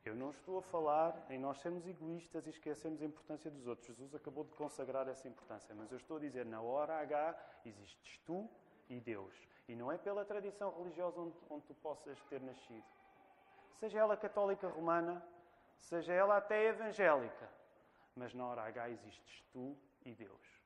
Eu 0.05 0.15
não 0.15 0.31
estou 0.31 0.59
a 0.59 0.63
falar 0.63 1.27
em 1.29 1.39
nós 1.39 1.59
sermos 1.59 1.87
egoístas 1.87 2.47
e 2.47 2.51
esquecermos 2.51 3.03
a 3.03 3.05
importância 3.05 3.51
dos 3.51 3.67
outros. 3.67 3.89
Jesus 3.89 4.15
acabou 4.15 4.45
de 4.45 4.53
consagrar 4.53 5.09
essa 5.09 5.27
importância. 5.27 5.75
Mas 5.75 5.91
eu 5.91 5.97
estou 5.97 6.19
a 6.19 6.21
dizer, 6.21 6.47
na 6.47 6.61
hora 6.61 7.01
H, 7.01 7.37
existes 7.65 8.19
tu 8.25 8.49
e 8.89 9.01
Deus. 9.01 9.35
E 9.69 9.75
não 9.75 9.91
é 9.91 9.99
pela 9.99 10.25
tradição 10.25 10.73
religiosa 10.79 11.21
onde, 11.21 11.37
onde 11.51 11.67
tu 11.67 11.75
possas 11.75 12.23
ter 12.25 12.41
nascido. 12.41 12.85
Seja 13.81 13.99
ela 13.99 14.17
católica 14.17 14.69
romana, 14.69 15.21
seja 15.77 16.13
ela 16.13 16.37
até 16.37 16.67
evangélica. 16.67 17.51
Mas 18.17 18.33
na 18.33 18.47
hora 18.47 18.63
H 18.63 18.91
existes 18.91 19.45
tu 19.53 19.77
e 20.05 20.15
Deus. 20.15 20.61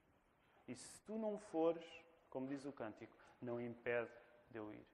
E 0.68 0.74
se 0.74 1.00
tu 1.02 1.18
não 1.18 1.36
fores, 1.36 1.84
como 2.30 2.46
diz 2.46 2.64
o 2.64 2.72
cântico, 2.72 3.12
não 3.42 3.60
impede 3.60 4.10
de 4.48 4.58
eu 4.58 4.72
ir. 4.72 4.86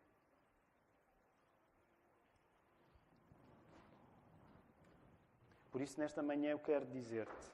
Por 5.71 5.83
isso, 5.83 6.01
nesta 6.01 6.23
manhã, 6.23 6.53
eu 6.53 6.59
quero 6.59 6.87
dizer-te: 6.87 7.53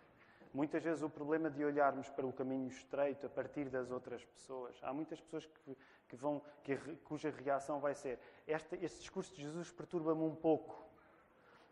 muitas 0.54 0.80
vezes 0.80 1.02
o 1.02 1.10
problema 1.10 1.50
de 1.50 1.64
olharmos 1.64 2.08
para 2.08 2.24
o 2.24 2.32
caminho 2.32 2.68
estreito 2.68 3.26
a 3.26 3.28
partir 3.28 3.68
das 3.68 3.90
outras 3.90 4.24
pessoas, 4.24 4.78
há 4.82 4.92
muitas 4.92 5.20
pessoas 5.20 5.44
que, 5.46 5.76
que 6.08 6.14
vão, 6.14 6.40
que, 6.62 6.76
cuja 7.04 7.30
reação 7.30 7.80
vai 7.80 7.96
ser: 7.96 8.20
este, 8.46 8.76
este 8.76 9.00
discurso 9.00 9.34
de 9.34 9.42
Jesus 9.42 9.72
perturba-me 9.72 10.22
um 10.22 10.36
pouco. 10.36 10.81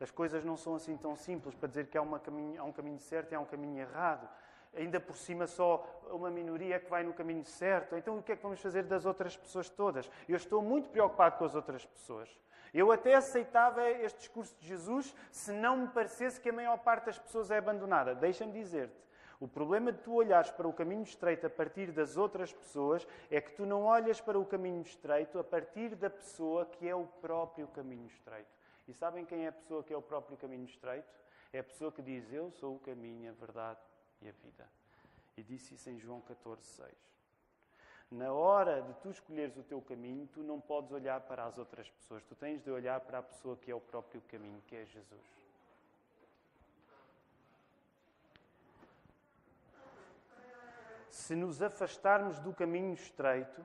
As 0.01 0.11
coisas 0.11 0.45
não 0.45 0.57
são 0.57 0.75
assim 0.75 0.97
tão 0.97 1.15
simples 1.15 1.55
para 1.55 1.69
dizer 1.69 1.87
que 1.87 1.99
há, 1.99 2.19
caminho, 2.19 2.61
há 2.61 2.65
um 2.65 2.73
caminho 2.73 2.99
certo 2.99 3.33
e 3.33 3.35
há 3.35 3.41
um 3.41 3.45
caminho 3.45 3.79
errado 3.79 4.29
ainda 4.75 5.01
por 5.01 5.17
cima 5.17 5.47
só 5.47 5.85
uma 6.11 6.31
minoria 6.31 6.79
que 6.79 6.91
vai 6.91 7.03
no 7.03 7.13
caminho 7.13 7.45
certo. 7.45 7.97
Então 7.97 8.19
o 8.19 8.23
que 8.23 8.33
é 8.33 8.37
que 8.37 8.43
vamos 8.43 8.61
fazer 8.61 8.85
das 8.85 9.05
outras 9.05 9.37
pessoas 9.37 9.69
todas? 9.69 10.11
Eu 10.29 10.37
estou 10.37 10.63
muito 10.63 10.89
preocupado 10.89 11.39
com 11.39 11.45
as 11.45 11.55
outras 11.55 11.85
pessoas. 11.85 12.29
Eu 12.73 12.93
até 12.93 13.15
aceitava 13.15 13.89
este 13.91 14.19
discurso 14.19 14.55
de 14.61 14.69
Jesus 14.69 15.15
se 15.33 15.53
não 15.53 15.77
me 15.77 15.89
parecesse 15.89 16.41
que 16.41 16.51
a 16.51 16.53
maior 16.53 16.79
parte 16.79 17.07
das 17.07 17.19
pessoas 17.19 17.51
é 17.51 17.59
abandonada. 17.59 18.15
Deixa-me 18.15 18.53
dizer-te. 18.53 19.11
O 19.41 19.49
problema 19.49 19.91
de 19.91 19.99
tu 19.99 20.15
olhares 20.15 20.51
para 20.51 20.69
o 20.69 20.73
caminho 20.73 21.03
estreito 21.03 21.47
a 21.47 21.51
partir 21.51 21.91
das 21.91 22.17
outras 22.17 22.53
pessoas 22.53 23.09
é 23.31 23.41
que 23.41 23.53
tu 23.53 23.65
não 23.65 23.85
olhas 23.85 24.21
para 24.21 24.39
o 24.39 24.45
caminho 24.45 24.83
estreito 24.83 25.39
a 25.39 25.43
partir 25.43 25.97
da 25.97 26.11
pessoa 26.11 26.67
que 26.67 26.87
é 26.87 26.95
o 26.95 27.07
próprio 27.21 27.67
caminho 27.69 28.07
estreito. 28.07 28.60
E 28.91 28.93
sabem 28.93 29.25
quem 29.25 29.45
é 29.45 29.49
a 29.49 29.53
pessoa 29.53 29.85
que 29.85 29.95
é 29.95 29.97
o 29.97 30.03
próprio 30.03 30.37
caminho 30.37 30.65
estreito? 30.65 31.09
É 31.53 31.61
a 31.61 31.63
pessoa 31.63 31.93
que 31.93 32.03
diz: 32.03 32.33
Eu 32.33 32.51
sou 32.51 32.75
o 32.75 32.81
caminho, 32.81 33.31
a 33.31 33.35
verdade 33.35 33.79
e 34.21 34.29
a 34.29 34.33
vida. 34.33 34.69
E 35.37 35.45
disse 35.45 35.75
isso 35.75 35.89
em 35.89 35.97
João 35.97 36.21
14, 36.21 36.61
6. 36.65 36.93
Na 38.11 38.33
hora 38.33 38.83
de 38.83 38.93
tu 38.95 39.09
escolheres 39.09 39.57
o 39.57 39.63
teu 39.63 39.81
caminho, 39.81 40.27
tu 40.27 40.43
não 40.43 40.61
podes 40.61 40.91
olhar 40.91 41.21
para 41.21 41.45
as 41.45 41.57
outras 41.57 41.89
pessoas. 41.89 42.25
Tu 42.25 42.35
tens 42.35 42.65
de 42.65 42.69
olhar 42.69 42.99
para 42.99 43.21
a 43.21 43.23
pessoa 43.23 43.57
que 43.57 43.71
é 43.71 43.75
o 43.75 43.81
próprio 43.81 44.21
caminho, 44.23 44.61
que 44.67 44.75
é 44.75 44.85
Jesus. 44.85 45.25
Se 51.11 51.37
nos 51.37 51.63
afastarmos 51.63 52.41
do 52.41 52.53
caminho 52.53 52.93
estreito, 52.93 53.65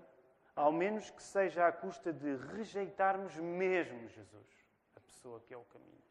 ao 0.55 0.71
menos 0.71 1.09
que 1.09 1.23
seja 1.23 1.65
à 1.65 1.71
custa 1.71 2.13
de 2.13 2.36
rejeitarmos 2.36 3.36
mesmo 3.38 4.07
Jesus, 4.07 4.64
pessoa 5.26 5.39
que 5.39 5.53
é 5.53 5.57
o 5.57 5.63
caminho. 5.65 6.05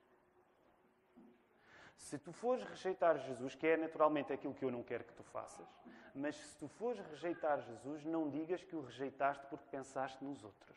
Se 1.97 2.19
tu 2.19 2.33
fores 2.33 2.65
rejeitar 2.65 3.17
Jesus, 3.19 3.55
que 3.55 3.67
é 3.67 3.77
naturalmente 3.77 4.33
aquilo 4.33 4.53
que 4.53 4.65
eu 4.65 4.73
não 4.73 4.83
quero 4.83 5.05
que 5.05 5.13
tu 5.13 5.23
faças, 5.23 5.67
mas 6.13 6.35
se 6.35 6.59
tu 6.59 6.67
fores 6.67 7.01
rejeitar 7.07 7.61
Jesus, 7.61 8.05
não 8.05 8.29
digas 8.29 8.65
que 8.65 8.75
o 8.75 8.83
rejeitaste 8.83 9.47
porque 9.47 9.67
pensaste 9.71 10.23
nos 10.25 10.43
outros. 10.43 10.77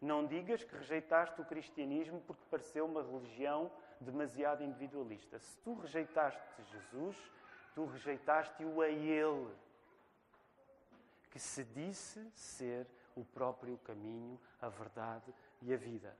Não 0.00 0.26
digas 0.26 0.64
que 0.64 0.74
rejeitaste 0.74 1.40
o 1.40 1.44
cristianismo 1.44 2.20
porque 2.22 2.42
pareceu 2.50 2.84
uma 2.84 3.02
religião 3.02 3.70
demasiado 4.00 4.64
individualista. 4.64 5.38
Se 5.38 5.56
tu 5.58 5.74
rejeitaste 5.74 6.42
Jesus, 6.64 7.16
Tu 7.74 7.86
rejeitaste-o 7.86 8.82
a 8.82 8.88
Ele, 8.90 9.48
que 11.30 11.38
se 11.38 11.64
disse 11.64 12.30
ser 12.32 12.86
o 13.16 13.24
próprio 13.24 13.78
caminho, 13.78 14.40
a 14.60 14.68
verdade 14.68 15.34
e 15.60 15.72
a 15.72 15.76
vida. 15.76 16.16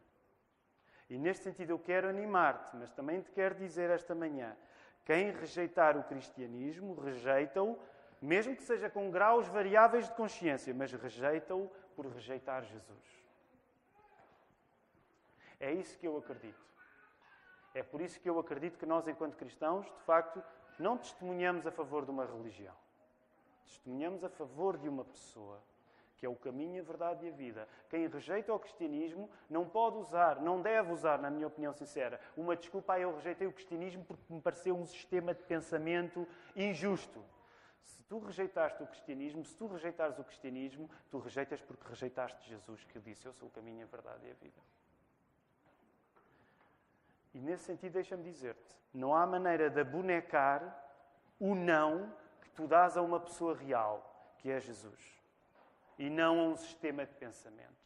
E 1.09 1.19
neste 1.19 1.45
sentido 1.45 1.71
eu 1.71 1.79
quero 1.79 2.09
animar-te, 2.09 2.75
mas 2.77 2.91
também 2.91 3.21
te 3.21 3.31
quero 3.31 3.55
dizer 3.55 3.91
esta 3.91 4.15
manhã: 4.15 4.57
quem 5.05 5.31
rejeitar 5.31 5.97
o 5.97 6.05
cristianismo, 6.05 6.95
rejeita-o, 6.95 7.79
mesmo 8.21 8.57
que 8.57 8.63
seja 8.63 8.89
com 8.89 9.11
graus 9.11 9.49
variáveis 9.49 10.09
de 10.09 10.15
consciência, 10.15 10.73
mas 10.73 10.93
rejeita-o 10.93 11.69
por 11.95 12.07
rejeitar 12.07 12.65
Jesus. 12.65 13.23
É 15.59 15.73
isso 15.73 15.99
que 15.99 16.07
eu 16.07 16.17
acredito. 16.17 16.61
É 17.75 17.83
por 17.83 18.01
isso 18.01 18.21
que 18.21 18.29
eu 18.29 18.39
acredito 18.39 18.79
que 18.79 18.87
nós, 18.87 19.07
enquanto 19.09 19.37
cristãos, 19.37 19.87
de 19.87 20.01
facto, 20.03 20.43
não 20.79 20.97
testemunhamos 20.99 21.67
a 21.67 21.71
favor 21.71 22.05
de 22.05 22.11
uma 22.11 22.25
religião. 22.25 22.75
Testemunhamos 23.65 24.25
a 24.25 24.29
favor 24.29 24.77
de 24.77 24.89
uma 24.89 25.05
pessoa 25.05 25.63
que 26.23 26.27
é 26.27 26.29
o 26.29 26.37
caminho, 26.37 26.81
a 26.81 26.85
verdade 26.85 27.27
e 27.27 27.31
a 27.31 27.33
vida. 27.33 27.69
Quem 27.91 28.07
rejeita 28.07 28.55
o 28.55 28.59
cristianismo 28.61 29.29
não 29.51 29.69
pode 29.69 29.97
usar, 29.97 30.41
não 30.41 30.63
deve 30.63 30.93
usar, 30.93 31.19
na 31.19 31.29
minha 31.29 31.49
opinião 31.49 31.73
sincera, 31.73 32.21
uma 32.37 32.55
desculpa, 32.55 32.93
ah, 32.93 33.01
eu 33.01 33.13
rejeitei 33.17 33.45
o 33.49 33.53
cristianismo 33.53 34.05
porque 34.05 34.33
me 34.33 34.41
pareceu 34.41 34.77
um 34.77 34.87
sistema 34.87 35.35
de 35.35 35.43
pensamento 35.43 36.25
injusto. 36.55 37.25
Se 37.83 38.05
tu 38.05 38.21
rejeitaste 38.21 38.81
o 38.81 38.87
cristianismo, 38.87 39.45
se 39.45 39.57
tu 39.57 39.67
rejeitares 39.67 40.17
o 40.17 40.23
cristianismo, 40.23 40.89
tu 41.11 41.19
rejeitas 41.19 41.61
porque 41.61 41.89
rejeitaste 41.89 42.49
Jesus, 42.49 42.85
que 42.85 43.01
disse: 43.01 43.27
Eu 43.27 43.33
sou 43.33 43.49
o 43.49 43.51
caminho, 43.51 43.83
a 43.83 43.89
verdade 43.89 44.25
e 44.25 44.31
a 44.31 44.35
vida. 44.35 44.61
E 47.35 47.41
nesse 47.41 47.65
sentido, 47.65 47.95
deixa-me 47.95 48.23
dizer-te: 48.23 48.79
não 48.95 49.13
há 49.13 49.27
maneira 49.27 49.69
de 49.69 49.81
abonecar 49.81 50.87
o 51.41 51.57
não 51.57 52.15
que 52.43 52.51
tu 52.51 52.69
dás 52.69 52.97
a 52.97 53.03
uma 53.03 53.19
pessoa 53.19 53.57
real, 53.57 54.33
que 54.39 54.53
é 54.53 54.61
Jesus 54.61 55.21
e 55.99 56.09
não 56.11 56.41
a 56.41 56.45
um 56.45 56.57
sistema 56.57 57.07
de 57.07 57.15
pensamento. 57.15 57.83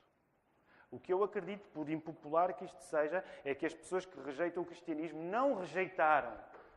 O 0.91 1.01
que 1.01 1.13
eu 1.13 1.23
acredito, 1.23 1.69
por 1.71 1.89
impopular 1.91 2.55
que 2.55 2.65
isto 2.65 2.81
seja, 2.85 3.25
é 3.45 3.55
que 3.55 3.67
as 3.67 3.75
pessoas 3.75 4.07
que 4.07 4.21
rejeitam 4.21 4.63
o 4.63 4.67
cristianismo 4.67 5.23
não 5.23 5.59
rejeitaram 5.59 6.33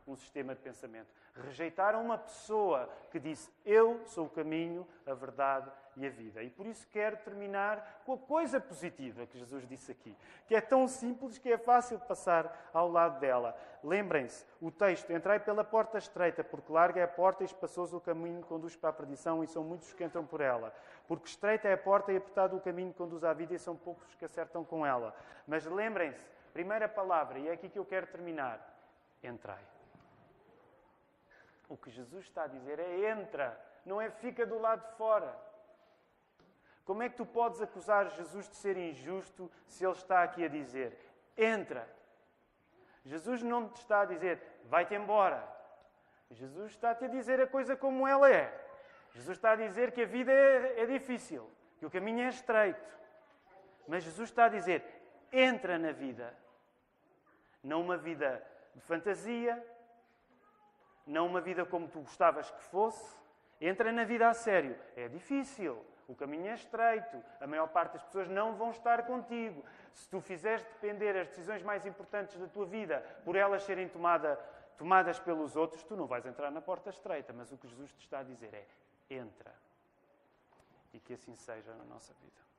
um 0.06 0.16
sistema 0.16 0.54
de 0.54 0.60
pensamento. 0.60 1.08
Rejeitaram 1.34 2.02
uma 2.02 2.18
pessoa 2.18 2.88
que 3.10 3.18
disse: 3.18 3.50
Eu 3.64 4.00
sou 4.06 4.26
o 4.26 4.30
caminho, 4.30 4.86
a 5.06 5.14
verdade 5.14 5.70
e 5.96 6.06
a 6.06 6.10
vida. 6.10 6.42
E 6.42 6.50
por 6.50 6.66
isso 6.66 6.86
quero 6.90 7.16
terminar 7.18 8.02
com 8.04 8.14
a 8.14 8.18
coisa 8.18 8.60
positiva 8.60 9.26
que 9.26 9.38
Jesus 9.38 9.66
disse 9.68 9.92
aqui, 9.92 10.16
que 10.46 10.54
é 10.54 10.60
tão 10.60 10.86
simples 10.88 11.38
que 11.38 11.52
é 11.52 11.58
fácil 11.58 11.98
passar 12.00 12.70
ao 12.72 12.90
lado 12.90 13.20
dela. 13.20 13.56
Lembrem-se, 13.82 14.44
o 14.60 14.70
texto: 14.70 15.12
Entrai 15.12 15.40
pela 15.40 15.64
porta 15.64 15.98
estreita, 15.98 16.42
porque 16.42 16.72
larga 16.72 17.00
é 17.00 17.04
a 17.04 17.08
porta 17.08 17.42
e 17.42 17.46
espaçoso 17.46 17.96
o 17.96 18.00
caminho 18.00 18.42
que 18.42 18.48
conduz 18.48 18.76
para 18.76 18.90
a 18.90 18.92
perdição, 18.92 19.42
e 19.42 19.46
são 19.46 19.62
muitos 19.64 19.92
que 19.92 20.04
entram 20.04 20.24
por 20.24 20.40
ela. 20.40 20.74
Porque 21.06 21.28
estreita 21.28 21.68
é 21.68 21.74
a 21.74 21.78
porta 21.78 22.12
e 22.12 22.16
apertado 22.16 22.56
o 22.56 22.60
caminho 22.60 22.92
que 22.92 22.98
conduz 22.98 23.24
à 23.24 23.32
vida, 23.32 23.54
e 23.54 23.58
são 23.58 23.76
poucos 23.76 24.14
que 24.14 24.24
acertam 24.24 24.64
com 24.64 24.84
ela. 24.84 25.14
Mas 25.46 25.64
lembrem-se, 25.66 26.24
primeira 26.52 26.88
palavra, 26.88 27.38
e 27.38 27.48
é 27.48 27.52
aqui 27.52 27.68
que 27.68 27.78
eu 27.78 27.84
quero 27.84 28.06
terminar: 28.06 28.60
entrai. 29.22 29.79
O 31.70 31.76
que 31.76 31.88
Jesus 31.88 32.24
está 32.24 32.42
a 32.42 32.46
dizer 32.48 32.80
é 32.80 33.10
entra, 33.10 33.58
não 33.86 34.00
é 34.00 34.10
fica 34.10 34.44
do 34.44 34.58
lado 34.58 34.84
de 34.90 34.96
fora. 34.96 35.32
Como 36.84 37.00
é 37.00 37.08
que 37.08 37.16
tu 37.16 37.24
podes 37.24 37.62
acusar 37.62 38.10
Jesus 38.10 38.48
de 38.48 38.56
ser 38.56 38.76
injusto 38.76 39.48
se 39.68 39.84
ele 39.84 39.92
está 39.92 40.24
aqui 40.24 40.44
a 40.44 40.48
dizer: 40.48 40.98
entra? 41.38 41.88
Jesus 43.04 43.40
não 43.44 43.68
te 43.68 43.76
está 43.76 44.00
a 44.00 44.04
dizer: 44.04 44.42
vai-te 44.64 44.96
embora. 44.96 45.48
Jesus 46.32 46.72
está-te 46.72 47.04
a 47.04 47.08
dizer 47.08 47.40
a 47.40 47.46
coisa 47.46 47.76
como 47.76 48.06
ela 48.06 48.28
é. 48.28 48.52
Jesus 49.14 49.38
está 49.38 49.52
a 49.52 49.56
dizer 49.56 49.92
que 49.92 50.02
a 50.02 50.06
vida 50.06 50.32
é, 50.32 50.80
é 50.80 50.86
difícil, 50.86 51.48
que 51.78 51.86
o 51.86 51.90
caminho 51.90 52.22
é 52.22 52.28
estreito. 52.28 52.98
Mas 53.86 54.02
Jesus 54.02 54.28
está 54.28 54.46
a 54.46 54.48
dizer: 54.48 54.82
entra 55.32 55.78
na 55.78 55.92
vida. 55.92 56.34
Não 57.62 57.80
uma 57.80 57.96
vida 57.96 58.44
de 58.74 58.80
fantasia, 58.80 59.64
não 61.10 61.26
uma 61.26 61.40
vida 61.40 61.64
como 61.64 61.88
tu 61.88 62.00
gostavas 62.00 62.50
que 62.50 62.62
fosse. 62.64 63.18
Entra 63.60 63.92
na 63.92 64.04
vida 64.04 64.28
a 64.28 64.34
sério. 64.34 64.78
É 64.96 65.08
difícil. 65.08 65.84
O 66.08 66.14
caminho 66.14 66.48
é 66.48 66.54
estreito, 66.54 67.22
a 67.40 67.46
maior 67.46 67.68
parte 67.68 67.92
das 67.92 68.02
pessoas 68.02 68.28
não 68.28 68.56
vão 68.56 68.72
estar 68.72 69.06
contigo. 69.06 69.64
Se 69.94 70.08
tu 70.08 70.20
fizeres 70.20 70.64
depender 70.64 71.16
as 71.16 71.28
decisões 71.28 71.62
mais 71.62 71.86
importantes 71.86 72.36
da 72.36 72.48
tua 72.48 72.66
vida 72.66 72.98
por 73.24 73.36
elas 73.36 73.62
serem 73.62 73.88
tomada, 73.88 74.34
tomadas 74.76 75.20
pelos 75.20 75.54
outros, 75.54 75.84
tu 75.84 75.94
não 75.94 76.06
vais 76.06 76.26
entrar 76.26 76.50
na 76.50 76.60
porta 76.60 76.90
estreita. 76.90 77.32
Mas 77.32 77.52
o 77.52 77.56
que 77.56 77.68
Jesus 77.68 77.92
te 77.92 78.00
está 78.00 78.18
a 78.18 78.22
dizer 78.24 78.52
é: 78.52 78.66
entra. 79.08 79.54
E 80.92 80.98
que 80.98 81.12
assim 81.12 81.36
seja 81.36 81.72
na 81.76 81.84
nossa 81.84 82.12
vida. 82.14 82.49